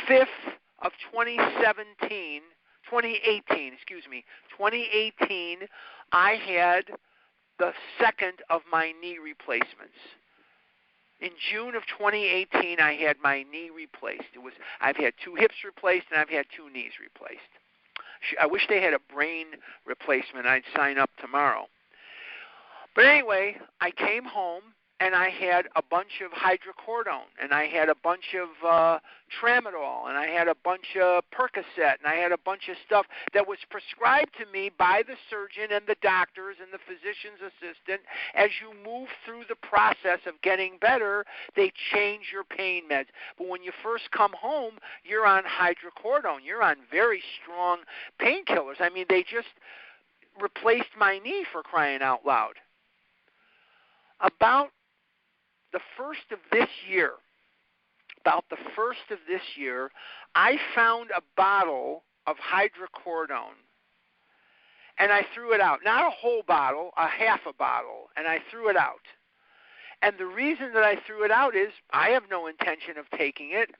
5th 0.07 0.25
of 0.81 0.91
2017, 1.11 2.41
2018, 2.89 3.73
excuse 3.73 4.03
me, 4.09 4.25
2018, 4.57 5.59
I 6.11 6.31
had 6.31 6.85
the 7.59 7.71
second 7.99 8.39
of 8.49 8.61
my 8.71 8.93
knee 8.99 9.19
replacements. 9.23 9.99
In 11.21 11.31
June 11.51 11.75
of 11.75 11.83
2018, 11.97 12.79
I 12.79 12.93
had 12.93 13.17
my 13.21 13.43
knee 13.43 13.69
replaced. 13.75 14.31
It 14.33 14.39
was 14.39 14.53
I've 14.81 14.95
had 14.95 15.13
two 15.23 15.35
hips 15.35 15.55
replaced 15.63 16.07
and 16.11 16.19
I've 16.19 16.29
had 16.29 16.45
two 16.55 16.71
knees 16.71 16.93
replaced. 16.99 17.41
I 18.41 18.47
wish 18.47 18.65
they 18.67 18.81
had 18.81 18.93
a 18.93 18.99
brain 19.13 19.47
replacement. 19.85 20.47
I'd 20.47 20.63
sign 20.75 20.97
up 20.97 21.11
tomorrow. 21.19 21.67
But 22.95 23.05
anyway, 23.05 23.57
I 23.81 23.91
came 23.91 24.25
home 24.25 24.63
and 25.01 25.15
I 25.15 25.29
had 25.29 25.67
a 25.77 25.81
bunch 25.81 26.21
of 26.25 26.31
hydrocodone, 26.31 27.31
and 27.41 27.53
I 27.53 27.67
had 27.67 27.87
a 27.87 27.95
bunch 27.95 28.35
of 28.35 28.49
uh, 28.67 28.99
tramadol, 29.41 30.09
and 30.09 30.17
I 30.17 30.27
had 30.27 30.49
a 30.49 30.55
bunch 30.55 30.97
of 31.01 31.23
Percocet, 31.31 31.99
and 31.99 32.05
I 32.05 32.15
had 32.15 32.33
a 32.33 32.37
bunch 32.37 32.67
of 32.69 32.75
stuff 32.85 33.05
that 33.33 33.47
was 33.47 33.59
prescribed 33.69 34.31
to 34.39 34.45
me 34.51 34.69
by 34.77 35.03
the 35.07 35.15
surgeon 35.29 35.73
and 35.73 35.87
the 35.87 35.95
doctors 36.01 36.57
and 36.61 36.73
the 36.73 36.83
physician's 36.85 37.39
assistant. 37.39 38.01
As 38.35 38.49
you 38.59 38.75
move 38.83 39.07
through 39.25 39.43
the 39.47 39.55
process 39.55 40.19
of 40.27 40.33
getting 40.41 40.77
better, 40.81 41.23
they 41.55 41.71
change 41.93 42.25
your 42.33 42.43
pain 42.43 42.83
meds. 42.91 43.07
But 43.37 43.47
when 43.47 43.63
you 43.63 43.71
first 43.81 44.11
come 44.11 44.33
home, 44.33 44.73
you're 45.05 45.25
on 45.25 45.43
hydrocodone. 45.43 46.43
You're 46.43 46.63
on 46.63 46.75
very 46.91 47.23
strong 47.41 47.79
painkillers. 48.19 48.81
I 48.81 48.89
mean, 48.89 49.05
they 49.07 49.23
just 49.23 49.47
replaced 50.41 50.91
my 50.97 51.19
knee 51.19 51.45
for 51.53 51.63
crying 51.63 52.01
out 52.01 52.25
loud 52.25 52.55
about 54.21 54.69
the 55.71 55.79
first 55.97 56.31
of 56.31 56.39
this 56.51 56.69
year, 56.89 57.13
about 58.21 58.45
the 58.49 58.57
first 58.75 59.11
of 59.11 59.19
this 59.27 59.41
year, 59.55 59.91
I 60.35 60.57
found 60.75 61.09
a 61.11 61.21
bottle 61.35 62.03
of 62.27 62.35
hydrocodone 62.37 63.57
and 64.99 65.13
I 65.13 65.25
threw 65.33 65.53
it 65.53 65.61
out. 65.61 65.79
Not 65.83 66.05
a 66.05 66.09
whole 66.09 66.43
bottle, 66.45 66.91
a 66.97 67.07
half 67.07 67.39
a 67.47 67.53
bottle, 67.53 68.09
and 68.17 68.27
I 68.27 68.39
threw 68.51 68.69
it 68.69 68.75
out. 68.75 69.05
And 70.01 70.15
the 70.17 70.25
reason 70.25 70.73
that 70.73 70.83
I 70.83 70.97
threw 71.07 71.23
it 71.23 71.31
out 71.31 71.55
is 71.55 71.69
I 71.91 72.09
have 72.09 72.23
no 72.29 72.47
intention 72.47 72.97
of 72.97 73.09
taking 73.17 73.51
it. 73.51 73.71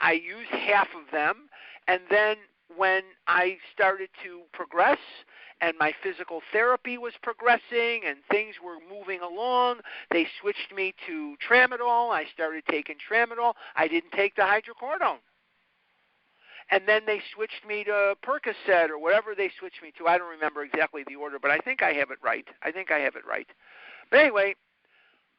I 0.00 0.12
used 0.12 0.50
half 0.50 0.88
of 0.94 1.10
them, 1.12 1.48
and 1.88 2.00
then 2.10 2.36
when 2.76 3.02
I 3.26 3.58
started 3.74 4.08
to 4.22 4.42
progress 4.52 4.98
and 5.60 5.74
my 5.78 5.92
physical 6.02 6.40
therapy 6.52 6.98
was 6.98 7.12
progressing 7.22 8.02
and 8.06 8.18
things 8.30 8.56
were 8.62 8.78
moving 8.88 9.20
along. 9.20 9.78
They 10.10 10.26
switched 10.40 10.72
me 10.74 10.94
to 11.06 11.36
tramadol. 11.48 12.10
I 12.10 12.26
started 12.32 12.64
taking 12.70 12.96
tramadol. 12.96 13.54
I 13.76 13.88
didn't 13.88 14.12
take 14.12 14.36
the 14.36 14.42
hydrocodone. 14.42 15.18
And 16.70 16.82
then 16.86 17.02
they 17.06 17.20
switched 17.34 17.66
me 17.66 17.82
to 17.84 18.14
Percocet 18.22 18.90
or 18.90 18.98
whatever 18.98 19.34
they 19.34 19.50
switched 19.58 19.82
me 19.82 19.92
to. 19.98 20.06
I 20.06 20.18
don't 20.18 20.30
remember 20.30 20.62
exactly 20.62 21.02
the 21.08 21.16
order, 21.16 21.38
but 21.40 21.50
I 21.50 21.58
think 21.58 21.82
I 21.82 21.92
have 21.94 22.10
it 22.10 22.18
right. 22.22 22.46
I 22.62 22.70
think 22.70 22.90
I 22.90 22.98
have 22.98 23.16
it 23.16 23.26
right. 23.26 23.46
But 24.10 24.20
anyway, 24.20 24.54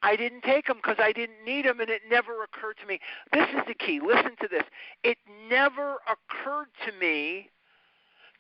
I 0.01 0.15
didn't 0.15 0.41
take 0.41 0.65
them 0.65 0.77
because 0.77 0.97
I 0.97 1.11
didn't 1.11 1.43
need 1.45 1.65
them, 1.65 1.81
and 1.81 1.89
it 1.89 2.01
never 2.09 2.43
occurred 2.43 2.77
to 2.81 2.87
me. 2.87 2.99
This 3.31 3.47
is 3.49 3.61
the 3.67 3.73
key. 3.75 3.99
Listen 4.03 4.31
to 4.41 4.47
this. 4.49 4.63
It 5.03 5.17
never 5.49 5.97
occurred 6.07 6.69
to 6.87 6.91
me 6.99 7.49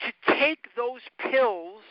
to 0.01 0.35
take 0.39 0.67
those 0.75 1.01
pills 1.19 1.81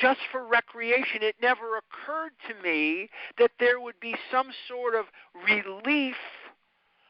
just 0.00 0.20
for 0.30 0.46
recreation. 0.46 1.22
It 1.22 1.36
never 1.40 1.78
occurred 1.78 2.32
to 2.48 2.62
me 2.62 3.08
that 3.38 3.52
there 3.58 3.80
would 3.80 3.98
be 4.00 4.14
some 4.30 4.48
sort 4.68 4.94
of 4.94 5.06
relief 5.46 6.16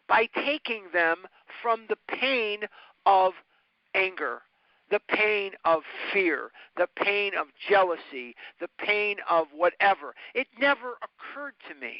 by 0.08 0.28
taking 0.34 0.84
them 0.92 1.18
from 1.62 1.86
the 1.88 1.98
pain 2.08 2.60
of 3.04 3.32
anger 3.94 4.42
the 4.90 5.00
pain 5.08 5.52
of 5.64 5.82
fear, 6.12 6.50
the 6.76 6.88
pain 6.96 7.32
of 7.38 7.48
jealousy, 7.68 8.34
the 8.60 8.68
pain 8.78 9.16
of 9.28 9.46
whatever. 9.54 10.14
It 10.34 10.46
never 10.58 10.96
occurred 11.02 11.54
to 11.68 11.74
me. 11.74 11.98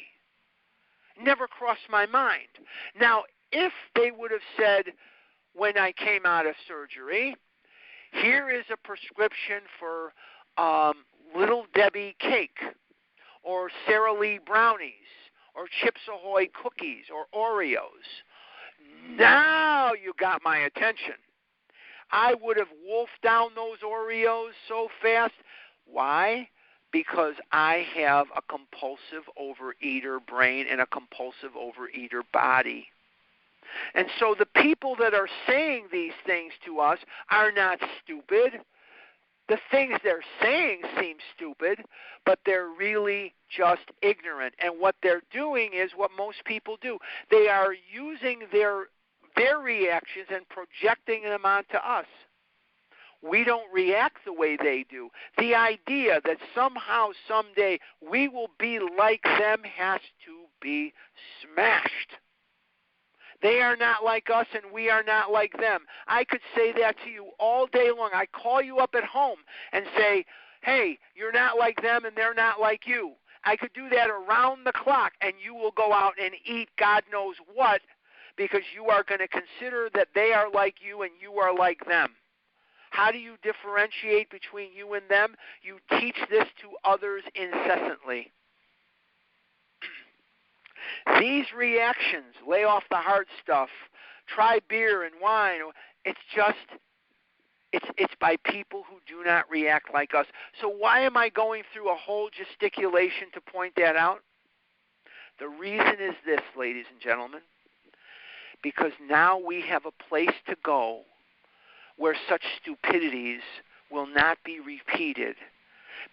Never 1.21 1.47
crossed 1.47 1.89
my 1.89 2.05
mind. 2.05 2.47
Now, 2.99 3.23
if 3.51 3.73
they 3.95 4.11
would 4.11 4.31
have 4.31 4.41
said 4.57 4.85
when 5.55 5.77
I 5.77 5.91
came 5.91 6.25
out 6.25 6.45
of 6.45 6.55
surgery, 6.67 7.35
here 8.11 8.49
is 8.49 8.65
a 8.71 8.77
prescription 8.77 9.61
for 9.79 10.13
um, 10.61 11.05
Little 11.35 11.65
Debbie 11.75 12.15
cake, 12.19 12.57
or 13.43 13.69
Sara 13.87 14.17
Lee 14.19 14.39
brownies, 14.45 14.93
or 15.55 15.65
Chips 15.81 16.01
Ahoy 16.07 16.47
cookies, 16.61 17.05
or 17.13 17.25
Oreos. 17.37 17.77
Now 19.17 19.91
you 19.93 20.13
got 20.19 20.41
my 20.43 20.59
attention. 20.59 21.15
I 22.11 22.33
would 22.41 22.57
have 22.57 22.67
wolfed 22.85 23.21
down 23.23 23.49
those 23.55 23.77
Oreos 23.85 24.51
so 24.67 24.87
fast. 25.01 25.33
Why? 25.85 26.47
Because 26.91 27.35
I 27.51 27.85
have 27.95 28.27
a 28.35 28.41
compulsive 28.41 29.29
overeater 29.39 30.17
brain 30.25 30.65
and 30.69 30.81
a 30.81 30.87
compulsive 30.87 31.51
overeater 31.55 32.21
body. 32.33 32.87
And 33.93 34.07
so 34.19 34.35
the 34.37 34.45
people 34.45 34.95
that 34.99 35.13
are 35.13 35.29
saying 35.47 35.87
these 35.91 36.13
things 36.25 36.53
to 36.65 36.79
us 36.79 36.99
are 37.29 37.51
not 37.51 37.79
stupid. 38.03 38.61
The 39.47 39.59
things 39.71 39.97
they're 40.03 40.23
saying 40.41 40.81
seem 40.99 41.17
stupid, 41.35 41.79
but 42.25 42.39
they're 42.45 42.69
really 42.69 43.33
just 43.49 43.81
ignorant. 44.01 44.53
And 44.59 44.79
what 44.79 44.95
they're 45.01 45.23
doing 45.31 45.71
is 45.73 45.91
what 45.95 46.11
most 46.15 46.45
people 46.45 46.77
do. 46.81 46.99
They 47.31 47.47
are 47.47 47.73
using 47.91 48.41
their 48.51 48.87
their 49.35 49.59
reactions 49.59 50.27
and 50.33 50.45
projecting 50.49 51.23
them 51.23 51.45
onto 51.45 51.77
us. 51.77 52.05
We 53.21 53.43
don't 53.43 53.71
react 53.73 54.25
the 54.25 54.33
way 54.33 54.57
they 54.57 54.85
do. 54.89 55.09
The 55.37 55.55
idea 55.55 56.21
that 56.25 56.37
somehow, 56.55 57.09
someday, 57.27 57.79
we 58.01 58.27
will 58.27 58.49
be 58.59 58.79
like 58.79 59.23
them 59.23 59.61
has 59.63 59.99
to 60.25 60.45
be 60.61 60.93
smashed. 61.41 62.17
They 63.41 63.61
are 63.61 63.75
not 63.75 64.03
like 64.03 64.29
us 64.29 64.47
and 64.53 64.73
we 64.73 64.89
are 64.89 65.03
not 65.03 65.31
like 65.31 65.57
them. 65.57 65.81
I 66.07 66.23
could 66.25 66.41
say 66.55 66.73
that 66.73 66.95
to 67.03 67.09
you 67.09 67.29
all 67.39 67.67
day 67.67 67.91
long. 67.91 68.11
I 68.13 68.25
call 68.25 68.61
you 68.61 68.79
up 68.79 68.95
at 68.95 69.03
home 69.05 69.39
and 69.71 69.85
say, 69.97 70.25
hey, 70.61 70.97
you're 71.15 71.31
not 71.31 71.57
like 71.57 71.81
them 71.81 72.05
and 72.05 72.15
they're 72.15 72.33
not 72.33 72.59
like 72.59 72.85
you. 72.85 73.13
I 73.45 73.55
could 73.55 73.71
do 73.73 73.87
that 73.89 74.09
around 74.09 74.65
the 74.65 74.73
clock 74.73 75.13
and 75.21 75.33
you 75.43 75.55
will 75.55 75.71
go 75.71 75.93
out 75.93 76.13
and 76.21 76.33
eat 76.45 76.69
God 76.77 77.03
knows 77.11 77.35
what 77.53 77.81
because 78.35 78.63
you 78.75 78.85
are 78.89 79.03
going 79.03 79.19
to 79.19 79.27
consider 79.27 79.89
that 79.93 80.09
they 80.13 80.33
are 80.33 80.51
like 80.51 80.75
you 80.85 81.03
and 81.03 81.11
you 81.21 81.33
are 81.39 81.55
like 81.55 81.85
them. 81.85 82.15
How 82.91 83.11
do 83.11 83.17
you 83.17 83.35
differentiate 83.43 84.29
between 84.29 84.73
you 84.73 84.93
and 84.93 85.07
them? 85.09 85.35
You 85.61 85.77
teach 85.99 86.17
this 86.29 86.47
to 86.61 86.69
others 86.83 87.23
incessantly. 87.35 88.31
These 91.19 91.45
reactions, 91.55 92.35
lay 92.47 92.63
off 92.63 92.83
the 92.89 92.97
hard 92.97 93.27
stuff, 93.41 93.69
try 94.27 94.59
beer 94.69 95.03
and 95.03 95.15
wine, 95.21 95.61
it's 96.05 96.19
just 96.35 96.57
it's 97.71 97.85
it's 97.97 98.13
by 98.19 98.35
people 98.45 98.83
who 98.89 98.97
do 99.07 99.23
not 99.23 99.49
react 99.49 99.93
like 99.93 100.15
us. 100.15 100.25
So 100.59 100.69
why 100.69 101.01
am 101.01 101.17
I 101.17 101.29
going 101.29 101.63
through 101.73 101.89
a 101.89 101.95
whole 101.95 102.29
gesticulation 102.29 103.27
to 103.33 103.41
point 103.41 103.73
that 103.77 103.95
out? 103.95 104.21
The 105.39 105.47
reason 105.47 105.95
is 105.99 106.15
this, 106.25 106.41
ladies 106.57 106.85
and 106.91 106.99
gentlemen 106.99 107.41
because 108.61 108.91
now 109.07 109.37
we 109.37 109.61
have 109.61 109.85
a 109.85 110.03
place 110.09 110.35
to 110.47 110.55
go 110.63 111.01
where 111.97 112.15
such 112.27 112.43
stupidities 112.61 113.41
will 113.91 114.07
not 114.07 114.37
be 114.43 114.59
repeated 114.59 115.35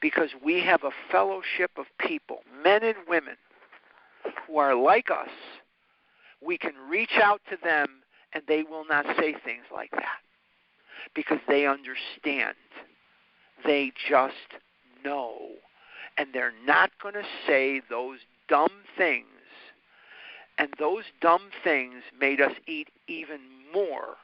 because 0.00 0.30
we 0.44 0.60
have 0.60 0.82
a 0.84 0.90
fellowship 1.10 1.70
of 1.76 1.86
people, 1.98 2.40
men 2.62 2.82
and 2.82 2.96
women, 3.08 3.36
who 4.46 4.58
are 4.58 4.74
like 4.74 5.10
us. 5.10 5.30
We 6.44 6.58
can 6.58 6.74
reach 6.88 7.18
out 7.22 7.40
to 7.50 7.56
them 7.62 8.02
and 8.32 8.42
they 8.46 8.62
will 8.62 8.84
not 8.88 9.06
say 9.18 9.34
things 9.44 9.64
like 9.72 9.90
that 9.92 10.20
because 11.14 11.38
they 11.48 11.66
understand. 11.66 12.54
They 13.64 13.92
just 14.08 14.34
know. 15.04 15.36
And 16.18 16.28
they're 16.32 16.52
not 16.64 16.90
going 17.02 17.14
to 17.14 17.24
say 17.46 17.80
those 17.90 18.18
dumb 18.48 18.70
things 18.96 19.26
and 20.58 20.68
those 20.78 21.04
dumb 21.20 21.50
things 21.62 22.02
made 22.18 22.40
us 22.40 22.52
eat 22.66 22.88
even 23.08 23.40
more 23.72 24.16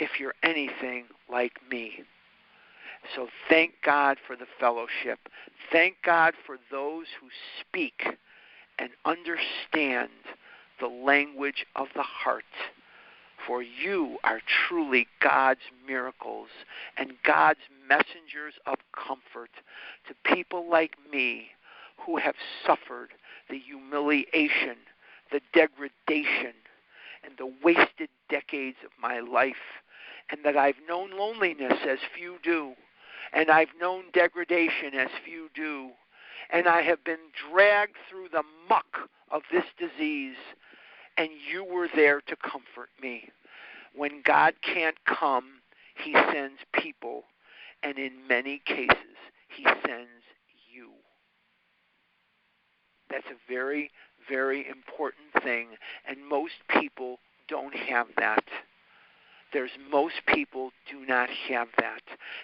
if 0.00 0.18
you're 0.18 0.34
anything 0.42 1.04
like 1.30 1.52
me. 1.70 2.02
So 3.14 3.28
thank 3.48 3.74
God 3.84 4.18
for 4.26 4.34
the 4.34 4.46
fellowship. 4.58 5.18
Thank 5.70 5.96
God 6.04 6.34
for 6.46 6.56
those 6.70 7.06
who 7.20 7.28
speak 7.60 8.04
and 8.78 8.90
understand 9.04 10.10
the 10.80 10.88
language 10.88 11.66
of 11.76 11.88
the 11.94 12.02
heart. 12.02 12.44
For 13.46 13.62
you 13.62 14.18
are 14.24 14.40
truly 14.46 15.06
God's 15.20 15.60
miracles 15.86 16.48
and 16.96 17.12
God's 17.24 17.60
messengers 17.88 18.54
of 18.66 18.76
comfort 18.92 19.50
to 20.08 20.34
people 20.34 20.68
like 20.70 20.96
me 21.12 21.48
who 21.98 22.16
have 22.16 22.36
suffered 22.64 23.10
the 23.50 23.58
humiliation 23.58 24.76
the 25.30 25.40
degradation 25.52 26.54
and 27.24 27.36
the 27.38 27.52
wasted 27.62 28.08
decades 28.28 28.76
of 28.84 28.90
my 29.00 29.20
life, 29.20 29.82
and 30.30 30.44
that 30.44 30.56
I've 30.56 30.76
known 30.88 31.10
loneliness 31.10 31.78
as 31.88 31.98
few 32.16 32.38
do, 32.42 32.74
and 33.32 33.50
I've 33.50 33.74
known 33.80 34.04
degradation 34.12 34.94
as 34.94 35.08
few 35.24 35.48
do, 35.54 35.90
and 36.50 36.68
I 36.68 36.82
have 36.82 37.02
been 37.04 37.30
dragged 37.50 37.96
through 38.08 38.28
the 38.32 38.44
muck 38.68 39.08
of 39.30 39.42
this 39.50 39.64
disease, 39.78 40.36
and 41.16 41.30
you 41.50 41.64
were 41.64 41.88
there 41.94 42.20
to 42.22 42.36
comfort 42.36 42.90
me. 43.00 43.28
When 43.94 44.22
God 44.22 44.54
can't 44.62 44.96
come, 45.04 45.60
He 45.96 46.12
sends 46.32 46.60
people, 46.72 47.24
and 47.82 47.98
in 47.98 48.26
many 48.28 48.60
cases, 48.64 49.16
He 49.48 49.64
sends 49.86 50.24
you. 50.72 50.90
That's 53.10 53.26
a 53.26 53.52
very 53.52 53.90
very 54.28 54.66
important 54.68 55.42
thing, 55.42 55.68
and 56.06 56.26
most 56.26 56.54
people 56.68 57.18
don't 57.48 57.74
have 57.74 58.06
that. 58.16 58.44
There's 59.54 59.70
most 59.90 60.16
people 60.26 60.72
do 60.90 61.06
not 61.06 61.30
have 61.48 61.68
that. 61.78 62.02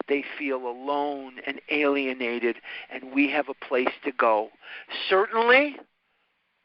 They 0.09 0.25
feel 0.39 0.59
alone 0.59 1.35
and 1.47 1.61
alienated, 1.71 2.57
and 2.91 3.13
we 3.13 3.29
have 3.31 3.51
a 3.51 3.67
place 3.67 3.93
to 4.05 4.13
go. 4.13 4.49
Certainly, 5.09 5.77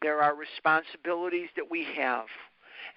there 0.01 0.21
are 0.21 0.35
responsibilities 0.35 1.49
that 1.55 1.69
we 1.69 1.83
have 1.97 2.27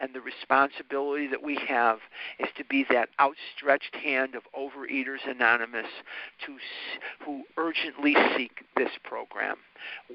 and 0.00 0.14
the 0.14 0.20
responsibility 0.20 1.26
that 1.26 1.42
we 1.42 1.58
have 1.66 1.98
is 2.38 2.48
to 2.56 2.64
be 2.64 2.84
that 2.90 3.08
outstretched 3.20 3.94
hand 3.96 4.34
of 4.34 4.42
Overeaters 4.56 5.28
Anonymous 5.28 5.86
to, 6.46 6.56
who 7.24 7.42
urgently 7.56 8.14
seek 8.36 8.64
this 8.76 8.92
program. 9.02 9.56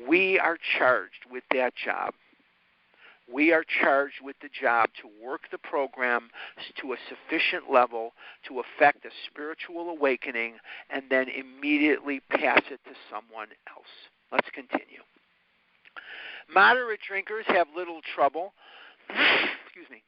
We 0.07 0.39
are 0.39 0.57
charged 0.77 1.25
with 1.29 1.43
that 1.51 1.73
job. 1.75 2.13
We 3.34 3.51
are 3.51 3.63
charged 3.81 4.21
with 4.21 4.36
the 4.41 4.49
job 4.49 4.89
to 5.01 5.09
work 5.25 5.49
the 5.51 5.57
program 5.57 6.29
to 6.79 6.93
a 6.93 6.97
sufficient 7.09 7.71
level 7.71 8.13
to 8.47 8.59
effect 8.59 9.05
a 9.05 9.09
spiritual 9.25 9.89
awakening 9.89 10.55
and 10.91 11.03
then 11.09 11.27
immediately 11.29 12.21
pass 12.29 12.61
it 12.69 12.79
to 12.86 12.91
someone 13.09 13.47
else. 13.75 13.88
Let's 14.31 14.49
continue. 14.53 15.01
Moderate 16.53 16.99
drinkers 17.07 17.45
have 17.47 17.67
little 17.75 18.01
trouble 18.13 18.53
excuse 19.09 19.89
me, 19.89 20.03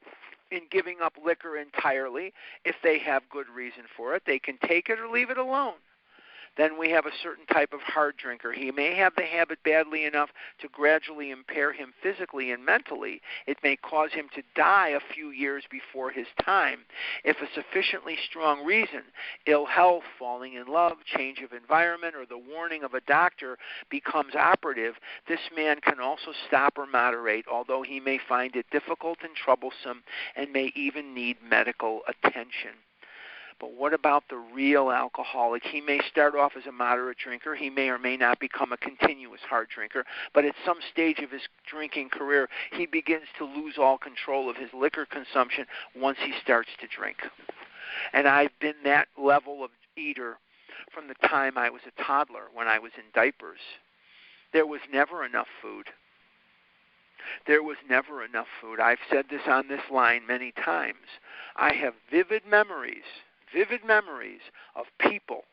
in 0.50 0.62
giving 0.70 0.98
up 1.02 1.14
liquor 1.24 1.56
entirely 1.56 2.32
if 2.64 2.76
they 2.82 2.98
have 2.98 3.22
good 3.28 3.48
reason 3.48 3.82
for 3.96 4.14
it. 4.14 4.22
They 4.26 4.38
can 4.38 4.58
take 4.66 4.88
it 4.88 5.00
or 5.00 5.08
leave 5.08 5.30
it 5.30 5.38
alone 5.38 5.74
then 6.56 6.78
we 6.78 6.90
have 6.90 7.06
a 7.06 7.10
certain 7.22 7.46
type 7.46 7.72
of 7.72 7.80
hard 7.80 8.16
drinker. 8.16 8.52
He 8.52 8.70
may 8.70 8.94
have 8.94 9.14
the 9.16 9.24
habit 9.24 9.58
badly 9.64 10.04
enough 10.04 10.30
to 10.60 10.68
gradually 10.68 11.30
impair 11.30 11.72
him 11.72 11.92
physically 12.02 12.50
and 12.50 12.64
mentally. 12.64 13.20
It 13.46 13.58
may 13.62 13.76
cause 13.76 14.12
him 14.12 14.28
to 14.34 14.42
die 14.54 14.90
a 14.90 15.14
few 15.14 15.30
years 15.30 15.64
before 15.70 16.10
his 16.10 16.26
time. 16.42 16.80
If 17.24 17.36
a 17.40 17.52
sufficiently 17.54 18.16
strong 18.28 18.64
reason, 18.64 19.02
ill 19.46 19.66
health, 19.66 20.04
falling 20.18 20.54
in 20.54 20.66
love, 20.66 20.96
change 21.04 21.40
of 21.40 21.52
environment, 21.52 22.14
or 22.14 22.26
the 22.26 22.38
warning 22.38 22.84
of 22.84 22.94
a 22.94 23.00
doctor 23.02 23.58
becomes 23.90 24.34
operative, 24.34 24.94
this 25.28 25.40
man 25.54 25.80
can 25.80 26.00
also 26.00 26.32
stop 26.46 26.78
or 26.78 26.86
moderate, 26.86 27.46
although 27.50 27.82
he 27.82 28.00
may 28.00 28.18
find 28.28 28.56
it 28.56 28.66
difficult 28.70 29.18
and 29.22 29.34
troublesome 29.36 30.02
and 30.34 30.52
may 30.52 30.72
even 30.74 31.14
need 31.14 31.36
medical 31.42 32.00
attention. 32.08 32.72
But 33.58 33.72
what 33.72 33.94
about 33.94 34.24
the 34.28 34.36
real 34.36 34.90
alcoholic? 34.90 35.64
He 35.64 35.80
may 35.80 36.00
start 36.10 36.34
off 36.34 36.52
as 36.56 36.66
a 36.66 36.72
moderate 36.72 37.16
drinker. 37.16 37.54
He 37.54 37.70
may 37.70 37.88
or 37.88 37.98
may 37.98 38.16
not 38.16 38.38
become 38.38 38.72
a 38.72 38.76
continuous 38.76 39.40
hard 39.48 39.68
drinker. 39.68 40.04
But 40.34 40.44
at 40.44 40.54
some 40.64 40.78
stage 40.92 41.20
of 41.20 41.30
his 41.30 41.42
drinking 41.66 42.10
career, 42.10 42.48
he 42.72 42.84
begins 42.84 43.26
to 43.38 43.44
lose 43.44 43.78
all 43.78 43.96
control 43.96 44.50
of 44.50 44.56
his 44.56 44.68
liquor 44.74 45.06
consumption 45.06 45.66
once 45.96 46.18
he 46.22 46.34
starts 46.42 46.68
to 46.80 46.86
drink. 46.86 47.16
And 48.12 48.28
I've 48.28 48.58
been 48.60 48.76
that 48.84 49.08
level 49.16 49.64
of 49.64 49.70
eater 49.96 50.38
from 50.92 51.08
the 51.08 51.28
time 51.28 51.56
I 51.56 51.70
was 51.70 51.82
a 51.86 52.02
toddler 52.02 52.48
when 52.52 52.68
I 52.68 52.78
was 52.78 52.92
in 52.96 53.04
diapers. 53.14 53.60
There 54.52 54.66
was 54.66 54.80
never 54.92 55.24
enough 55.24 55.48
food. 55.62 55.86
There 57.46 57.62
was 57.62 57.76
never 57.88 58.22
enough 58.22 58.46
food. 58.60 58.80
I've 58.80 58.98
said 59.10 59.26
this 59.30 59.42
on 59.46 59.68
this 59.68 59.80
line 59.90 60.26
many 60.26 60.52
times. 60.52 61.08
I 61.56 61.72
have 61.72 61.94
vivid 62.10 62.42
memories 62.46 63.04
vivid 63.52 63.84
memories 63.84 64.40
of 64.74 64.86
people 64.98 65.44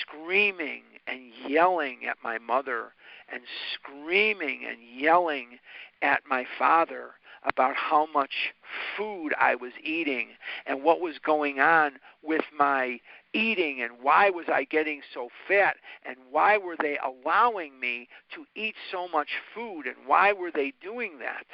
screaming 0.00 0.82
and 1.06 1.20
yelling 1.48 2.06
at 2.08 2.16
my 2.22 2.38
mother 2.38 2.92
and 3.32 3.42
screaming 3.74 4.62
and 4.68 4.78
yelling 5.00 5.58
at 6.02 6.22
my 6.28 6.44
father 6.58 7.10
about 7.44 7.74
how 7.74 8.06
much 8.12 8.52
food 8.96 9.32
I 9.38 9.54
was 9.54 9.72
eating 9.82 10.28
and 10.66 10.82
what 10.82 11.00
was 11.00 11.18
going 11.24 11.58
on 11.58 11.92
with 12.22 12.44
my 12.56 13.00
eating 13.32 13.80
and 13.80 13.92
why 14.02 14.28
was 14.30 14.46
I 14.52 14.64
getting 14.64 15.00
so 15.14 15.28
fat 15.48 15.76
and 16.04 16.16
why 16.30 16.58
were 16.58 16.76
they 16.78 16.98
allowing 16.98 17.78
me 17.80 18.08
to 18.34 18.44
eat 18.54 18.74
so 18.90 19.08
much 19.08 19.28
food 19.54 19.86
and 19.86 19.96
why 20.06 20.32
were 20.32 20.50
they 20.50 20.74
doing 20.82 21.18
that? 21.20 21.46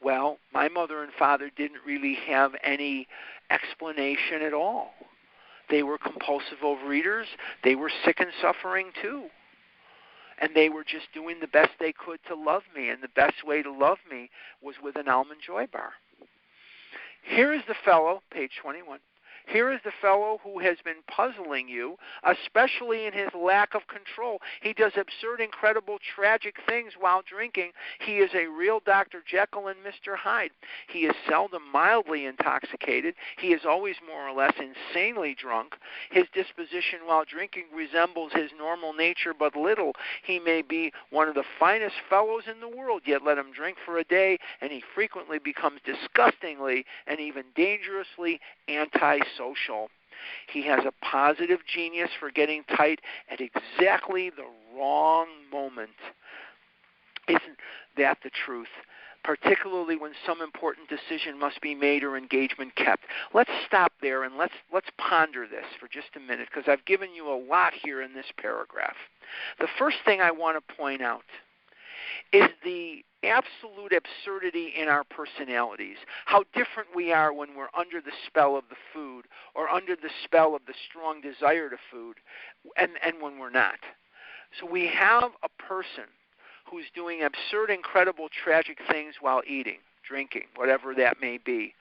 Well, 0.00 0.38
my 0.52 0.68
mother 0.68 1.02
and 1.02 1.12
father 1.12 1.50
didn't 1.56 1.84
really 1.84 2.16
have 2.28 2.52
any 2.62 3.08
explanation 3.50 4.42
at 4.42 4.54
all. 4.54 4.90
They 5.70 5.82
were 5.82 5.98
compulsive 5.98 6.58
overeaters. 6.62 7.26
They 7.62 7.74
were 7.74 7.90
sick 8.04 8.20
and 8.20 8.30
suffering 8.40 8.90
too. 9.02 9.24
And 10.40 10.50
they 10.54 10.68
were 10.68 10.84
just 10.84 11.12
doing 11.12 11.38
the 11.40 11.48
best 11.48 11.70
they 11.80 11.92
could 11.92 12.20
to 12.28 12.34
love 12.34 12.62
me, 12.74 12.90
and 12.90 13.02
the 13.02 13.08
best 13.08 13.44
way 13.44 13.62
to 13.62 13.72
love 13.72 13.98
me 14.10 14.30
was 14.62 14.76
with 14.82 14.96
an 14.96 15.08
almond 15.08 15.40
joy 15.44 15.66
bar. 15.72 15.92
Here 17.24 17.52
is 17.52 17.62
the 17.66 17.74
fellow, 17.84 18.22
page 18.30 18.52
21, 18.62 19.00
here 19.48 19.72
is 19.72 19.80
the 19.82 19.92
fellow 20.00 20.38
who 20.44 20.58
has 20.58 20.76
been 20.84 21.02
puzzling 21.06 21.68
you, 21.68 21.96
especially 22.22 23.06
in 23.06 23.12
his 23.14 23.30
lack 23.34 23.74
of 23.74 23.86
control. 23.86 24.40
He 24.60 24.74
does 24.74 24.92
absurd, 24.96 25.40
incredible, 25.40 25.98
tragic 26.14 26.56
things 26.68 26.92
while 26.98 27.22
drinking. 27.22 27.72
He 28.00 28.18
is 28.18 28.30
a 28.34 28.46
real 28.46 28.80
Dr. 28.84 29.22
Jekyll 29.26 29.68
and 29.68 29.78
Mr. 29.78 30.16
Hyde. 30.16 30.50
He 30.88 31.00
is 31.00 31.14
seldom 31.26 31.62
mildly 31.72 32.26
intoxicated. 32.26 33.14
He 33.38 33.48
is 33.48 33.62
always 33.64 33.96
more 34.06 34.28
or 34.28 34.32
less 34.32 34.54
insanely 34.58 35.34
drunk. 35.34 35.74
His 36.10 36.26
disposition 36.34 37.00
while 37.06 37.24
drinking 37.24 37.64
resembles 37.74 38.32
his 38.32 38.50
normal 38.58 38.92
nature 38.92 39.32
but 39.38 39.56
little. 39.56 39.92
He 40.24 40.38
may 40.38 40.60
be 40.60 40.92
one 41.10 41.28
of 41.28 41.34
the 41.34 41.44
finest 41.58 41.96
fellows 42.10 42.42
in 42.50 42.60
the 42.60 42.68
world, 42.68 43.02
yet 43.06 43.24
let 43.24 43.38
him 43.38 43.52
drink 43.52 43.78
for 43.84 43.98
a 43.98 44.04
day, 44.04 44.38
and 44.60 44.70
he 44.70 44.82
frequently 44.94 45.38
becomes 45.38 45.80
disgustingly 45.84 46.84
and 47.06 47.18
even 47.18 47.44
dangerously 47.56 48.40
anti 48.68 49.20
social. 49.38 49.88
He 50.52 50.66
has 50.66 50.84
a 50.84 50.92
positive 51.04 51.60
genius 51.72 52.10
for 52.18 52.30
getting 52.30 52.64
tight 52.76 53.00
at 53.30 53.40
exactly 53.40 54.30
the 54.30 54.46
wrong 54.76 55.28
moment. 55.50 55.96
Isn't 57.28 57.56
that 57.96 58.18
the 58.22 58.30
truth? 58.44 58.68
particularly 59.24 59.96
when 59.96 60.12
some 60.24 60.40
important 60.40 60.88
decision 60.88 61.38
must 61.38 61.60
be 61.60 61.74
made 61.74 62.02
or 62.02 62.16
engagement 62.16 62.74
kept. 62.76 63.04
Let's 63.34 63.50
stop 63.66 63.92
there 64.00 64.24
and 64.24 64.38
let's 64.38 64.54
let's 64.72 64.88
ponder 64.96 65.46
this 65.46 65.66
for 65.78 65.86
just 65.86 66.16
a 66.16 66.20
minute 66.20 66.48
because 66.50 66.66
I've 66.66 66.84
given 66.86 67.14
you 67.14 67.28
a 67.30 67.36
lot 67.36 67.74
here 67.74 68.00
in 68.00 68.14
this 68.14 68.32
paragraph. 68.40 68.96
The 69.60 69.68
first 69.78 69.98
thing 70.06 70.22
I 70.22 70.30
want 70.30 70.56
to 70.56 70.74
point 70.74 71.02
out 71.02 71.24
is 72.32 72.48
the 72.64 73.04
absolute 73.24 73.92
absurdity 73.92 74.72
in 74.76 74.88
our 74.88 75.04
personalities, 75.04 75.96
how 76.26 76.44
different 76.54 76.88
we 76.94 77.12
are 77.12 77.32
when 77.32 77.56
we're 77.56 77.68
under 77.76 78.00
the 78.00 78.12
spell 78.26 78.56
of 78.56 78.64
the 78.70 78.76
food 78.92 79.24
or 79.54 79.68
under 79.68 79.96
the 79.96 80.10
spell 80.24 80.54
of 80.54 80.62
the 80.66 80.74
strong 80.88 81.20
desire 81.20 81.68
to 81.68 81.76
food 81.90 82.16
and, 82.76 82.92
and 83.04 83.20
when 83.20 83.38
we're 83.38 83.50
not. 83.50 83.78
So 84.58 84.66
we 84.66 84.86
have 84.86 85.32
a 85.42 85.62
person 85.62 86.04
who's 86.70 86.86
doing 86.94 87.22
absurd, 87.22 87.70
incredible, 87.70 88.28
tragic 88.44 88.78
things 88.90 89.14
while 89.20 89.42
eating, 89.46 89.78
drinking, 90.06 90.44
whatever 90.54 90.94
that 90.94 91.20
may 91.20 91.38
be. 91.38 91.74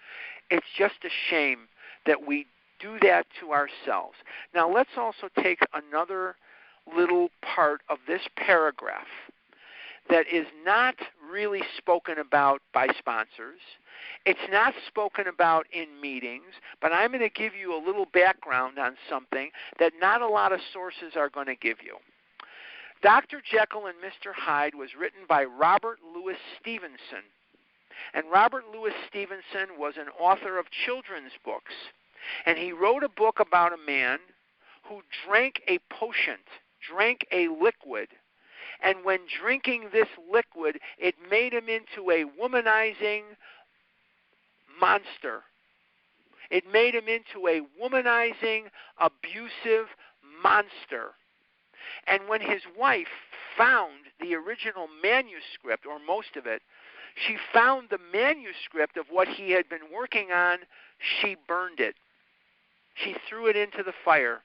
It's 0.50 0.68
just 0.78 0.96
a 1.04 1.10
shame 1.30 1.68
that 2.06 2.26
we 2.26 2.48
do 2.80 2.98
that 3.02 3.26
to 3.40 3.52
ourselves. 3.52 4.16
Now, 4.54 4.72
let's 4.72 4.98
also 4.98 5.30
take 5.42 5.60
another 5.74 6.36
little 6.96 7.30
part 7.42 7.82
of 7.90 7.98
this 8.08 8.22
paragraph 8.38 9.08
that 10.10 10.28
is 10.32 10.48
not 10.66 10.96
really 11.32 11.62
spoken 11.78 12.18
about 12.20 12.62
by 12.74 12.88
sponsors. 12.98 13.60
It's 14.26 14.40
not 14.52 14.74
spoken 14.88 15.28
about 15.28 15.66
in 15.72 15.88
meetings, 16.02 16.54
but 16.82 16.92
I'm 16.92 17.12
going 17.12 17.22
to 17.22 17.30
give 17.30 17.56
you 17.56 17.76
a 17.76 17.82
little 17.84 18.06
background 18.06 18.80
on 18.80 18.96
something 19.10 19.50
that 19.80 19.94
not 20.00 20.22
a 20.22 20.28
lot 20.28 20.52
of 20.52 20.60
sources 20.72 21.16
are 21.16 21.30
going 21.30 21.48
to 21.48 21.56
give 21.56 21.78
you. 21.84 21.98
Dr. 23.02 23.42
Jekyll 23.50 23.86
and 23.86 23.98
Mr. 23.98 24.34
Hyde 24.34 24.76
was 24.76 24.96
written 25.00 25.22
by 25.28 25.44
Robert 25.44 26.00
Louis 26.16 26.38
Stevenson. 26.60 27.24
And 28.14 28.26
Robert 28.32 28.64
Louis 28.74 28.94
Stevenson 29.08 29.78
was 29.78 29.96
an 29.98 30.08
author 30.20 30.58
of 30.58 30.66
children's 30.86 31.34
books. 31.44 31.74
And 32.46 32.58
he 32.58 32.72
wrote 32.72 33.04
a 33.04 33.10
book 33.10 33.40
about 33.40 33.74
a 33.74 33.86
man 33.86 34.20
who 34.84 35.02
drank 35.26 35.62
a 35.68 35.80
potion, 35.90 36.38
drank 36.88 37.28
a 37.32 37.50
liquid 37.50 38.10
and 38.82 39.04
when 39.04 39.20
drinking 39.42 39.90
this 39.92 40.08
liquid, 40.32 40.80
it 40.98 41.16
made 41.30 41.54
him 41.54 41.68
into 41.70 42.12
a 42.12 42.26
womanizing 42.40 43.24
monster. 44.80 45.44
It 46.50 46.64
made 46.72 46.96
him 46.96 47.08
into 47.08 47.48
a 47.48 47.62
womanizing, 47.82 48.66
abusive 49.00 49.88
monster. 50.42 51.12
And 52.06 52.28
when 52.28 52.42
his 52.42 52.62
wife 52.78 53.08
found 53.58 54.06
the 54.20 54.36
original 54.36 54.88
manuscript, 55.02 55.86
or 55.86 56.00
most 56.00 56.36
of 56.36 56.46
it, 56.46 56.62
she 57.16 57.38
found 57.52 57.90
the 57.90 58.00
manuscript 58.14 58.98
of 58.98 59.08
what 59.10 59.28
he 59.28 59.52
had 59.52 59.68
been 59.68 59.92
working 59.94 60.32
on, 60.32 60.60
she 61.00 61.36
burned 61.48 61.80
it. 61.80 61.96
She 62.94 63.16
threw 63.28 63.48
it 63.48 63.56
into 63.56 63.84
the 63.84 63.94
fire 64.06 64.42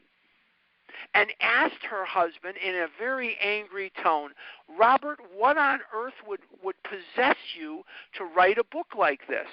and 1.15 1.31
asked 1.41 1.85
her 1.89 2.05
husband 2.05 2.57
in 2.65 2.75
a 2.75 2.89
very 2.99 3.37
angry 3.43 3.93
tone, 4.03 4.31
Robert, 4.79 5.19
what 5.37 5.57
on 5.57 5.81
earth 5.95 6.15
would, 6.27 6.41
would 6.63 6.77
possess 6.83 7.37
you 7.59 7.83
to 8.17 8.25
write 8.25 8.59
a 8.59 8.65
book 8.65 8.89
like 8.97 9.27
this? 9.29 9.49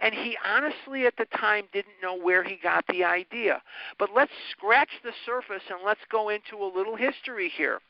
And 0.00 0.14
he 0.14 0.36
honestly 0.44 1.06
at 1.06 1.16
the 1.16 1.26
time 1.36 1.64
didn't 1.72 1.94
know 2.02 2.16
where 2.16 2.44
he 2.44 2.56
got 2.62 2.84
the 2.88 3.04
idea. 3.04 3.60
But 3.98 4.10
let's 4.14 4.32
scratch 4.50 4.90
the 5.02 5.12
surface 5.26 5.62
and 5.70 5.80
let's 5.84 6.00
go 6.10 6.28
into 6.28 6.56
a 6.62 6.72
little 6.72 6.96
history 6.96 7.50
here. 7.54 7.80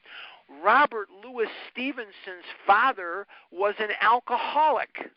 Robert 0.63 1.09
Louis 1.25 1.49
Stevenson's 1.71 2.49
father 2.67 3.27
was 3.51 3.75
an 3.79 3.91
alcoholic. 4.01 5.11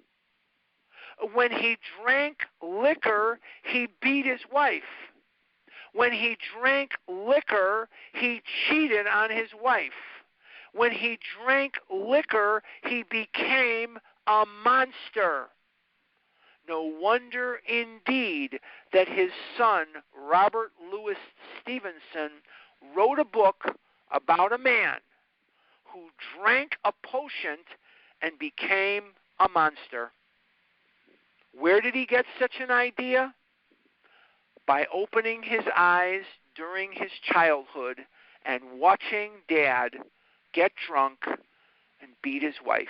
When 1.33 1.51
he 1.51 1.77
drank 2.01 2.37
liquor, 2.61 3.39
he 3.63 3.87
beat 4.01 4.25
his 4.25 4.41
wife. 4.51 4.83
When 5.95 6.11
he 6.11 6.37
drank 6.59 6.91
liquor, 7.07 7.87
he 8.13 8.41
cheated 8.67 9.07
on 9.07 9.29
his 9.29 9.49
wife. 9.61 9.93
When 10.73 10.91
he 10.91 11.17
drank 11.41 11.75
liquor, 11.89 12.63
he 12.85 13.03
became 13.03 13.97
a 14.27 14.43
monster. 14.61 15.45
No 16.67 16.81
wonder 16.83 17.61
indeed 17.65 18.59
that 18.91 19.07
his 19.07 19.31
son, 19.57 19.85
Robert 20.13 20.73
Louis 20.91 21.15
Stevenson, 21.61 22.41
wrote 22.93 23.19
a 23.19 23.25
book 23.25 23.63
about 24.11 24.51
a 24.51 24.57
man 24.57 24.97
who 25.85 26.09
drank 26.37 26.75
a 26.83 26.91
potion 27.03 27.59
and 28.21 28.37
became 28.37 29.03
a 29.39 29.47
monster. 29.47 30.11
Where 31.57 31.79
did 31.79 31.95
he 31.95 32.05
get 32.05 32.25
such 32.37 32.55
an 32.59 32.69
idea? 32.69 33.33
By 34.67 34.87
opening 34.93 35.43
his 35.43 35.63
eyes 35.75 36.23
during 36.55 36.91
his 36.91 37.11
childhood 37.31 37.99
and 38.45 38.61
watching 38.79 39.31
dad 39.47 39.91
get 40.53 40.71
drunk 40.87 41.19
and 41.25 42.11
beat 42.23 42.41
his 42.41 42.55
wife. 42.65 42.87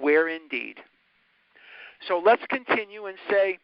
Where 0.00 0.28
indeed? 0.28 0.78
So 2.08 2.20
let's 2.24 2.42
continue 2.48 3.06
and 3.06 3.18
say, 3.30 3.58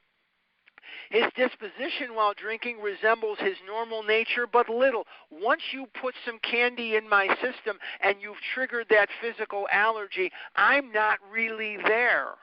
his 1.10 1.24
disposition 1.36 2.14
while 2.14 2.34
drinking 2.34 2.80
resembles 2.80 3.38
his 3.38 3.56
normal 3.66 4.02
nature 4.02 4.46
but 4.46 4.68
little. 4.68 5.06
Once 5.30 5.62
you 5.72 5.86
put 6.00 6.14
some 6.24 6.38
candy 6.40 6.96
in 6.96 7.08
my 7.08 7.28
system 7.40 7.78
and 8.02 8.16
you've 8.20 8.36
triggered 8.54 8.86
that 8.90 9.08
physical 9.20 9.66
allergy, 9.72 10.30
I'm 10.54 10.92
not 10.92 11.18
really 11.30 11.78
there. 11.86 12.34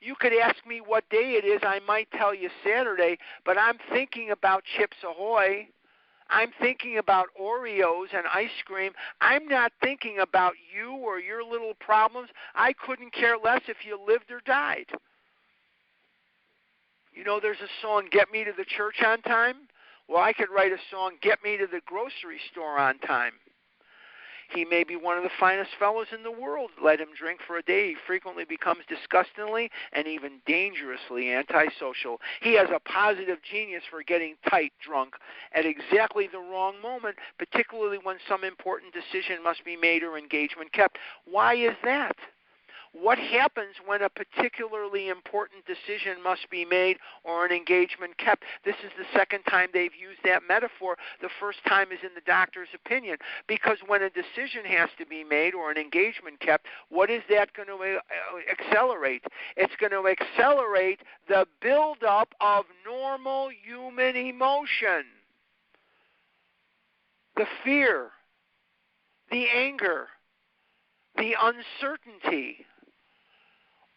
You 0.00 0.14
could 0.18 0.32
ask 0.32 0.56
me 0.66 0.80
what 0.80 1.08
day 1.10 1.38
it 1.42 1.44
is, 1.44 1.60
I 1.62 1.80
might 1.86 2.10
tell 2.12 2.34
you 2.34 2.48
Saturday, 2.64 3.18
but 3.44 3.58
I'm 3.58 3.76
thinking 3.92 4.30
about 4.30 4.64
Chips 4.76 4.96
Ahoy. 5.04 5.68
I'm 6.30 6.52
thinking 6.60 6.98
about 6.98 7.26
Oreos 7.40 8.14
and 8.14 8.24
ice 8.32 8.48
cream. 8.64 8.92
I'm 9.20 9.46
not 9.46 9.72
thinking 9.82 10.20
about 10.20 10.54
you 10.74 10.92
or 10.92 11.18
your 11.18 11.44
little 11.44 11.74
problems. 11.80 12.28
I 12.54 12.72
couldn't 12.72 13.12
care 13.12 13.36
less 13.36 13.62
if 13.68 13.78
you 13.84 13.98
lived 14.06 14.30
or 14.30 14.40
died. 14.46 14.86
You 17.12 17.24
know, 17.24 17.40
there's 17.40 17.60
a 17.60 17.82
song, 17.82 18.04
Get 18.10 18.30
Me 18.32 18.44
to 18.44 18.52
the 18.56 18.64
Church 18.64 19.02
on 19.04 19.20
Time. 19.22 19.56
Well, 20.08 20.22
I 20.22 20.32
could 20.32 20.48
write 20.54 20.72
a 20.72 20.78
song, 20.90 21.12
Get 21.20 21.42
Me 21.44 21.56
to 21.58 21.66
the 21.66 21.80
Grocery 21.84 22.40
Store 22.52 22.78
on 22.78 22.98
Time. 23.00 23.32
He 24.52 24.64
may 24.64 24.84
be 24.84 24.96
one 24.96 25.16
of 25.16 25.22
the 25.22 25.30
finest 25.38 25.70
fellows 25.78 26.08
in 26.14 26.22
the 26.22 26.30
world. 26.30 26.70
Let 26.82 27.00
him 27.00 27.08
drink 27.16 27.40
for 27.46 27.56
a 27.58 27.62
day. 27.62 27.90
He 27.90 27.96
frequently 28.06 28.44
becomes 28.44 28.84
disgustingly 28.88 29.70
and 29.92 30.06
even 30.06 30.40
dangerously 30.46 31.32
antisocial. 31.32 32.20
He 32.40 32.54
has 32.54 32.68
a 32.70 32.80
positive 32.80 33.38
genius 33.48 33.82
for 33.88 34.02
getting 34.02 34.34
tight 34.48 34.72
drunk 34.84 35.14
at 35.52 35.64
exactly 35.64 36.28
the 36.30 36.38
wrong 36.38 36.80
moment, 36.82 37.16
particularly 37.38 37.98
when 38.02 38.16
some 38.28 38.44
important 38.44 38.92
decision 38.92 39.42
must 39.42 39.64
be 39.64 39.76
made 39.76 40.02
or 40.02 40.18
engagement 40.18 40.72
kept. 40.72 40.98
Why 41.24 41.54
is 41.54 41.76
that? 41.84 42.16
What 42.92 43.18
happens 43.18 43.76
when 43.86 44.02
a 44.02 44.08
particularly 44.08 45.08
important 45.08 45.64
decision 45.64 46.22
must 46.22 46.50
be 46.50 46.64
made 46.64 46.98
or 47.22 47.46
an 47.46 47.52
engagement 47.52 48.18
kept. 48.18 48.44
This 48.64 48.74
is 48.84 48.90
the 48.98 49.04
second 49.16 49.44
time 49.44 49.68
they've 49.72 49.94
used 49.94 50.20
that 50.24 50.42
metaphor. 50.48 50.96
The 51.20 51.28
first 51.38 51.58
time 51.66 51.92
is 51.92 52.00
in 52.02 52.10
the 52.14 52.20
doctor's 52.26 52.68
opinion. 52.74 53.18
Because 53.46 53.78
when 53.86 54.02
a 54.02 54.10
decision 54.10 54.64
has 54.66 54.90
to 54.98 55.06
be 55.06 55.22
made 55.22 55.54
or 55.54 55.70
an 55.70 55.78
engagement 55.78 56.40
kept, 56.40 56.66
what 56.88 57.10
is 57.10 57.22
that 57.30 57.54
going 57.54 57.68
to 57.68 57.74
uh, 57.74 58.00
accelerate? 58.50 59.22
It's 59.56 59.74
going 59.76 59.92
to 59.92 60.08
accelerate 60.08 61.00
the 61.28 61.46
buildup 61.60 62.34
of 62.40 62.64
normal 62.84 63.50
human 63.64 64.16
emotion. 64.16 65.04
The 67.36 67.46
fear, 67.64 68.10
the 69.30 69.46
anger, 69.54 70.08
the 71.16 71.34
uncertainty, 71.40 72.66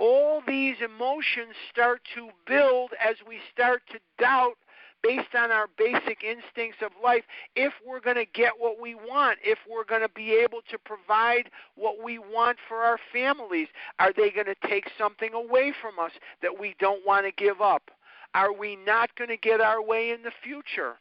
all 0.03 0.41
these 0.45 0.75
emotions 0.83 1.55
start 1.71 2.01
to 2.13 2.27
build 2.45 2.91
as 3.01 3.15
we 3.25 3.37
start 3.53 3.81
to 3.89 3.99
doubt 4.19 4.55
based 5.01 5.33
on 5.33 5.49
our 5.49 5.67
basic 5.77 6.25
instincts 6.25 6.81
of 6.83 6.91
life 7.01 7.23
if 7.55 7.71
we're 7.87 8.01
going 8.01 8.17
to 8.17 8.25
get 8.25 8.51
what 8.57 8.81
we 8.81 8.95
want, 8.95 9.39
if 9.41 9.59
we're 9.69 9.85
going 9.85 10.01
to 10.01 10.09
be 10.09 10.33
able 10.33 10.59
to 10.69 10.77
provide 10.77 11.49
what 11.75 12.03
we 12.03 12.19
want 12.19 12.57
for 12.67 12.79
our 12.79 12.97
families. 13.13 13.69
Are 13.99 14.11
they 14.11 14.29
going 14.29 14.47
to 14.47 14.67
take 14.67 14.89
something 14.97 15.33
away 15.33 15.71
from 15.81 15.97
us 16.03 16.11
that 16.41 16.59
we 16.59 16.75
don't 16.79 17.05
want 17.07 17.25
to 17.25 17.31
give 17.31 17.61
up? 17.61 17.89
Are 18.33 18.51
we 18.51 18.75
not 18.75 19.15
going 19.15 19.29
to 19.29 19.37
get 19.37 19.61
our 19.61 19.81
way 19.81 20.11
in 20.11 20.21
the 20.23 20.33
future? 20.43 20.95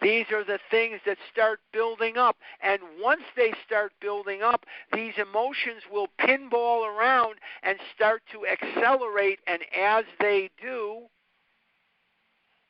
These 0.00 0.26
are 0.32 0.44
the 0.44 0.58
things 0.70 1.00
that 1.06 1.18
start 1.32 1.60
building 1.72 2.16
up. 2.16 2.36
And 2.62 2.80
once 3.00 3.22
they 3.36 3.52
start 3.66 3.92
building 4.00 4.42
up, 4.42 4.64
these 4.92 5.14
emotions 5.16 5.82
will 5.90 6.08
pinball 6.20 6.86
around 6.86 7.36
and 7.62 7.78
start 7.94 8.22
to 8.32 8.46
accelerate. 8.46 9.40
And 9.46 9.62
as 9.78 10.04
they 10.18 10.50
do, 10.60 11.02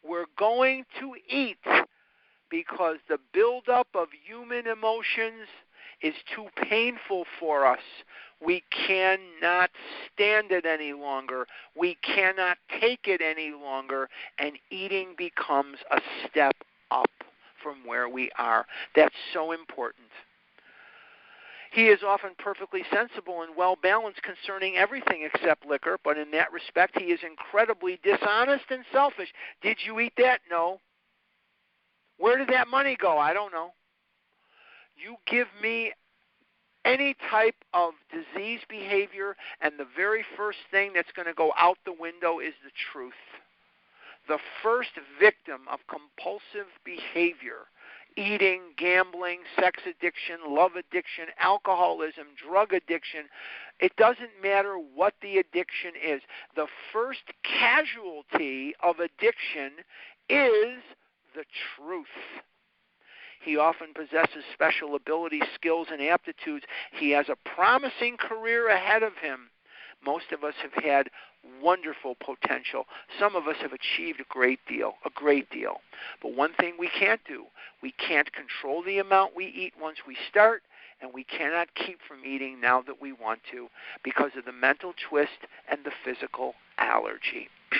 we're 0.04 0.26
going 0.38 0.84
to 1.00 1.14
eat 1.28 1.58
because 2.50 2.96
the 3.08 3.18
buildup 3.32 3.88
of 3.94 4.08
human 4.26 4.66
emotions 4.66 5.48
is 6.02 6.14
too 6.34 6.46
painful 6.68 7.24
for 7.38 7.64
us. 7.66 7.78
We 8.44 8.62
cannot 8.86 9.70
stand 10.12 10.50
it 10.50 10.66
any 10.66 10.92
longer. 10.92 11.46
We 11.76 11.96
cannot 12.02 12.58
take 12.80 13.06
it 13.06 13.20
any 13.22 13.52
longer, 13.52 14.08
and 14.38 14.58
eating 14.70 15.14
becomes 15.16 15.78
a 15.92 16.00
step 16.28 16.56
up 16.92 17.10
from 17.62 17.76
where 17.86 18.08
we 18.08 18.30
are. 18.38 18.66
That's 18.94 19.14
so 19.32 19.52
important. 19.52 20.06
He 21.72 21.86
is 21.86 22.00
often 22.06 22.32
perfectly 22.38 22.82
sensible 22.92 23.42
and 23.42 23.56
well 23.56 23.76
balanced 23.82 24.20
concerning 24.22 24.76
everything 24.76 25.28
except 25.32 25.66
liquor, 25.66 25.96
but 26.04 26.18
in 26.18 26.30
that 26.32 26.52
respect, 26.52 26.98
he 27.00 27.06
is 27.06 27.20
incredibly 27.24 27.98
dishonest 28.04 28.64
and 28.68 28.84
selfish. 28.92 29.32
Did 29.62 29.78
you 29.84 29.98
eat 30.00 30.12
that? 30.18 30.40
No. 30.50 30.80
Where 32.18 32.36
did 32.36 32.48
that 32.48 32.68
money 32.68 32.96
go? 33.00 33.16
I 33.16 33.32
don't 33.32 33.52
know. 33.52 33.70
You 34.96 35.16
give 35.26 35.46
me 35.62 35.92
any 36.84 37.16
type 37.30 37.54
of 37.72 37.94
disease 38.12 38.60
behavior, 38.68 39.34
and 39.62 39.72
the 39.78 39.86
very 39.96 40.24
first 40.36 40.58
thing 40.70 40.92
that's 40.94 41.10
going 41.16 41.26
to 41.26 41.34
go 41.34 41.52
out 41.56 41.78
the 41.86 41.94
window 41.98 42.38
is 42.40 42.52
the 42.64 42.70
truth 42.92 43.12
the 44.28 44.38
first 44.62 44.90
victim 45.18 45.62
of 45.70 45.80
compulsive 45.88 46.68
behavior 46.84 47.68
eating, 48.16 48.60
gambling, 48.76 49.40
sex 49.58 49.82
addiction, 49.86 50.36
love 50.46 50.72
addiction, 50.72 51.26
alcoholism, 51.38 52.26
drug 52.36 52.72
addiction. 52.72 53.24
It 53.80 53.96
doesn't 53.96 54.30
matter 54.42 54.74
what 54.74 55.14
the 55.22 55.38
addiction 55.38 55.92
is. 56.02 56.20
The 56.54 56.66
first 56.92 57.22
casualty 57.42 58.74
of 58.82 58.96
addiction 59.00 59.72
is 60.28 60.82
the 61.34 61.44
truth. 61.76 62.06
He 63.44 63.56
often 63.56 63.92
possesses 63.94 64.44
special 64.52 64.94
abilities, 64.94 65.42
skills, 65.54 65.88
and 65.90 66.00
aptitudes. 66.00 66.64
He 66.92 67.10
has 67.10 67.28
a 67.28 67.36
promising 67.56 68.16
career 68.16 68.68
ahead 68.68 69.02
of 69.02 69.16
him. 69.16 69.50
Most 70.04 70.32
of 70.32 70.44
us 70.44 70.54
have 70.62 70.84
had 70.84 71.08
wonderful 71.60 72.16
potential. 72.24 72.86
Some 73.18 73.36
of 73.36 73.46
us 73.46 73.56
have 73.60 73.72
achieved 73.72 74.20
a 74.20 74.24
great 74.28 74.60
deal, 74.68 74.94
a 75.04 75.10
great 75.10 75.50
deal. 75.50 75.80
But 76.20 76.34
one 76.34 76.52
thing 76.54 76.74
we 76.78 76.88
can't 76.88 77.20
do, 77.26 77.44
we 77.82 77.92
can't 77.92 78.30
control 78.32 78.82
the 78.82 78.98
amount 78.98 79.36
we 79.36 79.46
eat 79.46 79.74
once 79.80 79.98
we 80.06 80.16
start, 80.28 80.62
and 81.00 81.12
we 81.12 81.24
cannot 81.24 81.74
keep 81.74 81.98
from 82.06 82.24
eating 82.24 82.60
now 82.60 82.82
that 82.82 83.00
we 83.00 83.12
want 83.12 83.40
to 83.50 83.68
because 84.04 84.30
of 84.36 84.44
the 84.44 84.52
mental 84.52 84.94
twist 85.08 85.46
and 85.68 85.80
the 85.84 85.92
physical 86.04 86.54
allergy. 86.78 87.48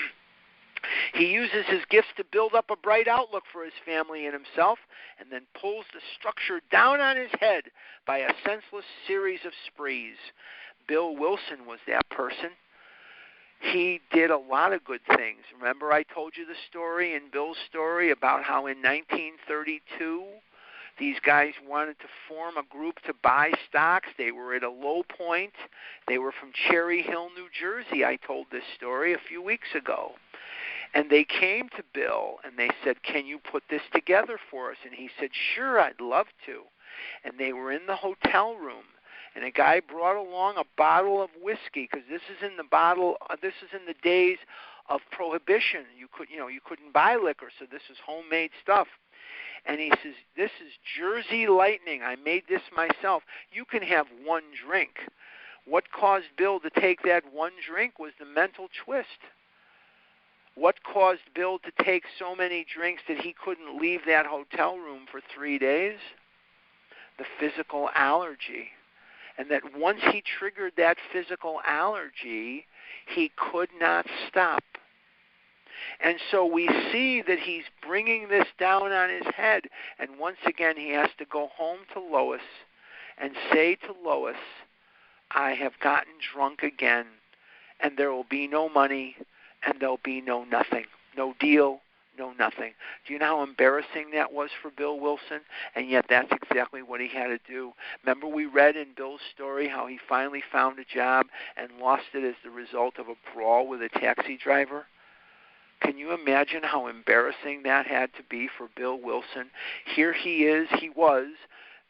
He 1.13 1.27
uses 1.27 1.65
his 1.67 1.85
gifts 1.89 2.09
to 2.17 2.25
build 2.25 2.53
up 2.53 2.69
a 2.69 2.75
bright 2.75 3.07
outlook 3.07 3.43
for 3.53 3.63
his 3.63 3.73
family 3.85 4.25
and 4.25 4.33
himself, 4.33 4.79
and 5.17 5.31
then 5.31 5.43
pulls 5.53 5.85
the 5.93 6.01
structure 6.17 6.59
down 6.71 6.99
on 6.99 7.15
his 7.15 7.31
head 7.39 7.63
by 8.05 8.17
a 8.17 8.33
senseless 8.45 8.83
series 9.07 9.39
of 9.45 9.53
sprees. 9.65 10.17
Bill 10.85 11.15
Wilson 11.15 11.65
was 11.65 11.79
that 11.87 12.09
person 12.09 12.49
he 13.63 14.01
did 14.11 14.29
a 14.29 14.37
lot 14.37 14.73
of 14.73 14.83
good 14.83 15.01
things. 15.15 15.39
Remember, 15.57 15.93
I 15.93 16.03
told 16.03 16.33
you 16.35 16.45
the 16.45 16.53
story 16.69 17.15
in 17.15 17.31
Bill's 17.31 17.57
story 17.69 18.11
about 18.11 18.43
how 18.43 18.67
in 18.67 18.77
1932 18.81 20.25
these 20.99 21.15
guys 21.25 21.53
wanted 21.65 21.97
to 21.99 22.05
form 22.27 22.57
a 22.57 22.63
group 22.63 22.99
to 23.07 23.13
buy 23.23 23.51
stocks. 23.69 24.09
They 24.17 24.31
were 24.31 24.53
at 24.53 24.63
a 24.63 24.69
low 24.69 25.03
point. 25.03 25.53
They 26.07 26.17
were 26.17 26.33
from 26.33 26.51
Cherry 26.53 27.01
Hill, 27.01 27.29
New 27.35 27.47
Jersey. 27.57 28.03
I 28.03 28.17
told 28.17 28.47
this 28.51 28.63
story 28.75 29.13
a 29.13 29.17
few 29.29 29.41
weeks 29.41 29.69
ago. 29.73 30.11
And 30.93 31.09
they 31.09 31.23
came 31.23 31.69
to 31.69 31.83
Bill 31.93 32.39
and 32.43 32.57
they 32.57 32.69
said, 32.83 33.01
Can 33.01 33.25
you 33.25 33.39
put 33.39 33.63
this 33.69 33.81
together 33.93 34.37
for 34.51 34.71
us? 34.71 34.77
And 34.85 34.93
he 34.93 35.09
said, 35.19 35.29
Sure, 35.55 35.79
I'd 35.79 36.01
love 36.01 36.27
to. 36.45 36.63
And 37.23 37.39
they 37.39 37.53
were 37.53 37.71
in 37.71 37.87
the 37.87 37.95
hotel 37.95 38.55
room 38.55 38.83
and 39.35 39.43
a 39.43 39.51
guy 39.51 39.79
brought 39.79 40.15
along 40.15 40.57
a 40.57 40.63
bottle 40.77 41.21
of 41.21 41.29
whiskey 41.41 41.89
because 41.91 42.07
this 42.09 42.21
is 42.29 42.43
in 42.43 42.57
the 42.57 42.63
bottle. 42.63 43.17
Uh, 43.29 43.35
this 43.41 43.53
is 43.63 43.69
in 43.73 43.85
the 43.85 43.95
days 44.03 44.37
of 44.89 45.01
prohibition. 45.11 45.85
You 45.97 46.07
could, 46.11 46.29
you 46.29 46.37
know, 46.37 46.47
you 46.47 46.59
couldn't 46.63 46.93
buy 46.93 47.15
liquor, 47.15 47.49
so 47.57 47.65
this 47.69 47.81
is 47.89 47.97
homemade 48.05 48.51
stuff. 48.61 48.87
And 49.65 49.79
he 49.79 49.89
says, 50.03 50.15
"This 50.35 50.51
is 50.65 50.73
Jersey 50.97 51.47
Lightning. 51.47 52.03
I 52.03 52.15
made 52.15 52.43
this 52.47 52.61
myself. 52.75 53.23
You 53.51 53.65
can 53.65 53.81
have 53.81 54.07
one 54.23 54.43
drink." 54.65 54.99
What 55.65 55.91
caused 55.91 56.35
Bill 56.35 56.59
to 56.59 56.69
take 56.69 57.03
that 57.03 57.31
one 57.31 57.53
drink 57.65 57.97
was 57.97 58.11
the 58.19 58.25
mental 58.25 58.67
twist. 58.83 59.07
What 60.55 60.83
caused 60.83 61.33
Bill 61.33 61.57
to 61.59 61.71
take 61.83 62.03
so 62.19 62.35
many 62.35 62.65
drinks 62.65 63.01
that 63.07 63.21
he 63.21 63.33
couldn't 63.33 63.79
leave 63.79 64.01
that 64.05 64.25
hotel 64.25 64.77
room 64.77 65.07
for 65.09 65.21
three 65.33 65.57
days? 65.57 65.97
The 67.17 67.25
physical 67.39 67.89
allergy 67.95 68.71
and 69.37 69.49
that 69.49 69.77
once 69.77 69.99
he 70.11 70.21
triggered 70.21 70.73
that 70.77 70.97
physical 71.11 71.59
allergy, 71.65 72.65
he 73.07 73.31
could 73.35 73.69
not 73.79 74.05
stop. 74.27 74.63
And 75.99 76.17
so 76.31 76.45
we 76.45 76.67
see 76.91 77.21
that 77.21 77.39
he's 77.39 77.63
bringing 77.85 78.29
this 78.29 78.47
down 78.59 78.91
on 78.91 79.09
his 79.09 79.33
head. 79.35 79.63
And 79.99 80.19
once 80.19 80.37
again, 80.45 80.77
he 80.77 80.91
has 80.91 81.09
to 81.17 81.25
go 81.25 81.49
home 81.55 81.79
to 81.93 81.99
Lois 81.99 82.41
and 83.17 83.33
say 83.51 83.75
to 83.75 83.93
Lois, 84.03 84.35
I 85.31 85.51
have 85.51 85.79
gotten 85.79 86.13
drunk 86.33 86.63
again, 86.63 87.05
and 87.79 87.97
there 87.97 88.11
will 88.11 88.25
be 88.29 88.47
no 88.47 88.69
money, 88.69 89.15
and 89.65 89.75
there'll 89.79 89.99
be 90.03 90.21
no 90.21 90.43
nothing, 90.43 90.85
no 91.17 91.33
deal, 91.39 91.81
no 92.17 92.33
nothing. 92.33 92.73
Do 93.05 93.13
you 93.13 93.19
know 93.19 93.37
how 93.37 93.43
embarrassing 93.43 94.11
that 94.13 94.31
was 94.31 94.49
for 94.61 94.71
Bill 94.71 94.99
Wilson? 94.99 95.41
And 95.75 95.89
yet 95.89 96.05
that's 96.09 96.31
exactly 96.31 96.81
what 96.81 97.01
he 97.01 97.07
had 97.07 97.27
to 97.27 97.39
do. 97.47 97.73
Remember 98.03 98.27
we 98.27 98.45
read 98.45 98.75
in 98.75 98.87
Bill's 98.95 99.21
story 99.33 99.67
how 99.67 99.87
he 99.87 99.99
finally 100.09 100.43
found 100.51 100.79
a 100.79 100.85
job 100.85 101.27
and 101.57 101.69
lost 101.79 102.03
it 102.13 102.23
as 102.23 102.35
the 102.43 102.51
result 102.51 102.99
of 102.99 103.07
a 103.07 103.15
brawl 103.33 103.67
with 103.67 103.81
a 103.81 103.89
taxi 103.89 104.37
driver? 104.37 104.85
Can 105.81 105.97
you 105.97 106.13
imagine 106.13 106.63
how 106.63 106.87
embarrassing 106.87 107.63
that 107.63 107.85
had 107.85 108.13
to 108.15 108.23
be 108.29 108.49
for 108.57 108.69
Bill 108.75 108.99
Wilson? 109.01 109.49
Here 109.95 110.13
he 110.13 110.45
is, 110.45 110.67
he 110.79 110.89
was 110.89 111.27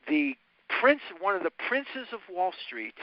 the 0.08 0.36
prince 0.80 1.02
one 1.22 1.36
of 1.36 1.44
the 1.44 1.52
princes 1.68 2.08
of 2.12 2.20
Wall 2.30 2.54
Street 2.66 2.96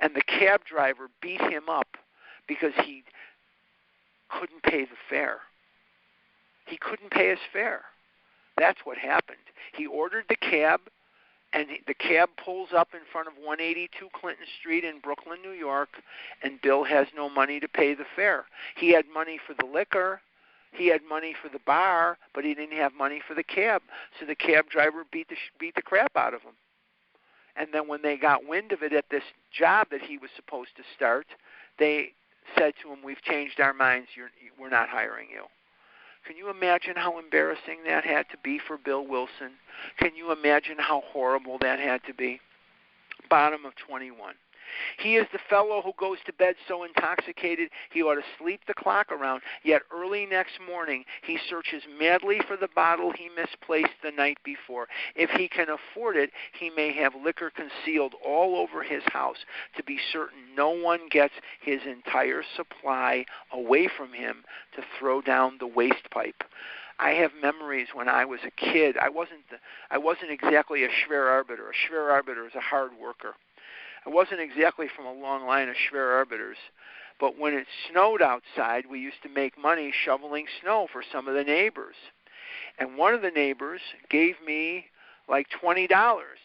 and 0.00 0.14
the 0.14 0.22
cab 0.22 0.64
driver 0.64 1.08
beat 1.20 1.40
him 1.40 1.68
up 1.68 1.96
because 2.46 2.72
he 2.84 3.04
couldn't 4.28 4.62
pay 4.62 4.84
the 4.84 4.96
fare 5.08 5.40
he 6.68 6.76
couldn't 6.76 7.10
pay 7.10 7.30
his 7.30 7.38
fare. 7.52 7.82
That's 8.58 8.80
what 8.84 8.98
happened. 8.98 9.38
He 9.72 9.86
ordered 9.86 10.24
the 10.28 10.36
cab, 10.36 10.80
and 11.52 11.66
the 11.86 11.94
cab 11.94 12.30
pulls 12.42 12.70
up 12.76 12.88
in 12.92 13.00
front 13.10 13.28
of 13.28 13.34
182 13.34 14.08
Clinton 14.12 14.46
Street 14.58 14.84
in 14.84 15.00
Brooklyn, 15.00 15.40
New 15.42 15.52
York, 15.52 15.90
and 16.42 16.60
Bill 16.60 16.84
has 16.84 17.06
no 17.16 17.28
money 17.30 17.60
to 17.60 17.68
pay 17.68 17.94
the 17.94 18.04
fare. 18.16 18.46
He 18.76 18.90
had 18.90 19.04
money 19.12 19.38
for 19.46 19.54
the 19.54 19.66
liquor, 19.66 20.20
he 20.72 20.88
had 20.88 21.02
money 21.08 21.34
for 21.40 21.48
the 21.48 21.60
bar, 21.60 22.18
but 22.34 22.44
he 22.44 22.54
didn't 22.54 22.76
have 22.76 22.92
money 22.94 23.22
for 23.26 23.34
the 23.34 23.42
cab. 23.42 23.82
So 24.18 24.26
the 24.26 24.34
cab 24.34 24.68
driver 24.68 25.04
beat 25.10 25.28
the 25.28 25.36
beat 25.58 25.74
the 25.74 25.82
crap 25.82 26.16
out 26.16 26.34
of 26.34 26.42
him. 26.42 26.52
And 27.56 27.68
then 27.72 27.88
when 27.88 28.02
they 28.02 28.16
got 28.16 28.46
wind 28.46 28.72
of 28.72 28.82
it 28.82 28.92
at 28.92 29.06
this 29.10 29.24
job 29.50 29.88
that 29.90 30.02
he 30.02 30.18
was 30.18 30.30
supposed 30.36 30.76
to 30.76 30.82
start, 30.94 31.26
they 31.78 32.12
said 32.56 32.74
to 32.82 32.92
him, 32.92 33.02
"We've 33.02 33.22
changed 33.22 33.60
our 33.60 33.72
minds. 33.72 34.08
You're, 34.14 34.30
we're 34.58 34.68
not 34.68 34.88
hiring 34.88 35.28
you." 35.30 35.44
Can 36.28 36.36
you 36.36 36.50
imagine 36.50 36.92
how 36.94 37.18
embarrassing 37.18 37.84
that 37.86 38.04
had 38.04 38.28
to 38.28 38.36
be 38.44 38.58
for 38.58 38.76
Bill 38.76 39.06
Wilson? 39.06 39.52
Can 39.96 40.14
you 40.14 40.30
imagine 40.30 40.76
how 40.76 41.00
horrible 41.06 41.56
that 41.62 41.78
had 41.78 42.04
to 42.04 42.12
be? 42.12 42.38
Bottom 43.30 43.64
of 43.64 43.74
21. 43.76 44.34
He 44.98 45.16
is 45.16 45.26
the 45.32 45.38
fellow 45.50 45.82
who 45.82 45.92
goes 45.98 46.18
to 46.26 46.32
bed 46.32 46.56
so 46.66 46.84
intoxicated 46.84 47.70
he 47.90 48.02
ought 48.02 48.16
to 48.16 48.22
sleep 48.38 48.60
the 48.66 48.74
clock 48.74 49.10
around, 49.10 49.42
yet 49.62 49.82
early 49.92 50.26
next 50.26 50.58
morning 50.66 51.04
he 51.22 51.38
searches 51.48 51.82
madly 51.98 52.40
for 52.46 52.56
the 52.56 52.68
bottle 52.74 53.12
he 53.12 53.28
misplaced 53.36 53.94
the 54.02 54.10
night 54.10 54.38
before. 54.44 54.88
If 55.14 55.30
he 55.30 55.48
can 55.48 55.68
afford 55.68 56.16
it, 56.16 56.30
he 56.58 56.70
may 56.70 56.92
have 56.92 57.14
liquor 57.14 57.50
concealed 57.50 58.14
all 58.24 58.56
over 58.56 58.82
his 58.82 59.02
house 59.06 59.38
to 59.76 59.82
be 59.82 59.98
certain 60.12 60.38
no 60.56 60.70
one 60.70 61.08
gets 61.10 61.34
his 61.60 61.80
entire 61.86 62.42
supply 62.56 63.24
away 63.52 63.88
from 63.88 64.12
him 64.12 64.44
to 64.74 64.82
throw 64.98 65.20
down 65.20 65.56
the 65.58 65.66
waste 65.66 66.10
pipe. 66.10 66.42
I 66.98 67.10
have 67.10 67.30
memories 67.40 67.88
when 67.94 68.08
I 68.08 68.24
was 68.24 68.40
a 68.44 68.50
kid. 68.50 68.96
I 68.98 69.08
wasn't 69.08 69.48
the, 69.50 69.56
I 69.90 69.98
wasn't 69.98 70.32
exactly 70.32 70.84
a 70.84 70.88
schwer 70.88 71.30
arbiter. 71.30 71.70
A 71.70 71.72
schwer 71.72 72.10
arbiter 72.10 72.46
is 72.46 72.54
a 72.56 72.60
hard 72.60 72.90
worker. 73.00 73.34
I 74.08 74.10
wasn't 74.10 74.40
exactly 74.40 74.86
from 74.88 75.04
a 75.04 75.12
long 75.12 75.46
line 75.46 75.68
of 75.68 75.74
schwer 75.76 76.16
arbiters, 76.16 76.56
but 77.20 77.38
when 77.38 77.52
it 77.52 77.66
snowed 77.90 78.22
outside, 78.22 78.84
we 78.90 79.00
used 79.00 79.22
to 79.22 79.28
make 79.28 79.58
money 79.58 79.92
shoveling 79.92 80.46
snow 80.62 80.88
for 80.90 81.02
some 81.12 81.28
of 81.28 81.34
the 81.34 81.44
neighbors. 81.44 81.96
And 82.78 82.96
one 82.96 83.12
of 83.12 83.20
the 83.20 83.30
neighbors 83.30 83.82
gave 84.08 84.36
me 84.46 84.86
like 85.28 85.48
twenty 85.50 85.86
dollars, 85.86 86.38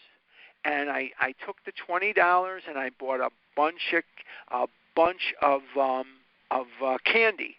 and 0.66 0.90
I 0.90 1.12
I 1.22 1.36
took 1.46 1.56
the 1.66 1.72
twenty 1.72 2.12
dollars 2.12 2.64
and 2.68 2.78
I 2.78 2.90
bought 3.00 3.22
a 3.22 3.30
bunch 3.56 3.94
of 3.94 4.04
a 4.52 4.68
bunch 4.94 5.34
of 5.42 5.62
um, 5.80 6.08
of 6.52 6.66
uh, 6.84 6.98
candy, 7.06 7.56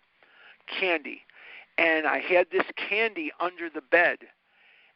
candy, 0.78 1.22
and 1.78 2.06
I 2.06 2.18
had 2.18 2.48
this 2.52 2.66
candy 2.76 3.32
under 3.40 3.70
the 3.70 3.80
bed 3.80 4.18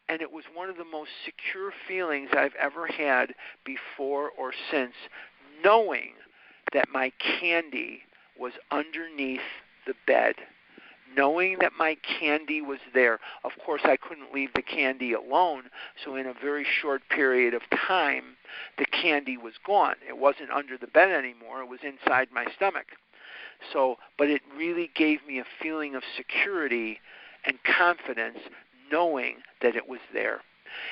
and 0.09 0.23
it 0.23 0.33
was 0.33 0.45
one 0.55 0.71
of 0.71 0.77
the 0.77 0.85
most 0.85 1.11
secure 1.25 1.73
feelings 1.87 2.31
I've 2.33 2.55
ever 2.55 2.87
had 2.87 3.35
before 3.65 4.31
or 4.31 4.53
since, 4.71 4.95
knowing 5.63 6.15
that 6.73 6.89
my 6.93 7.13
candy 7.41 8.03
was 8.39 8.53
underneath 8.71 9.41
the 9.87 9.95
bed. 10.07 10.35
Knowing 11.17 11.59
that 11.61 11.73
my 11.79 11.97
candy 12.21 12.61
was 12.61 12.81
there. 12.93 13.19
Of 13.43 13.53
course, 13.65 13.81
I 13.85 13.97
couldn't 13.97 14.35
leave 14.35 14.53
the 14.55 14.63
candy 14.63 15.15
alone, 15.15 15.65
so 16.05 16.17
in 16.17 16.27
a 16.27 16.35
very 16.35 16.65
short 16.65 17.03
period 17.09 17.55
of 17.55 17.63
time, 17.71 18.37
the 18.77 18.85
candy 18.85 19.39
was 19.39 19.55
gone. 19.67 19.95
It 20.07 20.19
wasn't 20.19 20.51
under 20.51 20.77
the 20.77 20.87
bed 20.87 21.11
anymore, 21.11 21.63
it 21.63 21.69
was 21.69 21.81
inside 21.83 22.29
my 22.31 22.45
stomach. 22.55 22.89
So, 23.73 23.97
but 24.19 24.29
it 24.29 24.43
really 24.57 24.91
gave 24.95 25.27
me 25.27 25.41
a 25.41 25.47
feeling 25.63 25.95
of 25.95 26.03
security 26.17 27.01
and 27.45 27.59
confidence 27.65 28.39
knowing 28.91 29.37
that 29.63 29.77
it 29.77 29.89
was 29.89 30.01
there. 30.13 30.41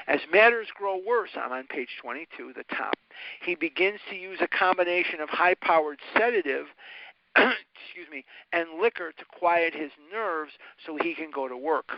As 0.08 0.20
matters 0.32 0.68
grow 0.74 0.98
worse, 1.06 1.30
I'm 1.36 1.52
on 1.52 1.66
page 1.66 1.90
22, 2.00 2.54
the 2.54 2.64
top, 2.74 2.96
he 3.42 3.54
begins 3.54 4.00
to 4.10 4.16
use 4.16 4.38
a 4.40 4.48
combination 4.48 5.20
of 5.20 5.28
high 5.28 5.54
powered 5.54 6.00
sedative 6.16 6.66
excuse 7.36 8.08
me, 8.10 8.24
and 8.52 8.80
liquor 8.80 9.12
to 9.12 9.24
quiet 9.26 9.74
his 9.74 9.90
nerves 10.12 10.52
so 10.84 10.96
he 10.96 11.14
can 11.14 11.30
go 11.30 11.48
to 11.48 11.56
work. 11.56 11.92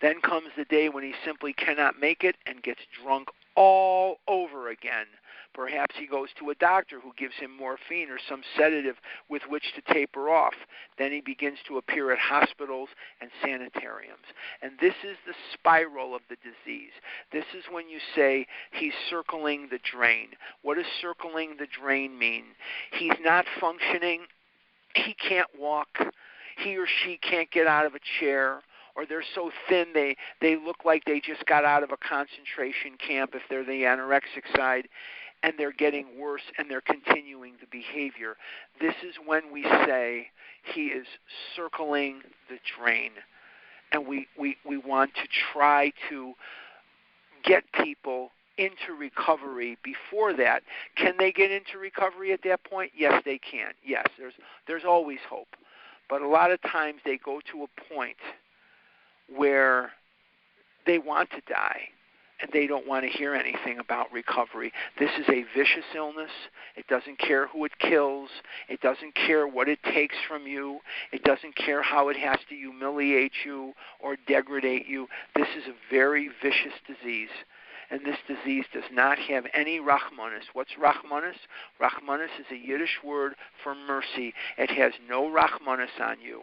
Then 0.00 0.20
comes 0.22 0.48
the 0.56 0.64
day 0.64 0.88
when 0.88 1.04
he 1.04 1.12
simply 1.24 1.52
cannot 1.52 2.00
make 2.00 2.24
it 2.24 2.36
and 2.46 2.62
gets 2.62 2.80
drunk 3.02 3.28
all 3.56 4.16
over 4.26 4.70
again. 4.70 5.06
Perhaps 5.54 5.96
he 5.98 6.06
goes 6.06 6.28
to 6.38 6.50
a 6.50 6.54
doctor 6.54 7.00
who 7.00 7.12
gives 7.18 7.34
him 7.34 7.56
morphine 7.56 8.08
or 8.08 8.18
some 8.28 8.42
sedative 8.56 8.96
with 9.28 9.42
which 9.48 9.64
to 9.74 9.92
taper 9.92 10.30
off. 10.30 10.54
Then 10.96 11.10
he 11.10 11.20
begins 11.20 11.58
to 11.66 11.78
appear 11.78 12.12
at 12.12 12.18
hospitals 12.18 12.88
and 13.20 13.30
sanitariums. 13.42 14.26
And 14.62 14.72
this 14.80 14.94
is 15.02 15.16
the 15.26 15.34
spiral 15.52 16.14
of 16.14 16.22
the 16.28 16.36
disease. 16.36 16.92
This 17.32 17.46
is 17.56 17.64
when 17.70 17.88
you 17.88 17.98
say 18.14 18.46
he's 18.72 18.94
circling 19.08 19.68
the 19.70 19.80
drain. 19.90 20.28
What 20.62 20.76
does 20.76 20.86
circling 21.00 21.56
the 21.58 21.66
drain 21.66 22.16
mean? 22.16 22.44
He's 22.92 23.18
not 23.20 23.44
functioning, 23.60 24.22
he 24.94 25.14
can't 25.14 25.48
walk, 25.58 25.88
he 26.58 26.76
or 26.76 26.86
she 26.86 27.18
can't 27.18 27.50
get 27.50 27.66
out 27.66 27.86
of 27.86 27.94
a 27.94 28.00
chair 28.20 28.62
or 28.96 29.06
they're 29.06 29.24
so 29.34 29.50
thin 29.68 29.86
they 29.94 30.16
they 30.40 30.56
look 30.56 30.84
like 30.84 31.04
they 31.04 31.20
just 31.20 31.44
got 31.46 31.64
out 31.64 31.82
of 31.82 31.90
a 31.90 31.96
concentration 31.96 32.96
camp 32.98 33.30
if 33.34 33.42
they're 33.48 33.64
the 33.64 33.82
anorexic 33.82 34.44
side 34.56 34.88
and 35.42 35.54
they're 35.56 35.72
getting 35.72 36.06
worse 36.18 36.42
and 36.58 36.70
they're 36.70 36.80
continuing 36.80 37.54
the 37.60 37.66
behavior. 37.70 38.36
This 38.80 38.94
is 39.06 39.14
when 39.24 39.52
we 39.52 39.62
say 39.62 40.28
he 40.74 40.86
is 40.86 41.06
circling 41.56 42.22
the 42.48 42.58
drain. 42.78 43.12
And 43.92 44.06
we, 44.06 44.26
we, 44.38 44.56
we 44.66 44.76
want 44.76 45.14
to 45.14 45.22
try 45.52 45.92
to 46.10 46.34
get 47.42 47.64
people 47.72 48.30
into 48.58 48.94
recovery 48.98 49.78
before 49.82 50.34
that. 50.34 50.62
Can 50.96 51.14
they 51.18 51.32
get 51.32 51.50
into 51.50 51.78
recovery 51.78 52.32
at 52.32 52.40
that 52.44 52.62
point? 52.64 52.92
Yes, 52.96 53.22
they 53.24 53.38
can. 53.38 53.72
Yes, 53.84 54.06
there's 54.18 54.34
there's 54.66 54.84
always 54.84 55.18
hope. 55.28 55.48
But 56.08 56.20
a 56.22 56.28
lot 56.28 56.50
of 56.50 56.60
times 56.62 57.00
they 57.04 57.16
go 57.16 57.40
to 57.50 57.64
a 57.64 57.94
point 57.94 58.18
where 59.34 59.92
they 60.86 60.98
want 60.98 61.30
to 61.30 61.40
die 61.48 61.88
and 62.40 62.50
they 62.52 62.66
don't 62.66 62.86
want 62.86 63.04
to 63.04 63.10
hear 63.10 63.34
anything 63.34 63.78
about 63.78 64.12
recovery. 64.12 64.72
This 64.98 65.10
is 65.18 65.28
a 65.28 65.44
vicious 65.56 65.84
illness. 65.94 66.30
It 66.76 66.86
doesn't 66.88 67.18
care 67.18 67.46
who 67.48 67.64
it 67.64 67.78
kills. 67.78 68.30
It 68.68 68.80
doesn't 68.80 69.14
care 69.14 69.46
what 69.46 69.68
it 69.68 69.82
takes 69.82 70.16
from 70.26 70.46
you. 70.46 70.80
It 71.12 71.22
doesn't 71.24 71.56
care 71.56 71.82
how 71.82 72.08
it 72.08 72.16
has 72.16 72.38
to 72.48 72.54
humiliate 72.54 73.32
you 73.44 73.72
or 73.98 74.16
degrade 74.26 74.86
you. 74.86 75.08
This 75.34 75.48
is 75.56 75.64
a 75.66 75.94
very 75.94 76.30
vicious 76.42 76.74
disease. 76.86 77.30
And 77.90 78.06
this 78.06 78.18
disease 78.28 78.66
does 78.72 78.84
not 78.92 79.18
have 79.18 79.46
any 79.52 79.80
rachmanis. 79.80 80.44
What's 80.52 80.70
rachmanis? 80.80 81.34
Rachmanis 81.80 82.38
is 82.38 82.46
a 82.52 82.56
Yiddish 82.56 82.98
word 83.04 83.34
for 83.64 83.74
mercy. 83.74 84.32
It 84.58 84.70
has 84.70 84.92
no 85.08 85.24
rachmanis 85.24 86.00
on 86.00 86.20
you. 86.20 86.42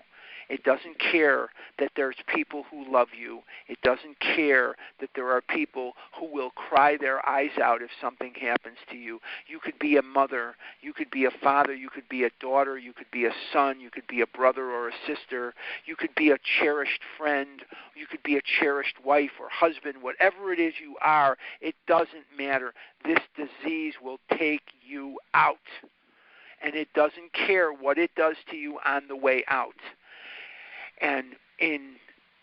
It 0.49 0.63
doesn't 0.63 0.99
care 0.99 1.49
that 1.77 1.91
there's 1.95 2.15
people 2.33 2.63
who 2.71 2.91
love 2.91 3.09
you. 3.17 3.41
It 3.67 3.81
doesn't 3.81 4.19
care 4.19 4.75
that 4.99 5.09
there 5.15 5.29
are 5.29 5.41
people 5.41 5.93
who 6.17 6.25
will 6.25 6.51
cry 6.51 6.97
their 6.97 7.27
eyes 7.27 7.57
out 7.61 7.81
if 7.81 7.89
something 7.99 8.33
happens 8.39 8.77
to 8.89 8.97
you. 8.97 9.19
You 9.47 9.59
could 9.59 9.77
be 9.79 9.97
a 9.97 10.01
mother, 10.01 10.55
you 10.81 10.93
could 10.93 11.11
be 11.11 11.25
a 11.25 11.31
father, 11.31 11.73
you 11.73 11.89
could 11.89 12.07
be 12.07 12.23
a 12.23 12.29
daughter, 12.39 12.77
you 12.77 12.93
could 12.93 13.11
be 13.11 13.25
a 13.25 13.33
son, 13.51 13.81
you 13.81 13.89
could 13.89 14.07
be 14.07 14.21
a 14.21 14.27
brother 14.27 14.71
or 14.71 14.89
a 14.89 14.93
sister, 15.05 15.53
you 15.85 15.95
could 15.95 16.15
be 16.15 16.31
a 16.31 16.37
cherished 16.59 17.01
friend, 17.17 17.63
you 17.95 18.07
could 18.07 18.23
be 18.23 18.37
a 18.37 18.41
cherished 18.59 18.95
wife 19.03 19.31
or 19.39 19.49
husband, 19.49 20.01
whatever 20.01 20.53
it 20.53 20.59
is 20.59 20.75
you 20.81 20.95
are, 21.01 21.37
it 21.61 21.75
doesn't 21.87 22.25
matter. 22.37 22.73
This 23.03 23.19
disease 23.35 23.95
will 24.01 24.19
take 24.37 24.63
you 24.81 25.19
out 25.33 25.57
and 26.61 26.75
it 26.75 26.91
doesn't 26.93 27.33
care 27.33 27.71
what 27.71 27.97
it 27.97 28.11
does 28.15 28.35
to 28.49 28.55
you 28.55 28.79
on 28.85 29.07
the 29.07 29.15
way 29.15 29.43
out. 29.47 29.75
And 31.01 31.35
in 31.59 31.95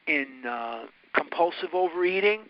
in 0.06 0.46
uh, 0.46 0.84
compulsive 1.14 1.74
overeating, 1.74 2.42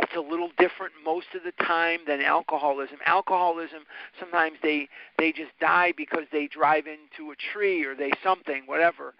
it's 0.00 0.14
a 0.16 0.20
little 0.20 0.50
different 0.58 0.92
most 1.04 1.26
of 1.34 1.42
the 1.42 1.52
time 1.64 2.00
than 2.06 2.20
alcoholism. 2.20 2.98
Alcoholism 3.06 3.84
sometimes 4.20 4.56
they 4.62 4.88
they 5.18 5.32
just 5.32 5.52
die 5.60 5.92
because 5.96 6.24
they 6.32 6.46
drive 6.46 6.84
into 6.86 7.32
a 7.32 7.36
tree 7.52 7.84
or 7.84 7.94
they 7.94 8.10
something 8.22 8.62
whatever. 8.66 9.14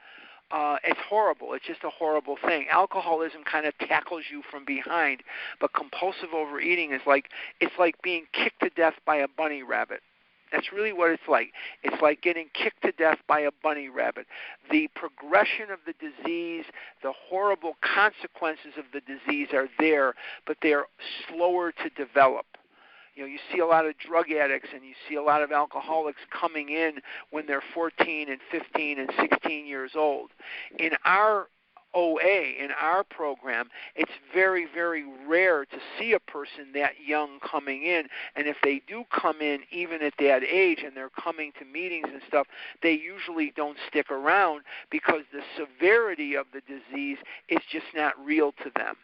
Uh, 0.53 0.77
it's 0.85 1.01
horrible. 1.09 1.55
It's 1.55 1.67
just 1.67 1.83
a 1.83 1.91
horrible 1.91 2.37
thing. 2.47 2.67
Alcoholism 2.71 3.43
kind 3.43 3.67
of 3.67 3.77
tackles 3.79 4.25
you 4.31 4.43
from 4.49 4.65
behind, 4.65 5.23
but 5.61 5.73
compulsive 5.73 6.33
overeating 6.33 6.93
is 6.93 7.01
like 7.05 7.31
it's 7.61 7.75
like 7.79 8.01
being 8.03 8.27
kicked 8.33 8.61
to 8.63 8.71
death 8.71 8.95
by 9.05 9.17
a 9.17 9.29
bunny 9.37 9.63
rabbit. 9.63 10.03
That's 10.57 10.73
really 10.73 10.95
what 10.95 11.11
it's 11.11 11.29
like. 11.29 11.53
It's 11.83 12.01
like 12.01 12.23
getting 12.23 12.47
kicked 12.55 12.81
to 12.83 12.93
death 12.93 13.19
by 13.29 13.41
a 13.41 13.51
bunny 13.63 13.91
rabbit. 13.91 14.27
The 14.71 14.89
progression 14.95 15.71
of 15.71 15.81
the 15.85 15.93
disease, 16.01 16.65
the 17.03 17.13
horrible 17.29 17.77
consequences 17.83 18.73
of 18.79 18.87
the 18.95 19.03
disease 19.03 19.49
are 19.53 19.69
there, 19.79 20.15
but 20.47 20.57
they 20.63 20.73
are 20.73 20.87
slower 21.29 21.73
to 21.73 21.91
develop. 21.91 22.47
You 23.15 23.25
know, 23.25 23.29
you 23.29 23.39
see 23.53 23.59
a 23.59 23.67
lot 23.67 23.85
of 23.85 23.99
drug 23.99 24.31
addicts 24.31 24.71
and 24.75 24.83
you 24.83 24.95
see 25.07 25.17
a 25.17 25.23
lot 25.23 25.43
of 25.43 25.53
alcoholics 25.53 26.21
coming 26.31 26.71
in 26.71 27.01
when 27.31 27.47
they're 27.47 27.63
14 27.75 28.31
and 28.31 28.41
15 28.51 28.99
and 28.99 29.11
16 29.21 29.67
years 29.67 29.93
old. 29.95 30.31
In 30.79 30.93
our 31.05 31.49
OA 31.97 32.53
in 32.63 32.71
our 32.79 33.03
program, 33.03 33.69
it's 33.95 34.13
very, 34.33 34.67
very 34.73 35.05
rare 35.27 35.65
to 35.65 35.79
see 35.99 36.13
a 36.13 36.21
person 36.21 36.73
that 36.75 36.93
young 37.05 37.41
coming 37.41 37.85
in. 37.85 38.09
And 38.37 38.47
if 38.47 38.59
they 38.63 38.83
do 38.87 39.05
come 39.11 39.41
in, 39.41 39.61
even 39.73 40.03
at 40.03 40.13
that 40.19 40.45
age, 40.45 40.83
and 40.85 40.95
they're 40.95 41.09
coming 41.09 41.53
to 41.59 41.65
meetings 41.65 42.09
and 42.13 42.21
stuff, 42.29 42.47
they 42.83 42.93
usually 42.93 43.53
don't 43.57 43.79
stick 43.89 44.11
around 44.11 44.63
because 44.91 45.23
the 45.33 45.43
severity 45.57 46.37
of 46.37 46.47
the 46.53 46.61
disease 46.61 47.19
is 47.49 47.61
just 47.71 47.87
not 47.95 48.13
real 48.23 48.53
to 48.63 48.71
them 48.77 48.97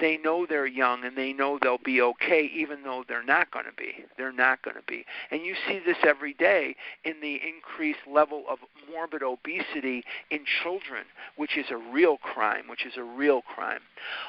they 0.00 0.16
know 0.18 0.46
they're 0.46 0.66
young 0.66 1.04
and 1.04 1.16
they 1.16 1.32
know 1.32 1.58
they'll 1.60 1.78
be 1.78 2.00
okay 2.00 2.50
even 2.54 2.82
though 2.82 3.04
they're 3.06 3.24
not 3.24 3.50
going 3.50 3.66
to 3.66 3.72
be. 3.76 4.04
They're 4.16 4.32
not 4.32 4.62
going 4.62 4.76
to 4.76 4.82
be. 4.86 5.04
And 5.30 5.42
you 5.42 5.54
see 5.68 5.80
this 5.84 5.98
every 6.02 6.34
day 6.34 6.76
in 7.04 7.20
the 7.20 7.40
increased 7.46 8.06
level 8.10 8.44
of 8.48 8.58
morbid 8.90 9.22
obesity 9.22 10.04
in 10.30 10.40
children 10.62 11.04
which 11.36 11.56
is 11.56 11.66
a 11.70 11.76
real 11.76 12.16
crime 12.18 12.64
which 12.68 12.86
is 12.86 12.96
a 12.96 13.02
real 13.02 13.42
crime. 13.42 13.80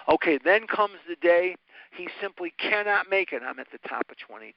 Okay 0.07 0.39
then 0.43 0.67
comes 0.67 0.95
the 1.07 1.15
day 1.15 1.55
he 1.95 2.07
simply 2.21 2.53
cannot 2.57 3.09
make 3.09 3.31
it. 3.33 3.41
I'm 3.45 3.59
at 3.59 3.67
the 3.71 3.77
top 3.87 4.09
of 4.09 4.17
22. 4.17 4.53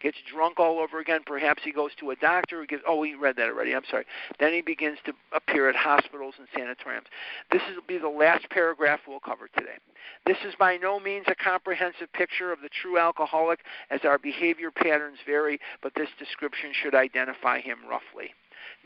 Gets 0.00 0.18
drunk 0.32 0.58
all 0.58 0.78
over 0.78 0.98
again. 0.98 1.20
Perhaps 1.26 1.62
he 1.64 1.72
goes 1.72 1.90
to 2.00 2.10
a 2.10 2.16
doctor. 2.16 2.66
Oh, 2.86 2.96
we 2.96 3.14
read 3.14 3.36
that 3.36 3.48
already. 3.48 3.74
I'm 3.74 3.84
sorry. 3.90 4.04
Then 4.38 4.52
he 4.52 4.62
begins 4.62 4.98
to 5.06 5.12
appear 5.32 5.68
at 5.68 5.76
hospitals 5.76 6.34
and 6.38 6.46
sanatoriums. 6.54 7.06
This 7.50 7.62
will 7.74 7.82
be 7.86 7.98
the 7.98 8.08
last 8.08 8.48
paragraph 8.50 9.00
we'll 9.06 9.20
cover 9.20 9.48
today. 9.56 9.76
This 10.24 10.38
is 10.46 10.54
by 10.58 10.76
no 10.76 11.00
means 11.00 11.26
a 11.28 11.34
comprehensive 11.34 12.12
picture 12.12 12.52
of 12.52 12.60
the 12.60 12.68
true 12.68 12.98
alcoholic, 12.98 13.60
as 13.90 14.00
our 14.04 14.18
behavior 14.18 14.70
patterns 14.70 15.18
vary, 15.26 15.58
but 15.82 15.94
this 15.94 16.08
description 16.18 16.70
should 16.72 16.94
identify 16.94 17.60
him 17.60 17.78
roughly. 17.88 18.34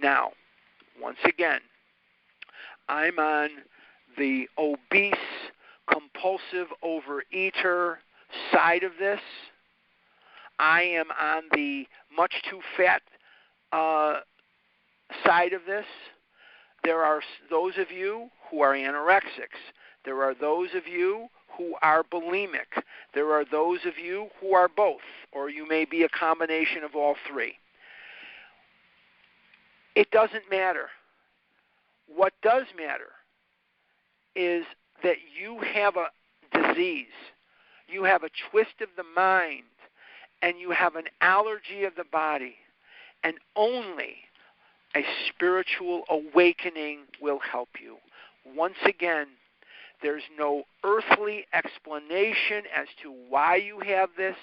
Now, 0.03 0.33
once 1.01 1.19
again, 1.25 1.61
I'm 2.89 3.19
on 3.19 3.51
the 4.19 4.49
obese 4.59 5.15
compulsive 5.93 6.69
overeater 6.85 7.97
side 8.53 8.83
of 8.83 8.93
this. 8.99 9.21
I 10.59 10.83
am 10.83 11.07
on 11.21 11.45
the 11.53 11.87
much 12.15 12.35
too 12.49 12.61
fat 12.77 13.03
uh, 13.73 14.21
side 15.25 15.53
of 15.53 15.63
this. 15.67 15.87
There 16.85 17.03
are 17.03 17.21
those 17.51 17.75
of 17.79 17.91
you 17.91 18.29
who 18.51 18.63
are 18.63 18.75
anorexics. 18.75 19.61
There 20.05 20.23
are 20.23 20.35
those 20.35 20.69
of 20.75 20.87
you 20.87 21.29
who 21.57 21.75
are 21.83 22.03
bulimic. 22.03 22.83
There 23.15 23.33
are 23.33 23.45
those 23.51 23.81
of 23.87 23.99
you 23.99 24.29
who 24.41 24.55
are 24.55 24.69
both, 24.69 25.01
or 25.33 25.51
you 25.51 25.69
may 25.69 25.85
be 25.85 26.05
a 26.05 26.09
combination 26.09 26.85
of 26.85 26.95
all 26.95 27.17
three. 27.31 27.55
It 29.95 30.11
doesn't 30.11 30.45
matter. 30.51 30.89
What 32.07 32.33
does 32.43 32.65
matter 32.77 33.11
is 34.35 34.65
that 35.03 35.17
you 35.39 35.61
have 35.75 35.97
a 35.97 36.09
disease, 36.53 37.07
you 37.89 38.05
have 38.05 38.23
a 38.23 38.31
twist 38.51 38.81
of 38.81 38.89
the 38.97 39.05
mind, 39.17 39.65
and 40.43 40.59
you 40.59 40.71
have 40.71 40.97
an 40.97 41.07
allergy 41.21 41.85
of 41.85 41.95
the 41.97 42.05
body, 42.05 42.55
and 43.23 43.35
only 43.57 44.17
a 44.97 45.05
spiritual 45.29 46.03
awakening 46.09 47.01
will 47.21 47.39
help 47.39 47.69
you. 47.81 47.97
Once 48.57 48.79
again, 48.85 49.27
there's 50.03 50.23
no 50.39 50.65
earthly 50.83 51.47
explanation 51.53 52.65
as 52.75 52.89
to 53.03 53.13
why 53.29 53.57
you 53.57 53.81
have 53.81 54.11
this. 54.17 54.37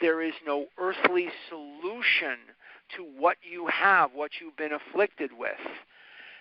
There 0.00 0.22
is 0.22 0.32
no 0.46 0.66
earthly 0.78 1.28
solution 1.48 2.38
to 2.96 3.04
what 3.18 3.36
you 3.42 3.66
have, 3.66 4.12
what 4.14 4.30
you've 4.40 4.56
been 4.56 4.72
afflicted 4.72 5.30
with. 5.38 5.58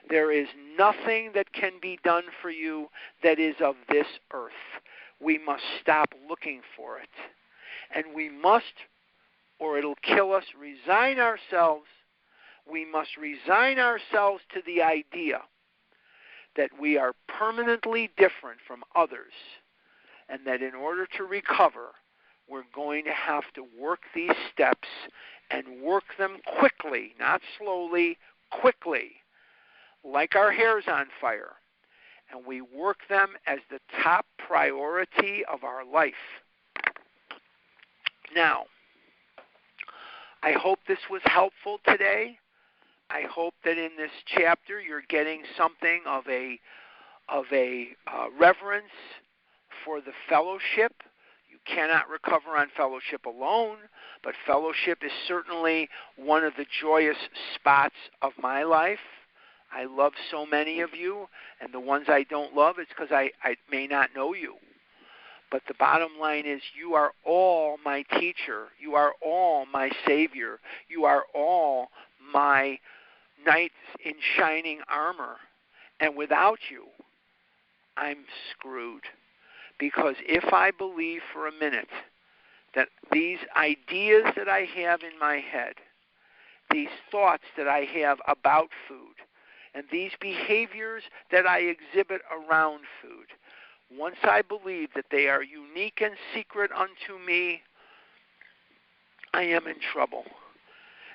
There 0.10 0.32
is 0.32 0.48
nothing 0.78 1.32
that 1.34 1.52
can 1.54 1.74
be 1.82 2.00
done 2.04 2.24
for 2.42 2.50
you 2.50 2.88
that 3.24 3.40
is 3.40 3.56
of 3.60 3.76
this 3.90 4.08
earth. 4.34 4.52
We 5.20 5.38
must 5.38 5.64
stop 5.82 6.14
looking 6.30 6.62
for 6.76 6.98
it. 7.00 7.10
And 7.94 8.06
we 8.16 8.30
must, 8.30 8.74
or 9.60 9.78
it'll 9.78 9.96
kill 9.96 10.34
us, 10.34 10.46
resign 10.58 11.20
ourselves. 11.20 11.88
We 12.70 12.86
must 12.86 13.18
resign 13.18 13.80
ourselves 13.80 14.44
to 14.54 14.62
the 14.66 14.82
idea 14.82 15.42
that 16.56 16.70
we 16.80 16.98
are 16.98 17.14
permanently 17.28 18.10
different 18.18 18.60
from 18.66 18.84
others 18.96 19.34
and 20.30 20.46
that 20.46 20.62
in 20.62 20.74
order 20.74 21.08
to 21.18 21.24
recover, 21.24 21.92
we're 22.50 22.64
going 22.74 23.06
to 23.06 23.12
have 23.12 23.44
to 23.56 23.66
work 23.80 24.00
these 24.16 24.32
steps 24.54 24.88
and 25.52 25.82
work 25.82 26.04
them 26.18 26.38
quickly, 26.60 27.14
not 27.20 27.42
slowly, 27.58 28.18
quickly 28.52 29.12
like 30.04 30.36
our 30.36 30.52
hair's 30.52 30.86
on 30.88 31.08
fire, 31.20 31.54
and 32.32 32.46
we 32.46 32.62
work 32.62 32.98
them 33.10 33.30
as 33.46 33.60
the 33.70 33.80
top 34.04 34.26
priority 34.38 35.44
of 35.52 35.64
our 35.64 35.86
life. 35.86 36.14
Now, 38.36 38.66
I 40.44 40.52
hope 40.52 40.80
this 40.88 41.00
was 41.10 41.22
helpful 41.26 41.80
today. 41.88 42.38
I 43.10 43.22
hope 43.22 43.54
that 43.64 43.78
in 43.78 43.92
this 43.98 44.12
chapter 44.26 44.82
you're 44.82 45.04
getting 45.10 45.44
something 45.58 46.02
of 46.06 46.24
a 46.28 46.60
of 47.30 47.46
a 47.52 47.90
uh, 48.08 48.28
reverence 48.40 48.86
for 49.84 50.00
the 50.00 50.14
fellowship. 50.30 50.94
You 51.50 51.58
cannot 51.66 52.10
recover 52.10 52.56
on 52.58 52.68
fellowship 52.76 53.26
alone, 53.26 53.78
but 54.24 54.34
fellowship 54.46 55.00
is 55.04 55.12
certainly 55.28 55.90
one 56.16 56.44
of 56.44 56.54
the 56.58 56.66
joyous 56.82 57.18
spots 57.56 57.96
of 58.22 58.32
my 58.42 58.64
life. 58.64 59.00
I 59.72 59.86
love 59.86 60.14
so 60.32 60.46
many 60.46 60.80
of 60.82 60.94
you, 60.94 61.28
and 61.62 61.74
the 61.74 61.80
ones 61.80 62.06
I 62.08 62.24
don't 62.24 62.56
love, 62.56 62.76
it's 62.80 62.90
because 62.90 63.12
I, 63.12 63.32
I 63.44 63.56
may 63.70 63.88
not 63.88 64.10
know 64.16 64.34
you. 64.34 64.56
But 65.52 65.62
the 65.68 65.74
bottom 65.76 66.12
line 66.20 66.46
is, 66.46 66.62
you 66.78 66.94
are 66.94 67.12
all 67.26 67.78
my 67.84 68.04
teacher. 68.20 68.68
You 68.80 68.96
are 68.96 69.14
all 69.24 69.66
my 69.66 69.90
Savior. 70.06 70.60
You 70.90 71.06
are 71.06 71.24
all 71.34 71.88
my 72.34 72.80
knights 73.46 73.74
in 74.04 74.14
shining 74.36 74.80
armor. 74.90 75.38
And 76.00 76.18
without 76.18 76.60
you, 76.70 76.86
I'm 77.96 78.26
screwed. 78.52 79.04
Because 79.80 80.16
if 80.28 80.54
I 80.54 80.72
believe 80.72 81.22
for 81.34 81.48
a 81.48 81.52
minute 81.52 81.90
that 82.76 82.90
these 83.12 83.40
ideas 83.56 84.24
that 84.36 84.50
I 84.50 84.68
have 84.76 85.02
in 85.02 85.18
my 85.20 85.38
head, 85.38 85.76
these 86.72 86.90
thoughts 87.10 87.44
that 87.56 87.68
I 87.68 87.88
have 88.02 88.18
about 88.28 88.70
food, 88.88 89.16
and 89.74 89.86
these 89.92 90.12
behaviors 90.20 91.04
that 91.32 91.46
I 91.46 91.60
exhibit 91.60 92.22
around 92.32 92.82
food, 93.02 93.28
once 93.96 94.18
I 94.24 94.42
believe 94.42 94.90
that 94.96 95.06
they 95.12 95.28
are 95.28 95.44
unique 95.44 96.02
and 96.02 96.16
secret 96.34 96.72
unto 96.72 97.24
me, 97.26 97.62
I 99.34 99.44
am 99.44 99.68
in 99.68 99.76
trouble. 99.94 100.26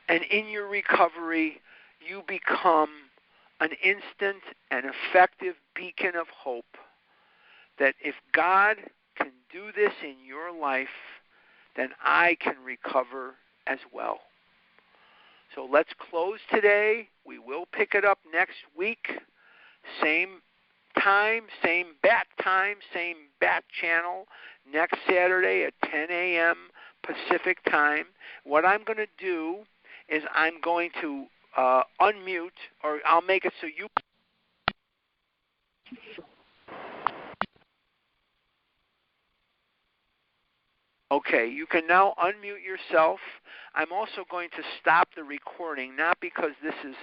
And 0.09 0.23
in 0.25 0.49
your 0.49 0.69
recovery, 0.69 1.61
you 2.07 2.23
become 2.27 2.91
an 3.61 3.71
instant 3.83 4.43
and 4.71 4.87
effective 4.87 5.55
beacon 5.75 6.17
of 6.17 6.29
hope 6.29 6.77
that 7.79 7.95
if 8.03 8.15
God 8.33 8.77
can 9.17 9.31
do 9.53 9.73
this 9.75 9.93
in 10.03 10.17
your 10.27 10.53
life, 10.53 10.89
then 11.77 11.91
I 12.03 12.37
can 12.41 12.57
recover 12.65 13.35
as 13.67 13.79
well. 13.93 14.21
So 15.55 15.69
let's 15.71 15.91
close 16.11 16.39
today. 16.51 17.09
We 17.27 17.39
will 17.39 17.67
pick 17.73 17.95
it 17.95 18.05
up 18.05 18.19
next 18.33 18.57
week. 18.77 19.07
Same 20.03 20.41
time, 20.99 21.43
same 21.63 21.89
bat 22.03 22.27
time, 22.43 22.77
same 22.95 23.17
bat 23.41 23.65
channel 23.81 24.27
next 24.71 24.99
Saturday 25.07 25.65
at 25.65 25.75
10 25.91 26.07
a.m. 26.11 26.57
Pacific 27.03 27.59
time. 27.71 28.07
What 28.45 28.65
I'm 28.65 28.83
going 28.85 28.99
to 28.99 29.07
do 29.19 29.59
is 30.09 30.23
I'm 30.35 30.61
going 30.63 30.91
to 31.01 31.27
uh, 31.57 31.83
unmute, 32.01 32.51
or 32.83 33.01
I'll 33.05 33.23
make 33.23 33.45
it 33.45 33.53
so 33.61 33.67
you. 33.67 33.89
Okay, 41.13 41.47
you 41.47 41.67
can 41.67 41.87
now 41.87 42.15
unmute 42.19 42.65
yourself. 42.65 43.21
I'm 43.75 43.93
also 43.93 44.25
going 44.31 44.49
to 44.57 44.63
stop 44.81 45.09
the 45.15 45.23
recording, 45.23 45.95
not 45.95 46.17
because 46.23 46.53
this 46.63 46.73
is 46.89 46.95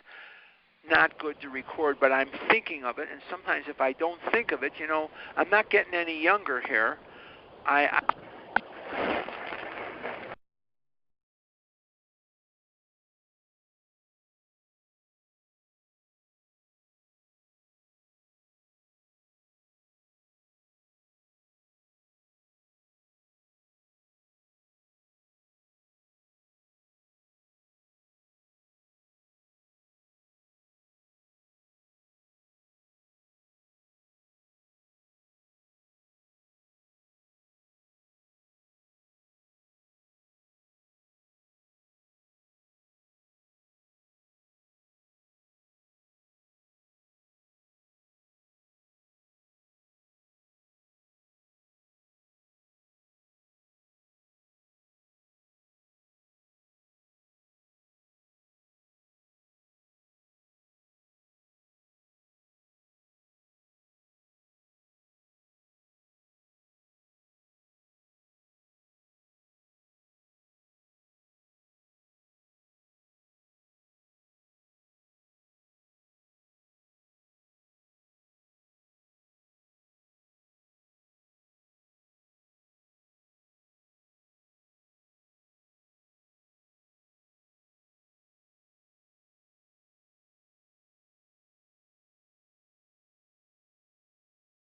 not 0.89 1.15
good 1.19 1.39
to 1.41 1.49
record, 1.49 1.97
but 2.01 2.11
I'm 2.11 2.29
thinking 2.49 2.85
of 2.85 2.97
it. 2.97 3.07
And 3.11 3.21
sometimes 3.29 3.65
if 3.67 3.79
I 3.79 3.93
don't 3.93 4.19
think 4.31 4.51
of 4.51 4.63
it, 4.63 4.71
you 4.79 4.87
know, 4.87 5.11
I'm 5.37 5.51
not 5.51 5.69
getting 5.69 5.93
any 5.93 6.19
younger 6.23 6.59
here. 6.67 6.97
I, 7.67 8.01